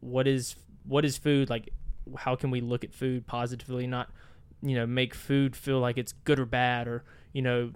what 0.00 0.26
is 0.26 0.56
what 0.84 1.04
is 1.04 1.16
food 1.16 1.48
like 1.48 1.70
how 2.16 2.34
can 2.34 2.50
we 2.50 2.60
look 2.60 2.82
at 2.82 2.92
food 2.92 3.24
positively 3.26 3.86
not 3.86 4.10
you 4.60 4.74
know 4.74 4.86
make 4.86 5.14
food 5.14 5.54
feel 5.54 5.78
like 5.78 5.96
it's 5.96 6.12
good 6.24 6.40
or 6.40 6.44
bad 6.44 6.88
or 6.88 7.04
you 7.32 7.40
know 7.40 7.70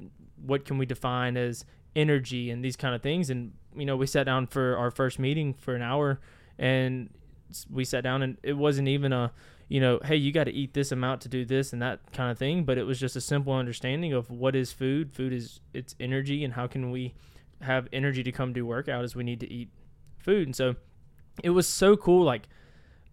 what 0.44 0.64
can 0.64 0.78
we 0.78 0.86
define 0.86 1.36
as 1.36 1.64
energy 1.96 2.50
and 2.50 2.64
these 2.64 2.76
kind 2.76 2.94
of 2.94 3.02
things. 3.02 3.30
And 3.30 3.52
you 3.74 3.86
know, 3.86 3.96
we 3.96 4.06
sat 4.06 4.24
down 4.24 4.46
for 4.46 4.76
our 4.76 4.90
first 4.90 5.18
meeting 5.18 5.54
for 5.54 5.74
an 5.74 5.82
hour, 5.82 6.20
and 6.58 7.10
we 7.70 7.84
sat 7.84 8.04
down, 8.04 8.22
and 8.22 8.36
it 8.42 8.54
wasn't 8.54 8.88
even 8.88 9.12
a 9.12 9.32
you 9.68 9.80
know, 9.80 9.98
hey, 10.04 10.16
you 10.16 10.32
got 10.32 10.44
to 10.44 10.52
eat 10.52 10.74
this 10.74 10.92
amount 10.92 11.20
to 11.22 11.28
do 11.28 11.44
this 11.44 11.72
and 11.72 11.82
that 11.82 12.12
kind 12.12 12.30
of 12.30 12.38
thing. 12.38 12.64
But 12.64 12.78
it 12.78 12.84
was 12.84 13.00
just 13.00 13.16
a 13.16 13.20
simple 13.20 13.52
understanding 13.52 14.12
of 14.12 14.30
what 14.30 14.54
is 14.54 14.72
food. 14.72 15.12
Food 15.12 15.32
is 15.32 15.60
it's 15.74 15.94
energy, 15.98 16.44
and 16.44 16.54
how 16.54 16.66
can 16.66 16.90
we 16.90 17.14
have 17.62 17.88
energy 17.92 18.22
to 18.22 18.32
come 18.32 18.52
do 18.52 18.64
workout? 18.64 19.04
Is 19.04 19.16
we 19.16 19.24
need 19.24 19.40
to 19.40 19.52
eat 19.52 19.70
food, 20.18 20.46
and 20.46 20.56
so 20.56 20.76
it 21.42 21.50
was 21.50 21.66
so 21.66 21.96
cool. 21.96 22.24
Like 22.24 22.48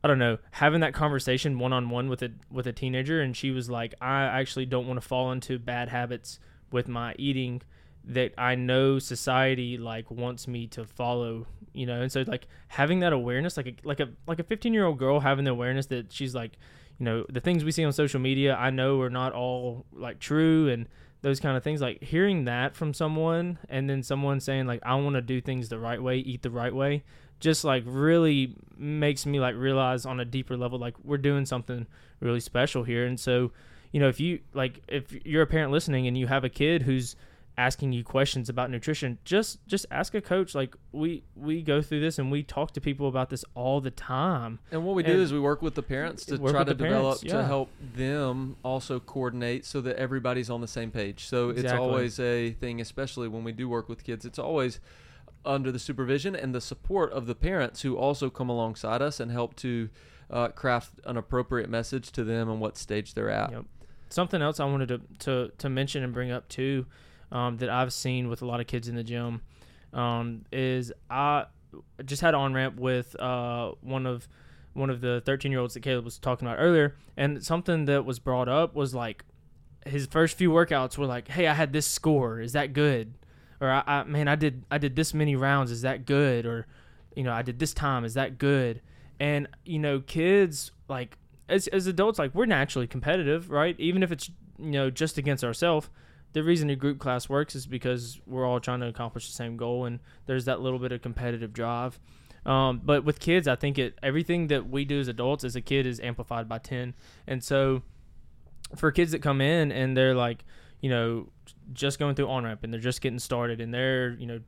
I 0.04 0.08
don't 0.08 0.19
know, 0.19 0.38
having 0.52 0.82
that 0.82 0.93
conversation 0.93 1.58
one 1.60 1.74
on 1.74 1.89
one 1.89 2.08
with 2.08 2.22
a 2.22 2.32
with 2.52 2.67
a 2.67 2.74
teenager, 2.74 3.22
and 3.22 3.36
she 3.36 3.52
was 3.52 3.69
like, 3.69 3.96
I 4.00 4.24
actually 4.24 4.65
don't 4.65 4.88
want 4.88 5.02
to 5.02 5.08
fall 5.08 5.32
into 5.32 5.58
bad 5.58 5.89
habits 5.89 6.39
with 6.72 6.88
my 6.88 7.15
eating 7.17 7.62
that 8.05 8.33
I 8.37 8.55
know 8.55 8.99
society 8.99 9.77
like 9.77 10.11
wants 10.11 10.47
me 10.47 10.67
to 10.67 10.85
follow, 10.85 11.47
you 11.73 11.85
know, 11.85 12.01
and 12.01 12.11
so 12.11 12.23
like 12.27 12.47
having 12.67 12.99
that 12.99 13.13
awareness, 13.13 13.55
like 13.57 13.67
a 13.67 13.75
like 13.83 13.99
a 13.99 14.09
like 14.27 14.39
a 14.39 14.43
15 14.43 14.73
year 14.73 14.85
old 14.85 14.99
girl 14.99 15.19
having 15.19 15.45
the 15.45 15.51
awareness 15.51 15.85
that 15.87 16.11
she's 16.11 16.35
like, 16.35 16.53
you 16.99 17.05
know, 17.05 17.25
the 17.29 17.39
things 17.39 17.63
we 17.63 17.71
see 17.71 17.83
on 17.83 17.93
social 17.93 18.19
media, 18.19 18.55
I 18.55 18.69
know 18.69 18.99
are 19.01 19.09
not 19.09 19.33
all 19.33 19.85
like 19.93 20.19
true 20.19 20.69
and 20.69 20.87
those 21.21 21.39
kind 21.39 21.55
of 21.55 21.63
things. 21.63 21.81
Like 21.81 22.03
hearing 22.03 22.45
that 22.45 22.75
from 22.75 22.93
someone, 22.93 23.57
and 23.69 23.89
then 23.89 24.03
someone 24.03 24.39
saying 24.39 24.67
like, 24.67 24.81
I 24.83 24.95
want 24.95 25.15
to 25.15 25.21
do 25.21 25.39
things 25.39 25.69
the 25.69 25.79
right 25.79 26.01
way, 26.01 26.17
eat 26.17 26.41
the 26.41 26.51
right 26.51 26.73
way, 26.75 27.03
just 27.39 27.63
like 27.63 27.83
really 27.85 28.55
makes 28.77 29.25
me 29.25 29.39
like 29.39 29.55
realize 29.55 30.05
on 30.05 30.19
a 30.19 30.25
deeper 30.25 30.57
level, 30.57 30.77
like 30.77 30.95
we're 31.03 31.17
doing 31.17 31.45
something 31.45 31.87
really 32.19 32.41
special 32.41 32.83
here, 32.83 33.05
and 33.05 33.19
so. 33.19 33.51
You 33.91 33.99
know, 33.99 34.07
if 34.07 34.19
you 34.19 34.39
like, 34.55 34.81
if 34.87 35.13
you're 35.23 35.43
a 35.43 35.45
parent 35.45 35.71
listening 35.71 36.07
and 36.07 36.17
you 36.17 36.25
have 36.25 36.43
a 36.43 36.49
kid 36.49 36.81
who's 36.81 37.15
asking 37.57 37.91
you 37.91 38.03
questions 38.03 38.49
about 38.49 38.71
nutrition 38.71 39.19
just 39.23 39.59
just 39.67 39.85
ask 39.91 40.15
a 40.15 40.21
coach 40.21 40.55
like 40.55 40.75
we 40.91 41.23
we 41.35 41.61
go 41.61 41.81
through 41.81 41.99
this 41.99 42.17
and 42.17 42.31
we 42.31 42.41
talk 42.41 42.71
to 42.71 42.81
people 42.81 43.07
about 43.07 43.29
this 43.29 43.45
all 43.53 43.79
the 43.79 43.91
time 43.91 44.57
And 44.71 44.83
what 44.83 44.95
we 44.95 45.03
do 45.03 45.21
is 45.21 45.31
we 45.31 45.39
work 45.39 45.61
with 45.61 45.75
the 45.75 45.83
parents 45.83 46.25
to 46.25 46.37
try 46.37 46.63
to 46.63 46.73
develop 46.73 47.21
parents, 47.21 47.21
to 47.21 47.43
help 47.43 47.69
them 47.95 48.57
also 48.63 48.99
coordinate 48.99 49.65
so 49.65 49.81
that 49.81 49.97
everybody's 49.97 50.49
on 50.49 50.61
the 50.61 50.67
same 50.67 50.89
page. 50.89 51.27
So 51.27 51.49
it's 51.49 51.71
always 51.71 52.19
a 52.19 52.51
thing, 52.53 52.81
especially 52.81 53.27
when 53.27 53.43
we 53.43 53.51
do 53.51 53.69
work 53.69 53.87
with 53.87 54.03
kids. 54.03 54.25
It's 54.25 54.39
always 54.39 54.79
under 55.45 55.71
the 55.71 55.79
supervision 55.79 56.35
and 56.35 56.55
the 56.55 56.61
support 56.61 57.11
of 57.11 57.27
the 57.27 57.35
parents 57.35 57.81
who 57.81 57.97
also 57.97 58.29
come 58.29 58.49
alongside 58.49 59.01
us 59.01 59.19
and 59.19 59.29
help 59.31 59.55
to 59.57 59.89
uh, 60.31 60.47
craft 60.49 60.93
an 61.05 61.17
appropriate 61.17 61.69
message 61.69 62.11
to 62.13 62.23
them 62.23 62.49
and 62.49 62.59
what 62.59 62.77
stage 62.77 63.13
they're 63.13 63.29
at. 63.29 63.51
Yep. 63.51 63.65
something 64.09 64.41
else 64.41 64.59
i 64.59 64.65
wanted 64.65 64.87
to 64.87 65.01
to, 65.19 65.51
to 65.57 65.69
mention 65.69 66.03
and 66.03 66.13
bring 66.13 66.31
up 66.31 66.47
too 66.47 66.85
um, 67.34 67.58
that 67.58 67.69
i've 67.69 67.91
seen 67.91 68.30
with 68.30 68.41
a 68.41 68.46
lot 68.46 68.62
of 68.62 68.67
kids 68.67 68.88
in 68.88 68.96
the 68.96 69.04
gym 69.04 69.41
um, 69.91 70.46
is 70.52 70.93
i 71.10 71.46
just 72.06 72.22
had 72.22 72.34
on 72.34 72.54
ramp 72.54 72.80
with 72.80 73.19
uh, 73.19 73.72
one 73.82 74.06
of 74.06 74.28
one 74.74 74.89
of 74.89 75.02
the 75.02 75.22
13 75.26 75.52
year 75.52 75.60
olds 75.60 75.74
that 75.74 75.82
caleb 75.82 76.06
was 76.06 76.17
talking 76.17 76.48
about 76.48 76.58
earlier 76.60 76.96
and 77.17 77.43
something 77.43 77.86
that 77.86 78.06
was 78.06 78.19
brought 78.19 78.48
up 78.48 78.74
was 78.74 78.96
like 78.96 79.26
his 79.86 80.06
first 80.08 80.38
few 80.38 80.50
workouts 80.50 80.98
were 80.98 81.06
like 81.06 81.28
hey 81.30 81.48
i 81.48 81.54
had 81.54 81.74
this 81.74 81.86
score. 81.86 82.39
Is 82.39 82.54
that 82.54 82.74
good? 82.74 83.13
Or 83.60 83.69
I, 83.69 83.84
I 83.86 84.04
man 84.04 84.28
i 84.28 84.36
did 84.36 84.65
i 84.72 84.78
did 84.78 84.96
this 84.96 85.13
many 85.13 85.36
rounds. 85.36 85.72
Is 85.72 85.82
that 85.82 86.06
good? 86.06 86.46
Or 86.46 86.67
you 87.15 87.24
know 87.24 87.34
i 87.34 87.41
did 87.41 87.60
this 87.60 87.74
time. 87.74 88.06
Is 88.06 88.13
that 88.13 88.38
good? 88.38 88.82
And 89.19 89.48
you 89.65 89.80
know 89.80 90.00
kids 90.00 90.72
like 90.88 91.17
as, 91.50 91.67
as 91.67 91.88
adults 91.88 92.19
like 92.19 92.34
we're 92.34 92.46
naturally 92.46 92.88
competitive 92.88 93.50
right? 93.50 93.76
Even 93.80 94.04
if 94.04 94.12
it's 94.12 94.30
you 94.58 94.72
know 94.72 94.89
just 94.89 95.17
against 95.17 95.43
ourselves 95.43 95.89
the 96.34 96.43
reason 96.43 96.69
a 96.69 96.76
group 96.76 97.00
class 97.00 97.30
works 97.30 97.56
is 97.56 97.65
because 97.65 98.19
we're 98.28 98.46
all 98.46 98.60
trying 98.60 98.82
to 98.82 98.88
accomplish 98.88 99.28
the 99.28 99.34
same 99.34 99.56
goal 99.56 99.86
and 99.86 100.00
there's 100.26 100.46
that 100.46 100.62
little 100.62 100.80
bit 100.80 100.91
of 100.91 101.02
competitive 101.02 101.54
drive. 101.54 102.00
Um, 102.46 102.82
but 102.84 103.06
with 103.06 103.22
kids 103.22 103.48
i 103.48 103.56
think 103.56 103.80
it 103.80 103.98
everything 104.04 104.48
that 104.48 104.69
we 104.69 104.84
do 104.84 105.00
as 105.00 105.08
adults 105.08 105.46
as 105.46 105.56
a 105.56 105.62
kid 105.62 105.86
is 105.86 106.02
amplified 106.02 106.50
by 106.50 106.58
10 106.58 106.93
and 107.26 107.41
so 107.41 107.84
for 108.76 108.91
kids 108.91 109.13
that 109.13 109.22
come 109.22 109.39
in 109.39 109.72
and 109.72 109.96
they're 109.96 110.13
like 110.13 110.43
you 110.82 110.89
know 110.89 111.30
just 111.72 112.00
going 112.00 112.15
through 112.15 112.28
on 112.28 112.43
ramp 112.43 112.62
and 112.65 112.74
they're 112.74 112.82
just 112.82 113.00
getting 113.00 113.17
started 113.17 113.62
and 113.62 113.74
they're 113.74 114.12
you 114.15 114.28
know 114.28 114.41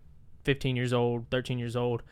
15 0.44 0.76
years 0.76 0.92
old 0.92 1.30
13 1.32 1.58
years 1.58 1.78
old 1.78 2.04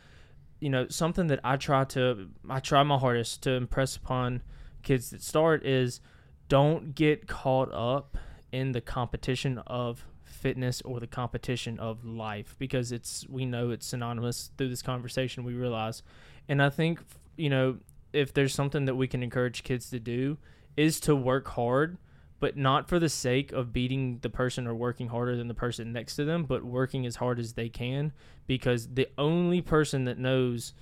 you 0.62 0.70
know 0.70 0.88
something 0.88 1.28
that 1.28 1.42
i 1.44 1.58
try 1.58 1.84
to 1.84 2.30
i 2.50 2.62
try 2.62 2.82
my 2.84 2.98
hardest 2.98 3.44
to 3.44 3.52
impress 3.52 3.98
upon 3.98 4.42
kids 4.84 5.10
that 5.10 5.22
start 5.22 5.66
is 5.66 6.00
don't 6.48 6.96
get 6.96 7.28
caught 7.28 7.70
up 7.74 8.18
in 8.54 8.72
the 8.72 8.82
competition 8.82 9.58
of 9.68 10.06
fitness 10.24 10.82
or 10.84 11.00
the 11.00 11.08
competition 11.08 11.80
of 11.80 12.06
life 12.06 12.56
because 12.58 12.92
it's 12.92 13.26
we 13.28 13.46
know 13.46 13.72
it's 13.72 13.86
synonymous 13.86 14.52
through 14.58 14.70
this 14.70 14.82
conversation 14.82 15.44
we 15.44 15.54
realize. 15.54 16.04
And 16.48 16.62
i 16.62 16.70
think 16.70 17.00
you 17.36 17.50
know 17.50 17.78
if 18.14 18.34
there's 18.34 18.54
something 18.54 18.86
that 18.86 18.96
we 18.96 19.08
can 19.08 19.24
encourage 19.24 19.64
kids 19.64 19.90
to 19.90 20.00
do 20.00 20.38
is 20.78 21.00
to 21.02 21.16
work 21.16 21.50
hard 21.50 21.98
but 22.40 22.58
not 22.58 22.90
for 22.90 23.00
the 23.00 23.10
sake 23.10 23.52
of 23.52 23.72
beating 23.72 24.20
the 24.22 24.30
person 24.30 24.68
or 24.68 24.76
working 24.76 25.08
harder 25.08 25.36
than 25.36 25.48
the 25.48 25.54
person 25.54 25.94
next 25.94 26.16
to 26.16 26.26
them 26.26 26.44
but 26.44 26.64
working 26.64 27.06
as 27.06 27.18
hard 27.18 27.40
as 27.40 27.54
they 27.54 27.70
can 27.70 28.12
because 28.48 28.88
the 28.94 29.08
only 29.18 29.62
person 29.62 30.06
that 30.06 30.18
knows 30.18 30.74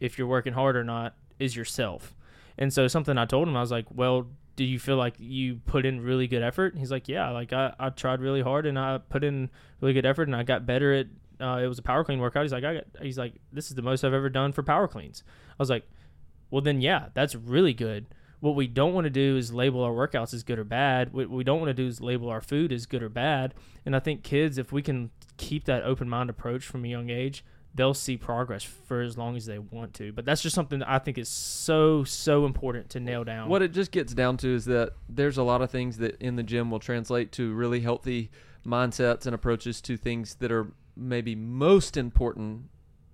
if 0.00 0.18
you're 0.18 0.26
working 0.26 0.54
hard 0.54 0.76
or 0.76 0.84
not 0.84 1.14
is 1.38 1.54
yourself. 1.54 2.14
And 2.58 2.72
so 2.72 2.88
something 2.88 3.16
I 3.16 3.26
told 3.26 3.48
him, 3.48 3.56
I 3.56 3.60
was 3.60 3.70
like, 3.70 3.86
well, 3.90 4.26
do 4.60 4.66
you 4.66 4.78
feel 4.78 4.96
like 4.96 5.14
you 5.16 5.56
put 5.64 5.86
in 5.86 6.02
really 6.02 6.26
good 6.26 6.42
effort? 6.42 6.74
And 6.74 6.80
He's 6.80 6.90
like, 6.90 7.08
yeah, 7.08 7.30
like 7.30 7.50
I, 7.54 7.72
I 7.80 7.88
tried 7.88 8.20
really 8.20 8.42
hard 8.42 8.66
and 8.66 8.78
I 8.78 8.98
put 8.98 9.24
in 9.24 9.48
really 9.80 9.94
good 9.94 10.04
effort 10.04 10.24
and 10.28 10.36
I 10.36 10.42
got 10.42 10.66
better 10.66 10.92
at, 10.92 11.06
uh, 11.40 11.62
it 11.64 11.66
was 11.66 11.78
a 11.78 11.82
power 11.82 12.04
clean 12.04 12.18
workout. 12.18 12.42
He's 12.42 12.52
like, 12.52 12.64
I 12.64 12.74
got, 12.74 12.84
he's 13.00 13.16
like, 13.16 13.36
this 13.50 13.70
is 13.70 13.74
the 13.74 13.80
most 13.80 14.04
I've 14.04 14.12
ever 14.12 14.28
done 14.28 14.52
for 14.52 14.62
power 14.62 14.86
cleans. 14.86 15.24
I 15.52 15.54
was 15.58 15.70
like, 15.70 15.88
well 16.50 16.60
then, 16.60 16.82
yeah, 16.82 17.06
that's 17.14 17.34
really 17.34 17.72
good. 17.72 18.04
What 18.40 18.54
we 18.54 18.66
don't 18.66 18.92
want 18.92 19.06
to 19.06 19.10
do 19.10 19.38
is 19.38 19.50
label 19.50 19.82
our 19.82 19.92
workouts 19.92 20.34
as 20.34 20.42
good 20.42 20.58
or 20.58 20.64
bad. 20.64 21.14
What 21.14 21.30
we 21.30 21.42
don't 21.42 21.58
want 21.58 21.70
to 21.70 21.82
do 21.82 21.86
is 21.86 22.02
label 22.02 22.28
our 22.28 22.42
food 22.42 22.70
as 22.70 22.84
good 22.84 23.02
or 23.02 23.08
bad. 23.08 23.54
And 23.86 23.96
I 23.96 23.98
think 23.98 24.22
kids, 24.22 24.58
if 24.58 24.72
we 24.72 24.82
can 24.82 25.08
keep 25.38 25.64
that 25.64 25.84
open 25.84 26.06
mind 26.06 26.28
approach 26.28 26.66
from 26.66 26.84
a 26.84 26.88
young 26.88 27.08
age, 27.08 27.46
they'll 27.74 27.94
see 27.94 28.16
progress 28.16 28.62
for 28.62 29.00
as 29.00 29.16
long 29.16 29.36
as 29.36 29.46
they 29.46 29.58
want 29.58 29.94
to. 29.94 30.12
But 30.12 30.24
that's 30.24 30.42
just 30.42 30.54
something 30.54 30.80
that 30.80 30.88
I 30.88 30.98
think 30.98 31.18
is 31.18 31.28
so 31.28 32.04
so 32.04 32.44
important 32.46 32.90
to 32.90 33.00
nail 33.00 33.24
down. 33.24 33.48
What 33.48 33.62
it 33.62 33.72
just 33.72 33.90
gets 33.92 34.12
down 34.12 34.36
to 34.38 34.54
is 34.54 34.64
that 34.66 34.92
there's 35.08 35.38
a 35.38 35.42
lot 35.42 35.62
of 35.62 35.70
things 35.70 35.98
that 35.98 36.20
in 36.20 36.36
the 36.36 36.42
gym 36.42 36.70
will 36.70 36.80
translate 36.80 37.32
to 37.32 37.52
really 37.52 37.80
healthy 37.80 38.30
mindsets 38.66 39.26
and 39.26 39.34
approaches 39.34 39.80
to 39.82 39.96
things 39.96 40.34
that 40.36 40.52
are 40.52 40.72
maybe 40.96 41.34
most 41.34 41.96
important 41.96 42.64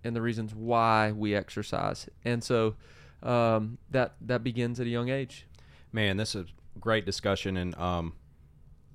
and 0.02 0.16
the 0.16 0.22
reasons 0.22 0.54
why 0.54 1.12
we 1.12 1.34
exercise. 1.34 2.08
And 2.24 2.42
so 2.42 2.76
um, 3.22 3.78
that 3.90 4.14
that 4.22 4.42
begins 4.42 4.80
at 4.80 4.86
a 4.86 4.90
young 4.90 5.08
age. 5.08 5.46
Man, 5.92 6.16
this 6.16 6.34
is 6.34 6.46
a 6.76 6.78
great 6.78 7.06
discussion, 7.06 7.56
and 7.56 7.74
um, 7.76 8.12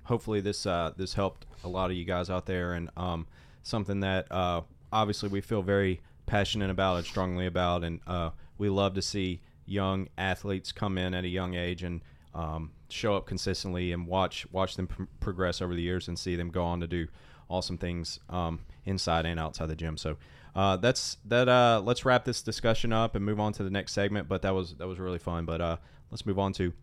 hopefully 0.04 0.42
this 0.42 0.66
uh, 0.66 0.92
this 0.96 1.14
helped 1.14 1.46
a 1.64 1.68
lot 1.68 1.92
of 1.92 1.98
you 1.98 2.06
guys 2.06 2.30
out 2.30 2.46
there, 2.46 2.74
and 2.74 2.90
um, 2.98 3.28
something 3.64 4.02
that 4.02 4.32
uh, 4.32 4.62
obviously 4.92 5.30
we 5.30 5.42
feel 5.42 5.62
very 5.62 6.02
passionate 6.26 6.70
about 6.70 6.98
and 6.98 7.06
strongly 7.06 7.46
about, 7.46 7.84
and 7.84 8.00
uh, 8.08 8.32
we 8.58 8.70
love 8.70 8.94
to 8.96 9.02
see 9.02 9.42
young 9.66 10.08
athletes 10.18 10.72
come 10.72 10.98
in 10.98 11.14
at 11.14 11.24
a 11.24 11.28
young 11.28 11.56
age 11.56 11.84
and 11.84 12.02
um, 12.34 12.72
show 12.90 13.16
up 13.16 13.26
consistently, 13.26 13.92
and 13.92 14.08
watch 14.08 14.46
watch 14.52 14.76
them 14.76 14.88
pr- 14.88 15.04
progress 15.20 15.62
over 15.62 15.76
the 15.76 15.82
years, 15.82 16.08
and 16.08 16.18
see 16.18 16.36
them 16.36 16.50
go 16.50 16.64
on 16.64 16.80
to 16.80 16.88
do 16.88 17.08
awesome 17.50 17.78
things 17.78 18.20
um, 18.30 18.60
inside 18.86 19.26
and 19.26 19.40
outside 19.40 19.68
the 19.68 19.76
gym. 19.76 19.98
So. 19.98 20.18
Uh, 20.54 20.76
that's 20.76 21.16
that. 21.24 21.48
Uh, 21.48 21.82
let's 21.82 22.04
wrap 22.04 22.26
this 22.26 22.42
discussion 22.42 22.92
up 22.92 23.16
and 23.16 23.24
move 23.24 23.40
on 23.40 23.54
to 23.54 23.64
the 23.64 23.70
next 23.70 23.94
segment. 23.94 24.28
But 24.28 24.42
that 24.42 24.54
was 24.54 24.74
that 24.76 24.86
was 24.86 25.00
really 25.00 25.18
fun. 25.18 25.46
But 25.46 25.62
uh, 25.62 25.78
let's 26.10 26.26
move 26.26 26.38
on 26.40 26.52
to 26.56 26.74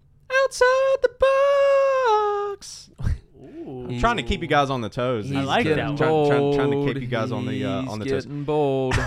outside 0.45 0.97
the. 1.03 1.18
I'm 3.89 3.99
trying 4.01 4.17
to 4.19 4.23
keep 4.23 4.41
you 4.43 4.47
guys 4.49 4.71
on 4.71 4.81
the 4.81 4.89
toes. 4.89 5.31
I 5.33 5.41
like 5.41 5.65
getting 5.65 5.97
that 5.97 5.97
Trying, 5.99 6.13
one. 6.13 6.29
trying, 6.29 6.55
trying 6.55 6.71
to 6.87 6.93
keep 6.95 7.03
you 7.03 7.09
guys 7.09 7.33
on 7.33 7.47
the 7.47 7.65
uh, 7.65 7.83
on 7.91 7.99
the 7.99 8.05
toes. 8.05 8.25
getting 8.27 8.45
bold. 8.45 8.95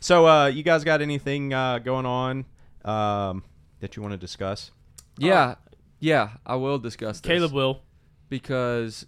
So, 0.00 0.26
uh, 0.26 0.46
you 0.46 0.62
guys 0.62 0.84
got 0.84 1.00
anything 1.00 1.54
uh, 1.54 1.78
going 1.78 2.04
on 2.04 2.44
um, 2.84 3.42
that 3.80 3.96
you 3.96 4.02
want 4.02 4.12
to 4.12 4.18
discuss? 4.18 4.70
yeah, 5.16 5.54
yeah, 5.98 6.30
I 6.44 6.56
will 6.56 6.78
discuss 6.78 7.20
this. 7.20 7.28
Caleb 7.30 7.52
will. 7.52 7.80
because 8.28 9.06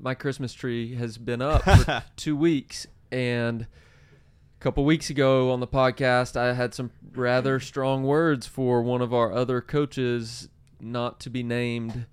my 0.00 0.14
Christmas 0.14 0.52
tree 0.52 0.94
has 0.94 1.18
been 1.18 1.42
up 1.42 1.62
for 1.62 2.04
two 2.16 2.36
weeks. 2.36 2.86
And 3.10 3.62
a 3.62 4.60
couple 4.60 4.84
weeks 4.84 5.10
ago 5.10 5.50
on 5.50 5.58
the 5.60 5.66
podcast, 5.66 6.36
I 6.36 6.52
had 6.54 6.72
some 6.74 6.90
rather 7.14 7.58
strong 7.58 8.04
words 8.04 8.46
for 8.46 8.82
one 8.82 9.00
of 9.02 9.12
our 9.14 9.32
other 9.32 9.60
coaches, 9.60 10.48
not 10.80 11.18
to 11.20 11.30
be 11.30 11.42
named, 11.42 12.06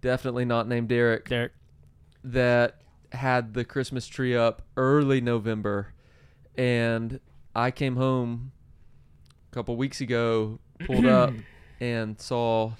definitely 0.00 0.44
not 0.44 0.68
named 0.68 0.88
Derek, 0.88 1.28
Derek. 1.28 1.52
That 2.24 2.76
had 3.12 3.54
the 3.54 3.64
Christmas 3.64 4.06
tree 4.06 4.36
up 4.36 4.62
early 4.76 5.20
November. 5.20 5.92
And 6.56 7.20
I 7.54 7.70
came 7.70 7.96
home 7.96 8.52
a 9.50 9.54
couple 9.54 9.76
weeks 9.76 10.00
ago, 10.00 10.58
pulled 10.84 11.06
up, 11.06 11.32
and 11.80 12.20
saw 12.20 12.72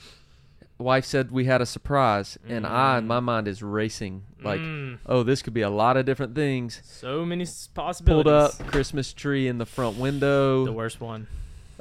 wife 0.78 1.04
said 1.04 1.30
we 1.30 1.44
had 1.44 1.60
a 1.60 1.66
surprise, 1.66 2.38
and 2.48 2.66
I, 2.66 3.00
Mm. 3.00 3.06
my 3.06 3.20
mind 3.20 3.46
is 3.48 3.62
racing. 3.62 4.22
Like, 4.42 4.60
Mm, 4.60 4.98
oh, 5.06 5.22
this 5.22 5.42
could 5.42 5.52
be 5.52 5.60
a 5.60 5.68
lot 5.70 5.96
of 5.98 6.06
different 6.06 6.34
things. 6.34 6.80
so 6.84 7.24
many 7.26 7.46
possibilities. 7.74 8.24
Pulled 8.24 8.34
up 8.64 8.66
Christmas 8.72 9.12
tree 9.12 9.46
in 9.46 9.58
the 9.58 9.66
front 9.66 9.98
window. 9.98 10.64
The 10.64 10.72
worst 10.72 11.00
one. 11.00 11.26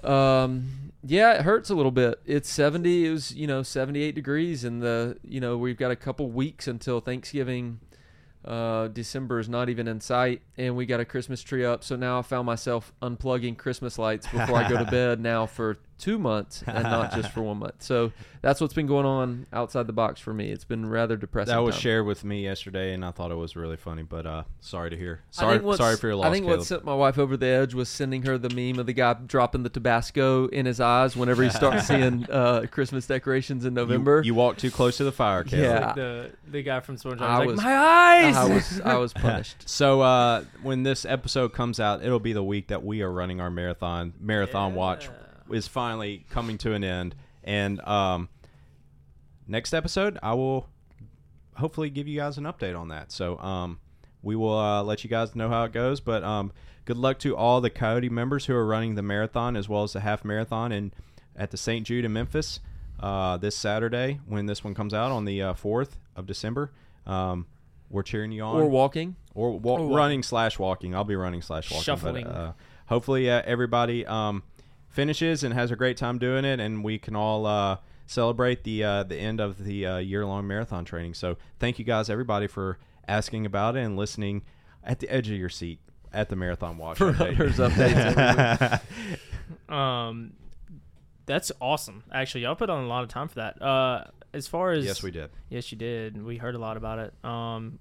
Um, 0.03 0.88
yeah, 1.03 1.33
it 1.33 1.41
hurts 1.41 1.69
a 1.69 1.75
little 1.75 1.91
bit. 1.91 2.19
It's 2.25 2.49
70, 2.49 3.05
it 3.05 3.11
was, 3.11 3.35
you 3.35 3.47
know, 3.47 3.63
78 3.63 4.15
degrees 4.15 4.63
and 4.63 4.81
the, 4.81 5.17
you 5.23 5.39
know, 5.39 5.57
we've 5.57 5.77
got 5.77 5.91
a 5.91 5.95
couple 5.95 6.29
weeks 6.29 6.67
until 6.67 6.99
Thanksgiving. 6.99 7.79
Uh, 8.43 8.87
December 8.87 9.39
is 9.39 9.49
not 9.49 9.69
even 9.69 9.87
in 9.87 9.99
sight 9.99 10.41
and 10.57 10.75
we 10.75 10.85
got 10.85 10.99
a 10.99 11.05
Christmas 11.05 11.41
tree 11.41 11.65
up. 11.65 11.83
So 11.83 11.95
now 11.95 12.19
I 12.19 12.21
found 12.21 12.45
myself 12.45 12.93
unplugging 13.01 13.57
Christmas 13.57 13.97
lights 13.97 14.27
before 14.27 14.57
I 14.57 14.67
go 14.67 14.77
to 14.77 14.85
bed 14.91 15.19
now 15.19 15.45
for 15.45 15.77
two 15.99 16.17
months 16.17 16.63
and 16.65 16.83
not 16.83 17.13
just 17.13 17.31
for 17.31 17.41
one 17.41 17.57
month. 17.57 17.75
So 17.79 18.11
that's 18.41 18.61
what's 18.61 18.73
been 18.73 18.87
going 18.87 19.05
on 19.05 19.45
outside 19.51 19.85
the 19.85 19.93
box 19.93 20.19
for 20.19 20.33
me. 20.33 20.49
It's 20.49 20.63
been 20.63 20.89
rather 20.89 21.17
depressing. 21.17 21.53
That 21.53 21.61
was 21.61 21.75
time. 21.75 21.81
shared 21.81 22.05
with 22.05 22.23
me 22.23 22.43
yesterday, 22.43 22.93
and 22.93 23.03
I 23.03 23.11
thought 23.11 23.31
it 23.31 23.35
was 23.35 23.55
really 23.55 23.75
funny. 23.75 24.03
But 24.03 24.25
uh, 24.25 24.43
sorry 24.61 24.89
to 24.89 24.97
hear. 24.97 25.21
Sorry, 25.29 25.59
sorry 25.75 25.97
for 25.97 26.07
your 26.07 26.15
loss, 26.15 26.27
I 26.27 26.31
think 26.31 26.45
Caleb. 26.45 26.59
what 26.59 26.65
sent 26.65 26.85
my 26.85 26.95
wife 26.95 27.17
over 27.17 27.35
the 27.35 27.47
edge 27.47 27.73
was 27.73 27.89
sending 27.89 28.23
her 28.23 28.37
the 28.37 28.49
meme 28.49 28.79
of 28.79 28.85
the 28.85 28.93
guy 28.93 29.13
dropping 29.13 29.63
the 29.63 29.69
Tabasco 29.69 30.47
in 30.47 30.65
his 30.65 30.79
eyes 30.79 31.15
whenever 31.15 31.43
he 31.43 31.49
starts 31.49 31.87
seeing 31.87 32.29
uh, 32.31 32.65
Christmas 32.71 33.05
decorations 33.05 33.65
in 33.65 33.73
November. 33.73 34.21
You, 34.23 34.33
walked 34.33 34.59
too 34.61 34.71
close 34.71 34.97
to 34.97 35.03
the 35.03 35.11
fire, 35.11 35.43
Caleb. 35.43 35.65
Yeah. 35.65 35.85
Like 35.87 35.95
the 35.95 36.31
the 36.47 36.63
guy 36.63 36.79
from 36.79 36.95
SpongeBob. 36.95 37.21
I 37.21 37.39
was 37.39 37.39
like, 37.39 37.47
was- 37.47 37.63
my 37.63 37.75
eyes. 37.75 38.35
I 38.35 38.53
was 38.53 38.81
I 38.81 38.97
was 38.97 39.13
punished. 39.19 39.67
So 39.67 40.01
uh, 40.01 40.43
when 40.63 40.83
this 40.83 41.05
episode 41.05 41.53
comes 41.53 41.79
out, 41.79 42.03
it'll 42.03 42.19
be 42.19 42.33
the 42.33 42.43
week 42.43 42.67
that 42.67 42.83
we 42.83 43.01
are 43.01 43.11
running 43.11 43.41
our 43.41 43.49
marathon. 43.49 44.13
Marathon 44.19 44.75
watch 44.75 45.09
is 45.51 45.67
finally 45.67 46.25
coming 46.29 46.57
to 46.59 46.73
an 46.73 46.83
end, 46.83 47.15
and 47.43 47.79
um, 47.87 48.29
next 49.47 49.73
episode 49.73 50.17
I 50.21 50.33
will 50.33 50.67
hopefully 51.55 51.89
give 51.89 52.07
you 52.07 52.17
guys 52.19 52.37
an 52.37 52.45
update 52.45 52.77
on 52.79 52.87
that. 52.89 53.11
So 53.11 53.37
um, 53.39 53.79
we 54.21 54.35
will 54.35 54.57
uh, 54.57 54.83
let 54.83 55.03
you 55.03 55.09
guys 55.09 55.35
know 55.35 55.49
how 55.49 55.63
it 55.65 55.71
goes. 55.73 55.99
But 55.99 56.23
um, 56.23 56.51
good 56.85 56.97
luck 56.97 57.19
to 57.19 57.35
all 57.35 57.59
the 57.61 57.69
Coyote 57.69 58.09
members 58.09 58.45
who 58.45 58.55
are 58.55 58.65
running 58.65 58.95
the 58.95 59.01
marathon 59.01 59.55
as 59.55 59.67
well 59.67 59.83
as 59.83 59.93
the 59.93 59.99
half 60.01 60.23
marathon 60.23 60.71
and 60.71 60.91
at 61.35 61.51
the 61.51 61.57
St. 61.57 61.85
Jude 61.85 62.05
in 62.05 62.13
Memphis 62.13 62.59
uh, 62.99 63.37
this 63.37 63.55
Saturday 63.55 64.19
when 64.25 64.45
this 64.45 64.63
one 64.63 64.73
comes 64.73 64.93
out 64.93 65.11
on 65.11 65.25
the 65.25 65.41
uh, 65.41 65.53
4th 65.53 65.91
of 66.15 66.25
December. 66.25 66.71
Um, 67.05 67.45
we're 67.89 68.03
cheering 68.03 68.31
you 68.31 68.43
on 68.43 68.55
Or 68.55 68.69
walking. 68.69 69.15
or 69.33 69.57
wa- 69.57 69.79
Or 69.79 69.97
running 69.97 70.21
slash 70.21 70.59
walking. 70.59 70.93
I'll 70.95 71.03
be 71.05 71.15
running 71.15 71.41
slash 71.41 71.71
walking. 71.71 71.83
Shuffling. 71.83 72.25
But, 72.25 72.35
uh, 72.35 72.51
hopefully, 72.87 73.29
uh, 73.31 73.41
everybody 73.45 74.05
um, 74.05 74.43
finishes 74.89 75.43
and 75.43 75.53
has 75.53 75.71
a 75.71 75.75
great 75.75 75.97
time 75.97 76.17
doing 76.17 76.45
it, 76.45 76.59
and 76.59 76.83
we 76.83 76.97
can 76.99 77.15
all 77.15 77.45
uh, 77.45 77.77
celebrate 78.05 78.63
the 78.63 78.83
uh, 78.83 79.03
the 79.03 79.15
end 79.17 79.39
of 79.39 79.63
the 79.63 79.85
uh, 79.85 79.97
year 79.97 80.25
long 80.25 80.47
marathon 80.47 80.85
training. 80.85 81.13
So, 81.13 81.37
thank 81.59 81.79
you 81.79 81.85
guys, 81.85 82.09
everybody, 82.09 82.47
for 82.47 82.77
asking 83.07 83.45
about 83.45 83.75
it 83.75 83.81
and 83.81 83.97
listening 83.97 84.43
at 84.83 84.99
the 84.99 85.09
edge 85.09 85.29
of 85.29 85.37
your 85.37 85.49
seat 85.49 85.79
at 86.13 86.29
the 86.29 86.35
marathon 86.35 86.77
watch 86.77 86.97
For 86.97 87.13
update. 87.13 87.37
runners 87.39 87.57
updates 87.57 88.81
Um, 89.73 90.33
that's 91.25 91.51
awesome. 91.61 92.03
Actually, 92.11 92.41
y'all 92.41 92.55
put 92.55 92.69
on 92.71 92.83
a 92.83 92.87
lot 92.87 93.03
of 93.03 93.09
time 93.09 93.27
for 93.27 93.35
that. 93.35 93.61
Uh, 93.61 94.05
as 94.33 94.47
far 94.47 94.71
as 94.71 94.85
yes, 94.85 95.03
we 95.03 95.11
did. 95.11 95.29
Yes, 95.49 95.71
you 95.71 95.77
did. 95.77 96.23
We 96.23 96.37
heard 96.37 96.55
a 96.55 96.59
lot 96.59 96.77
about 96.77 96.99
it. 96.99 97.13
Um, 97.23 97.77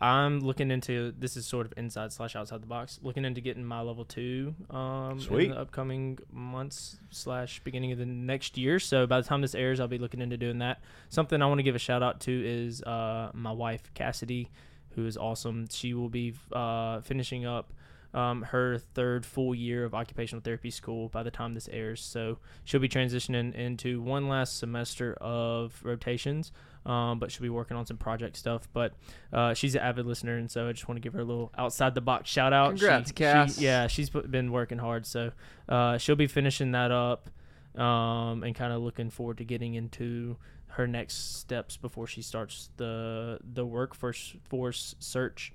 I'm 0.00 0.40
looking 0.40 0.70
into 0.70 1.12
this 1.18 1.36
is 1.36 1.46
sort 1.46 1.66
of 1.66 1.74
inside 1.76 2.12
slash 2.12 2.36
outside 2.36 2.62
the 2.62 2.66
box. 2.66 3.00
Looking 3.02 3.24
into 3.24 3.40
getting 3.40 3.64
my 3.64 3.80
level 3.80 4.04
two 4.04 4.54
um, 4.70 5.18
in 5.30 5.50
the 5.50 5.58
upcoming 5.58 6.18
months 6.32 6.98
slash 7.10 7.60
beginning 7.64 7.92
of 7.92 7.98
the 7.98 8.06
next 8.06 8.56
year. 8.56 8.78
So 8.78 9.06
by 9.06 9.20
the 9.20 9.26
time 9.26 9.40
this 9.40 9.54
airs, 9.56 9.80
I'll 9.80 9.88
be 9.88 9.98
looking 9.98 10.20
into 10.20 10.36
doing 10.36 10.58
that. 10.58 10.80
Something 11.08 11.42
I 11.42 11.46
want 11.46 11.58
to 11.58 11.64
give 11.64 11.74
a 11.74 11.80
shout 11.80 12.02
out 12.02 12.20
to 12.20 12.32
is 12.32 12.82
uh, 12.82 13.30
my 13.34 13.50
wife 13.50 13.92
Cassidy, 13.94 14.50
who 14.90 15.06
is 15.06 15.16
awesome. 15.16 15.66
She 15.68 15.94
will 15.94 16.08
be 16.08 16.34
uh, 16.52 17.00
finishing 17.00 17.44
up 17.44 17.72
um, 18.14 18.42
her 18.42 18.78
third 18.78 19.26
full 19.26 19.54
year 19.54 19.84
of 19.84 19.94
occupational 19.94 20.40
therapy 20.42 20.70
school 20.70 21.08
by 21.08 21.22
the 21.22 21.30
time 21.30 21.54
this 21.54 21.68
airs. 21.70 22.02
So 22.02 22.38
she'll 22.64 22.80
be 22.80 22.88
transitioning 22.88 23.54
into 23.54 24.00
one 24.00 24.28
last 24.28 24.58
semester 24.58 25.14
of 25.20 25.78
rotations, 25.84 26.52
um, 26.86 27.18
but 27.18 27.30
she'll 27.30 27.42
be 27.42 27.50
working 27.50 27.76
on 27.76 27.86
some 27.86 27.98
project 27.98 28.36
stuff. 28.36 28.68
But 28.72 28.94
uh, 29.32 29.54
she's 29.54 29.74
an 29.74 29.82
avid 29.82 30.06
listener, 30.06 30.36
and 30.36 30.50
so 30.50 30.68
I 30.68 30.72
just 30.72 30.88
want 30.88 30.96
to 30.96 31.02
give 31.02 31.12
her 31.12 31.20
a 31.20 31.24
little 31.24 31.52
outside 31.56 31.94
the 31.94 32.00
box 32.00 32.30
shout 32.30 32.52
out. 32.52 32.70
Congrats, 32.70 33.10
she, 33.10 33.14
Cass. 33.14 33.58
She, 33.58 33.64
yeah, 33.64 33.86
she's 33.86 34.10
been 34.10 34.52
working 34.52 34.78
hard, 34.78 35.04
so 35.06 35.32
uh, 35.68 35.98
she'll 35.98 36.16
be 36.16 36.26
finishing 36.28 36.72
that 36.72 36.90
up, 36.90 37.28
um, 37.76 38.42
and 38.42 38.54
kind 38.54 38.72
of 38.72 38.80
looking 38.82 39.10
forward 39.10 39.38
to 39.38 39.44
getting 39.44 39.74
into 39.74 40.36
her 40.68 40.86
next 40.86 41.36
steps 41.38 41.76
before 41.76 42.06
she 42.06 42.22
starts 42.22 42.70
the 42.76 43.38
the 43.52 43.66
workforce 43.66 44.36
force 44.48 44.94
search 45.00 45.52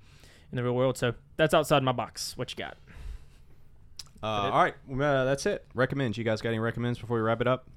in 0.53 0.57
the 0.57 0.63
real 0.63 0.75
world. 0.75 0.97
So 0.99 1.15
that's 1.35 1.55
outside 1.55 1.81
my 1.81 1.91
box. 1.91 2.37
What 2.37 2.51
you 2.51 2.57
got? 2.57 2.77
Uh, 4.21 4.51
all 4.51 4.63
right, 4.63 4.75
uh, 4.89 5.25
that's 5.25 5.47
it. 5.47 5.65
Recommends. 5.73 6.17
You 6.17 6.23
guys 6.23 6.41
got 6.41 6.49
any 6.49 6.59
recommends 6.59 6.99
before 6.99 7.17
we 7.17 7.23
wrap 7.23 7.41
it 7.41 7.47
up? 7.47 7.67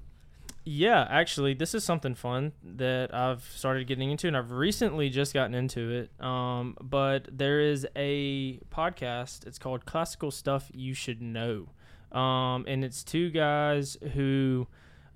Yeah, 0.63 1.07
actually, 1.09 1.55
this 1.55 1.73
is 1.73 1.83
something 1.83 2.13
fun 2.13 2.53
that 2.63 3.13
I've 3.13 3.43
started 3.43 3.87
getting 3.87 4.11
into, 4.11 4.27
and 4.27 4.37
I've 4.37 4.51
recently 4.51 5.09
just 5.09 5.33
gotten 5.33 5.55
into 5.55 5.89
it. 5.91 6.23
Um, 6.23 6.77
but 6.79 7.27
there 7.31 7.59
is 7.59 7.87
a 7.95 8.59
podcast. 8.69 9.47
It's 9.47 9.57
called 9.57 9.85
Classical 9.85 10.29
Stuff 10.29 10.69
You 10.73 10.93
Should 10.93 11.21
Know, 11.21 11.69
um, 12.11 12.63
and 12.67 12.85
it's 12.85 13.03
two 13.03 13.31
guys 13.31 13.97
who 14.13 14.67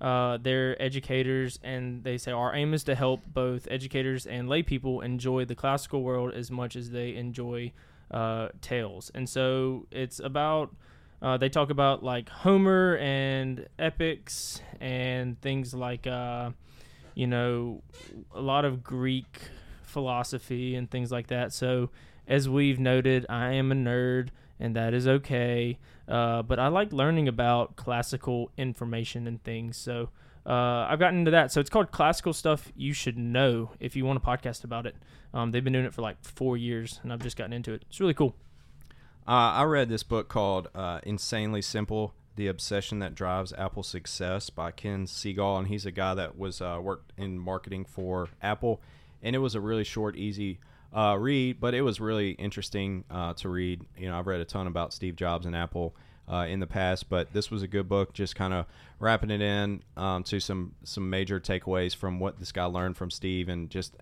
uh, 0.02 0.36
they're 0.42 0.80
educators, 0.82 1.60
and 1.62 2.02
they 2.02 2.18
say 2.18 2.32
our 2.32 2.54
aim 2.54 2.74
is 2.74 2.82
to 2.84 2.94
help 2.96 3.20
both 3.24 3.68
educators 3.70 4.26
and 4.26 4.48
lay 4.48 4.62
people 4.62 5.00
enjoy 5.00 5.44
the 5.44 5.54
classical 5.54 6.02
world 6.02 6.34
as 6.34 6.50
much 6.50 6.74
as 6.74 6.90
they 6.90 7.14
enjoy 7.14 7.72
uh, 8.10 8.48
tales. 8.60 9.12
And 9.14 9.28
so 9.28 9.86
it's 9.92 10.18
about 10.18 10.74
uh, 11.22 11.36
they 11.36 11.48
talk 11.48 11.70
about 11.70 12.02
like 12.02 12.28
Homer 12.28 12.96
and 12.96 13.68
epics 13.78 14.60
and 14.80 15.40
things 15.40 15.72
like, 15.72 16.08
uh, 16.08 16.50
you 17.14 17.28
know, 17.28 17.80
a 18.34 18.40
lot 18.40 18.64
of 18.64 18.82
Greek 18.82 19.38
philosophy 19.84 20.74
and 20.74 20.90
things 20.90 21.12
like 21.12 21.28
that. 21.28 21.52
So, 21.52 21.90
as 22.26 22.48
we've 22.48 22.80
noted, 22.80 23.24
I 23.28 23.52
am 23.52 23.70
a 23.70 23.74
nerd, 23.76 24.30
and 24.60 24.76
that 24.76 24.94
is 24.94 25.06
okay. 25.06 25.78
Uh, 26.08 26.42
but 26.42 26.58
I 26.58 26.68
like 26.68 26.92
learning 26.92 27.28
about 27.28 27.76
classical 27.76 28.50
information 28.56 29.26
and 29.26 29.42
things. 29.42 29.76
So, 29.76 30.10
uh, 30.44 30.86
I've 30.88 30.98
gotten 30.98 31.20
into 31.20 31.30
that. 31.30 31.52
So, 31.52 31.60
it's 31.60 31.70
called 31.70 31.90
Classical 31.90 32.32
Stuff 32.32 32.72
You 32.76 32.92
Should 32.92 33.18
Know 33.18 33.70
if 33.80 33.96
you 33.96 34.04
want 34.04 34.18
a 34.18 34.20
podcast 34.20 34.64
about 34.64 34.86
it. 34.86 34.96
Um, 35.34 35.50
they've 35.50 35.64
been 35.64 35.72
doing 35.72 35.84
it 35.84 35.94
for 35.94 36.02
like 36.02 36.22
four 36.22 36.56
years, 36.56 37.00
and 37.02 37.12
I've 37.12 37.22
just 37.22 37.36
gotten 37.36 37.52
into 37.52 37.72
it. 37.72 37.84
It's 37.88 38.00
really 38.00 38.14
cool. 38.14 38.34
Uh, 39.26 39.54
I 39.54 39.62
read 39.62 39.88
this 39.88 40.02
book 40.02 40.28
called 40.28 40.68
uh, 40.74 40.98
Insanely 41.04 41.62
Simple 41.62 42.12
The 42.34 42.48
Obsession 42.48 42.98
That 42.98 43.14
Drives 43.14 43.52
Apple 43.56 43.84
Success 43.84 44.50
by 44.50 44.72
Ken 44.72 45.06
Segall. 45.06 45.60
And 45.60 45.68
he's 45.68 45.86
a 45.86 45.92
guy 45.92 46.14
that 46.14 46.36
was 46.36 46.60
uh, 46.60 46.80
worked 46.82 47.12
in 47.16 47.38
marketing 47.38 47.84
for 47.84 48.30
Apple. 48.42 48.80
And 49.22 49.36
it 49.36 49.38
was 49.38 49.54
a 49.54 49.60
really 49.60 49.84
short, 49.84 50.16
easy 50.16 50.58
uh, 50.94 51.16
read, 51.18 51.60
but 51.60 51.74
it 51.74 51.82
was 51.82 52.00
really 52.00 52.32
interesting 52.32 53.04
uh, 53.10 53.34
to 53.34 53.48
read. 53.48 53.82
You 53.96 54.08
know, 54.08 54.18
I've 54.18 54.26
read 54.26 54.40
a 54.40 54.44
ton 54.44 54.66
about 54.66 54.92
Steve 54.92 55.16
Jobs 55.16 55.46
and 55.46 55.56
Apple. 55.56 55.94
Uh, 56.28 56.46
in 56.46 56.60
the 56.60 56.68
past, 56.68 57.10
but 57.10 57.32
this 57.32 57.50
was 57.50 57.62
a 57.62 57.66
good 57.66 57.88
book, 57.88 58.14
just 58.14 58.36
kind 58.36 58.54
of 58.54 58.64
wrapping 59.00 59.28
it 59.28 59.42
in 59.42 59.82
um, 59.96 60.22
to 60.22 60.38
some 60.38 60.72
some 60.84 61.10
major 61.10 61.40
takeaways 61.40 61.96
from 61.96 62.20
what 62.20 62.38
this 62.38 62.52
guy 62.52 62.64
learned 62.64 62.96
from 62.96 63.10
Steve, 63.10 63.48
and 63.48 63.68
just 63.68 63.96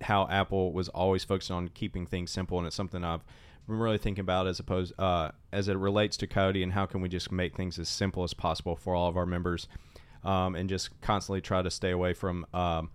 how 0.00 0.28
Apple 0.30 0.72
was 0.72 0.88
always 0.90 1.24
focused 1.24 1.50
on 1.50 1.68
keeping 1.68 2.06
things 2.06 2.30
simple, 2.30 2.58
and 2.58 2.66
it's 2.66 2.76
something 2.76 3.02
I've 3.02 3.24
been 3.66 3.78
really 3.78 3.98
thinking 3.98 4.22
about 4.22 4.46
as 4.46 4.60
opposed 4.60 4.92
uh, 4.98 5.30
as 5.52 5.68
it 5.68 5.76
relates 5.76 6.16
to 6.18 6.26
Coyote 6.26 6.62
and 6.62 6.72
how 6.72 6.86
can 6.86 7.00
we 7.00 7.08
just 7.08 7.32
make 7.32 7.56
things 7.56 7.78
as 7.78 7.88
simple 7.88 8.22
as 8.22 8.34
possible 8.34 8.76
for 8.76 8.94
all 8.94 9.08
of 9.08 9.16
our 9.16 9.26
members, 9.26 9.66
um, 10.22 10.54
and 10.54 10.68
just 10.68 11.00
constantly 11.00 11.40
try 11.40 11.60
to 11.60 11.70
stay 11.70 11.90
away 11.90 12.12
from 12.12 12.46
um, 12.54 12.90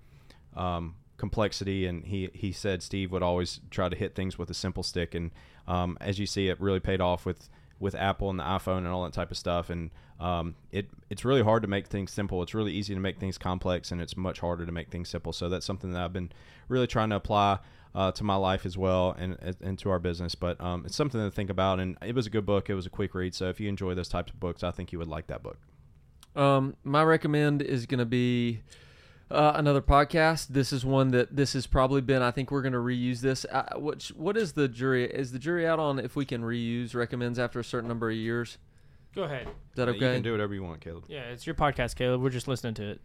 um, 0.55 0.95
complexity. 1.19 1.85
And 1.85 2.05
he 2.05 2.29
he 2.33 2.51
said 2.51 2.81
Steve 2.81 3.11
would 3.11 3.23
always 3.23 3.59
try 3.69 3.89
to 3.89 3.95
hit 3.95 4.15
things 4.15 4.37
with 4.37 4.49
a 4.49 4.53
simple 4.53 4.83
stick, 4.83 5.13
and 5.13 5.31
um, 5.67 5.97
as 6.01 6.17
you 6.19 6.25
see, 6.25 6.47
it 6.47 6.59
really 6.59 6.79
paid 6.79 7.01
off 7.01 7.25
with 7.25 7.49
with 7.79 7.95
Apple 7.95 8.29
and 8.29 8.39
the 8.39 8.43
iPhone 8.43 8.79
and 8.79 8.87
all 8.87 9.03
that 9.03 9.13
type 9.13 9.31
of 9.31 9.37
stuff. 9.37 9.69
And 9.69 9.91
um, 10.19 10.55
it 10.71 10.89
it's 11.09 11.23
really 11.23 11.43
hard 11.43 11.61
to 11.61 11.67
make 11.67 11.87
things 11.87 12.11
simple. 12.11 12.41
It's 12.43 12.53
really 12.53 12.73
easy 12.73 12.93
to 12.93 12.99
make 12.99 13.19
things 13.19 13.37
complex, 13.37 13.91
and 13.91 14.01
it's 14.01 14.17
much 14.17 14.39
harder 14.39 14.65
to 14.65 14.71
make 14.71 14.89
things 14.89 15.09
simple. 15.09 15.33
So 15.33 15.49
that's 15.49 15.65
something 15.65 15.91
that 15.93 16.01
I've 16.01 16.13
been 16.13 16.31
really 16.67 16.87
trying 16.87 17.09
to 17.11 17.15
apply 17.15 17.59
uh, 17.95 18.11
to 18.11 18.23
my 18.23 18.35
life 18.35 18.65
as 18.65 18.77
well 18.77 19.15
and 19.17 19.37
and 19.61 19.79
to 19.79 19.89
our 19.89 19.99
business. 19.99 20.35
But 20.35 20.59
um, 20.61 20.85
it's 20.85 20.95
something 20.95 21.21
to 21.21 21.31
think 21.31 21.49
about. 21.49 21.79
And 21.79 21.97
it 22.01 22.15
was 22.15 22.27
a 22.27 22.29
good 22.29 22.45
book. 22.45 22.69
It 22.69 22.75
was 22.75 22.85
a 22.85 22.89
quick 22.89 23.13
read. 23.15 23.33
So 23.33 23.49
if 23.49 23.59
you 23.59 23.69
enjoy 23.69 23.93
those 23.93 24.09
types 24.09 24.31
of 24.31 24.39
books, 24.39 24.63
I 24.63 24.71
think 24.71 24.91
you 24.91 24.99
would 24.99 25.07
like 25.07 25.27
that 25.27 25.43
book. 25.43 25.57
Um, 26.35 26.75
my 26.83 27.03
recommend 27.03 27.61
is 27.61 27.85
going 27.85 27.99
to 27.99 28.05
be 28.05 28.61
uh, 29.31 29.53
another 29.55 29.81
podcast. 29.81 30.47
This 30.47 30.73
is 30.73 30.85
one 30.85 31.11
that 31.11 31.35
this 31.35 31.53
has 31.53 31.67
probably 31.67 32.01
been. 32.01 32.21
I 32.21 32.31
think 32.31 32.51
we're 32.51 32.61
going 32.61 32.73
to 32.73 32.79
reuse 32.79 33.19
this. 33.21 33.45
Uh, 33.51 33.63
which 33.77 34.09
what 34.09 34.37
is 34.37 34.53
the 34.53 34.67
jury? 34.67 35.05
Is 35.05 35.31
the 35.31 35.39
jury 35.39 35.67
out 35.67 35.79
on 35.79 35.99
if 35.99 36.15
we 36.15 36.25
can 36.25 36.41
reuse 36.41 36.95
recommends 36.95 37.37
after 37.39 37.59
a 37.59 37.63
certain 37.63 37.87
number 37.87 38.09
of 38.09 38.15
years? 38.15 38.57
Go 39.15 39.23
ahead. 39.23 39.47
Is 39.47 39.75
that 39.75 39.87
Uh, 39.87 39.91
okay? 39.91 40.05
You 40.07 40.13
can 40.13 40.21
do 40.23 40.31
whatever 40.31 40.53
you 40.53 40.63
want, 40.63 40.81
Caleb. 40.81 41.05
Yeah, 41.07 41.21
it's 41.31 41.45
your 41.47 41.55
podcast, 41.55 41.95
Caleb. 41.95 42.21
We're 42.21 42.29
just 42.29 42.47
listening 42.47 42.75
to 42.75 42.83
it. 42.91 43.01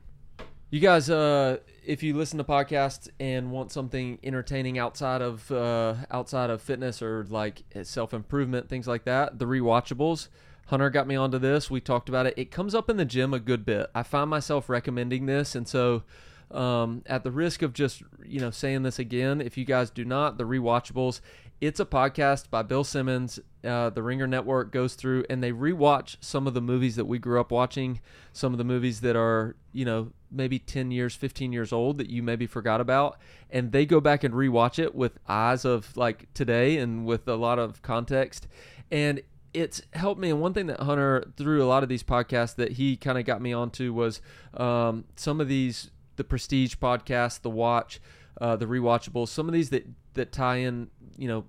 You 0.71 0.81
guys, 0.81 1.09
uh, 1.09 1.59
if 1.87 2.03
you 2.03 2.17
listen 2.17 2.37
to 2.39 2.45
podcasts 2.45 3.09
and 3.21 3.53
want 3.53 3.71
something 3.71 4.19
entertaining 4.25 4.77
outside 4.79 5.23
of 5.23 5.49
uh, 5.53 5.95
outside 6.11 6.51
of 6.51 6.61
fitness 6.63 7.01
or 7.01 7.25
like 7.29 7.63
self 7.85 8.13
improvement, 8.13 8.69
things 8.69 8.89
like 8.89 9.05
that, 9.05 9.39
the 9.39 9.45
rewatchables. 9.45 10.29
Hunter 10.67 10.91
got 10.91 11.07
me 11.07 11.17
onto 11.17 11.39
this. 11.39 11.71
We 11.71 11.81
talked 11.81 12.09
about 12.09 12.27
it. 12.27 12.35
It 12.37 12.51
comes 12.51 12.75
up 12.75 12.89
in 12.89 12.97
the 12.97 13.05
gym 13.05 13.35
a 13.35 13.39
good 13.39 13.65
bit. 13.65 13.91
I 13.95 14.03
find 14.03 14.31
myself 14.31 14.69
recommending 14.69 15.27
this, 15.27 15.55
and 15.55 15.69
so 15.69 16.03
um, 16.51 17.03
at 17.07 17.25
the 17.25 17.31
risk 17.31 17.63
of 17.63 17.73
just 17.73 18.03
you 18.25 18.41
know 18.41 18.51
saying 18.51 18.83
this 18.83 18.99
again, 18.99 19.41
if 19.41 19.57
you 19.57 19.65
guys 19.65 19.91
do 19.91 20.05
not, 20.05 20.39
the 20.39 20.45
rewatchables. 20.45 21.21
It's 21.61 21.81
a 21.81 21.87
podcast 21.87 22.51
by 22.51 22.63
Bill 22.63 22.85
Simmons. 22.85 23.39
Uh, 23.65 23.89
the 23.89 24.03
Ringer 24.03 24.27
Network 24.27 24.71
goes 24.71 24.95
through 24.95 25.25
and 25.31 25.43
they 25.43 25.53
rewatch 25.53 26.17
some 26.21 26.47
of 26.47 26.53
the 26.53 26.61
movies 26.61 26.97
that 26.97 27.07
we 27.07 27.19
grew 27.19 27.41
up 27.41 27.51
watching, 27.51 28.01
some 28.33 28.53
of 28.53 28.59
the 28.59 28.65
movies 28.65 29.01
that 29.01 29.17
are, 29.17 29.57
you 29.73 29.85
know, 29.85 30.13
maybe 30.31 30.59
10 30.59 30.91
years, 30.91 31.15
15 31.15 31.53
years 31.53 31.73
old 31.73 31.97
that 31.99 32.11
you 32.11 32.23
maybe 32.23 32.47
forgot 32.47 32.81
about. 32.81 33.19
And 33.49 33.73
they 33.73 33.87
go 33.87 34.01
back 34.01 34.25
and 34.25 34.35
rewatch 34.35 34.79
it 34.79 34.95
with 34.95 35.19
eyes 35.27 35.65
of 35.65 35.97
like 35.97 36.27
today 36.35 36.77
and 36.77 37.07
with 37.07 37.27
a 37.29 37.37
lot 37.37 37.59
of 37.59 37.81
context. 37.81 38.47
And 38.91 39.23
it's 39.55 39.81
helped 39.93 40.21
me. 40.21 40.31
And 40.31 40.41
one 40.41 40.53
thing 40.53 40.67
that 40.67 40.81
Hunter, 40.81 41.33
through 41.37 41.63
a 41.63 41.67
lot 41.67 41.83
of 41.83 41.89
these 41.89 42.03
podcasts 42.03 42.57
that 42.57 42.73
he 42.73 42.97
kind 42.97 43.17
of 43.17 43.25
got 43.25 43.41
me 43.41 43.53
onto 43.53 43.93
was 43.93 44.21
um, 44.55 45.05
some 45.17 45.41
of 45.41 45.49
these, 45.49 45.91
the 46.17 46.25
Prestige 46.25 46.75
podcast, 46.75 47.43
The 47.43 47.51
Watch, 47.51 48.01
uh, 48.41 48.57
the 48.57 48.67
rewatchables, 48.67 49.29
some 49.29 49.49
of 49.49 49.55
these 49.55 49.71
that, 49.71 49.87
that 50.15 50.33
tie 50.33 50.57
in 50.57 50.91
you 51.17 51.29
know 51.29 51.45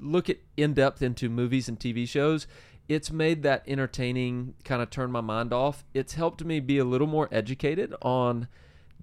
look 0.00 0.28
at 0.28 0.38
in 0.56 0.74
depth 0.74 1.02
into 1.02 1.28
movies 1.28 1.68
and 1.68 1.78
TV 1.78 2.08
shows, 2.08 2.46
it's 2.88 3.10
made 3.10 3.42
that 3.44 3.62
entertaining 3.66 4.54
kind 4.64 4.82
of 4.82 4.90
turn 4.90 5.12
my 5.12 5.20
mind 5.20 5.52
off. 5.52 5.84
It's 5.94 6.14
helped 6.14 6.44
me 6.44 6.60
be 6.60 6.78
a 6.78 6.84
little 6.84 7.06
more 7.06 7.28
educated 7.30 7.94
on 8.02 8.48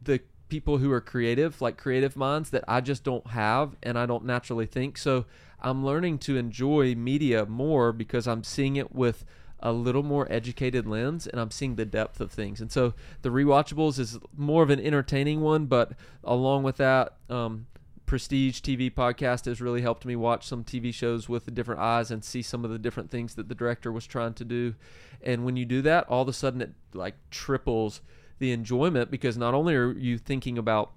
the 0.02 0.22
people 0.50 0.80
who 0.80 0.92
are 0.92 1.02
creative, 1.02 1.62
like 1.62 1.78
creative 1.78 2.16
minds 2.16 2.50
that 2.50 2.64
I 2.68 2.82
just 2.82 3.04
don't 3.04 3.28
have 3.28 3.76
and 3.82 3.98
I 3.98 4.06
don't 4.06 4.26
naturally 4.26 4.66
think. 4.66 4.98
So 4.98 5.26
I'm 5.62 5.86
learning 5.86 6.20
to 6.20 6.38
enjoy 6.38 6.96
media 6.96 7.46
more 7.46 7.92
because 7.92 8.28
I'm 8.28 8.44
seeing 8.44 8.76
it 8.76 8.94
with 8.94 9.26
a 9.62 9.72
little 9.74 10.04
more 10.04 10.32
educated 10.32 10.88
lens 10.88 11.28
and 11.28 11.40
I'm 11.40 11.52
seeing 11.52 11.76
the 11.76 11.86
depth 11.86 12.22
of 12.22 12.32
things. 12.32 12.62
And 12.62 12.72
so 12.72 12.94
the 13.22 13.30
rewatchables 13.30 14.00
is 14.00 14.18
more 14.36 14.64
of 14.64 14.70
an 14.70 14.80
entertaining 14.80 15.42
one, 15.42 15.66
but 15.66 15.94
along 16.24 16.64
with 16.64 16.78
that, 16.78 17.16
um, 17.30 17.68
prestige 18.06 18.60
TV 18.62 18.92
podcast 18.92 19.46
has 19.46 19.62
really 19.62 19.82
helped 19.82 20.04
me 20.04 20.16
watch 20.16 20.48
some 20.48 20.64
TV 20.64 20.92
shows 20.92 21.30
with 21.30 21.54
different 21.54 21.80
eyes 21.80 22.10
and 22.10 22.24
see 22.24 22.42
some 22.42 22.66
of 22.66 22.72
the 22.72 22.80
different 22.80 23.12
things 23.12 23.36
that 23.36 23.50
the 23.50 23.56
director 23.56 23.92
was 23.92 24.08
trying 24.08 24.34
to 24.34 24.44
do. 24.44 24.74
And 25.22 25.46
when 25.46 25.58
you 25.58 25.66
do 25.66 25.84
that, 25.84 26.08
all 26.10 26.24
of 26.24 26.28
a 26.28 26.34
sudden 26.34 26.62
it 26.62 26.72
like 26.94 27.16
triples 27.30 28.02
the 28.40 28.52
enjoyment 28.52 29.12
because 29.12 29.38
not 29.38 29.54
only 29.54 29.76
are 29.76 29.92
you 29.92 30.18
thinking 30.18 30.58
about 30.58 30.92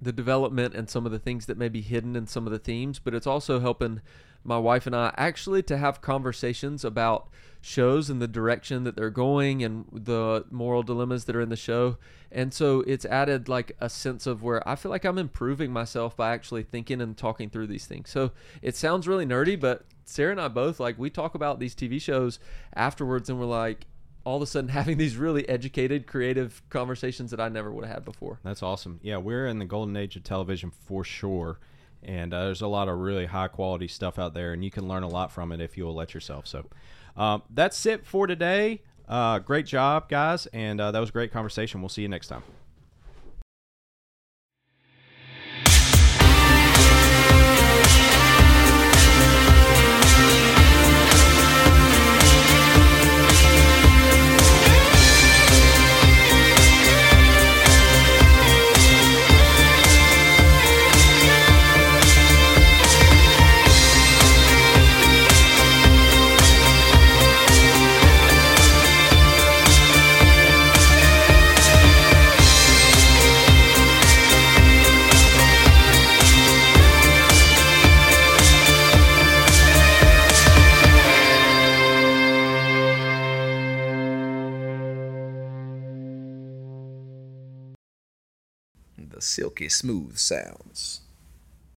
the 0.00 0.12
development 0.12 0.74
and 0.74 0.88
some 0.88 1.06
of 1.06 1.12
the 1.12 1.18
things 1.18 1.46
that 1.46 1.56
may 1.56 1.68
be 1.68 1.80
hidden 1.80 2.16
in 2.16 2.26
some 2.26 2.46
of 2.46 2.52
the 2.52 2.58
themes, 2.58 2.98
but 2.98 3.14
it's 3.14 3.26
also 3.26 3.60
helping 3.60 4.00
my 4.44 4.58
wife 4.58 4.86
and 4.86 4.94
I 4.94 5.12
actually 5.16 5.62
to 5.64 5.76
have 5.76 6.00
conversations 6.00 6.84
about 6.84 7.28
shows 7.60 8.08
and 8.08 8.22
the 8.22 8.28
direction 8.28 8.84
that 8.84 8.94
they're 8.94 9.10
going 9.10 9.64
and 9.64 9.86
the 9.92 10.44
moral 10.50 10.84
dilemmas 10.84 11.24
that 11.24 11.34
are 11.34 11.40
in 11.40 11.48
the 11.48 11.56
show. 11.56 11.98
And 12.30 12.54
so 12.54 12.80
it's 12.86 13.04
added 13.04 13.48
like 13.48 13.72
a 13.80 13.88
sense 13.88 14.26
of 14.26 14.42
where 14.42 14.66
I 14.68 14.76
feel 14.76 14.90
like 14.90 15.04
I'm 15.04 15.18
improving 15.18 15.72
myself 15.72 16.16
by 16.16 16.32
actually 16.32 16.62
thinking 16.62 17.00
and 17.00 17.16
talking 17.16 17.50
through 17.50 17.66
these 17.66 17.86
things. 17.86 18.08
So 18.10 18.30
it 18.62 18.76
sounds 18.76 19.08
really 19.08 19.26
nerdy, 19.26 19.58
but 19.58 19.84
Sarah 20.04 20.30
and 20.30 20.40
I 20.40 20.46
both 20.46 20.78
like 20.78 20.96
we 20.96 21.10
talk 21.10 21.34
about 21.34 21.58
these 21.58 21.74
TV 21.74 22.00
shows 22.00 22.38
afterwards 22.74 23.28
and 23.28 23.40
we're 23.40 23.46
like 23.46 23.86
all 24.26 24.36
of 24.36 24.42
a 24.42 24.46
sudden 24.46 24.68
having 24.80 24.98
these 24.98 25.16
really 25.16 25.48
educated, 25.48 26.06
creative 26.06 26.60
conversations 26.68 27.30
that 27.30 27.40
I 27.40 27.48
never 27.48 27.72
would 27.72 27.86
have 27.86 27.94
had 27.94 28.04
before. 28.04 28.40
That's 28.42 28.62
awesome. 28.62 29.00
Yeah, 29.02 29.16
we're 29.16 29.46
in 29.46 29.58
the 29.58 29.64
golden 29.64 29.96
age 29.96 30.16
of 30.16 30.24
television 30.24 30.70
for 30.70 31.02
sure 31.02 31.58
and 32.06 32.32
uh, 32.32 32.44
there's 32.44 32.62
a 32.62 32.68
lot 32.68 32.88
of 32.88 32.98
really 32.98 33.26
high 33.26 33.48
quality 33.48 33.88
stuff 33.88 34.18
out 34.18 34.32
there, 34.32 34.52
and 34.52 34.64
you 34.64 34.70
can 34.70 34.86
learn 34.86 35.02
a 35.02 35.08
lot 35.08 35.32
from 35.32 35.52
it 35.52 35.60
if 35.60 35.76
you'll 35.76 35.94
let 35.94 36.14
yourself. 36.14 36.46
So 36.46 36.64
um, 37.16 37.42
that's 37.50 37.84
it 37.84 38.06
for 38.06 38.26
today. 38.26 38.82
Uh, 39.08 39.40
great 39.40 39.66
job, 39.66 40.08
guys, 40.08 40.46
and 40.46 40.80
uh, 40.80 40.92
that 40.92 41.00
was 41.00 41.08
a 41.08 41.12
great 41.12 41.32
conversation. 41.32 41.80
We'll 41.80 41.88
see 41.88 42.02
you 42.02 42.08
next 42.08 42.28
time. 42.28 42.42
Silky 89.20 89.68
smooth 89.68 90.16
sounds. 90.16 91.00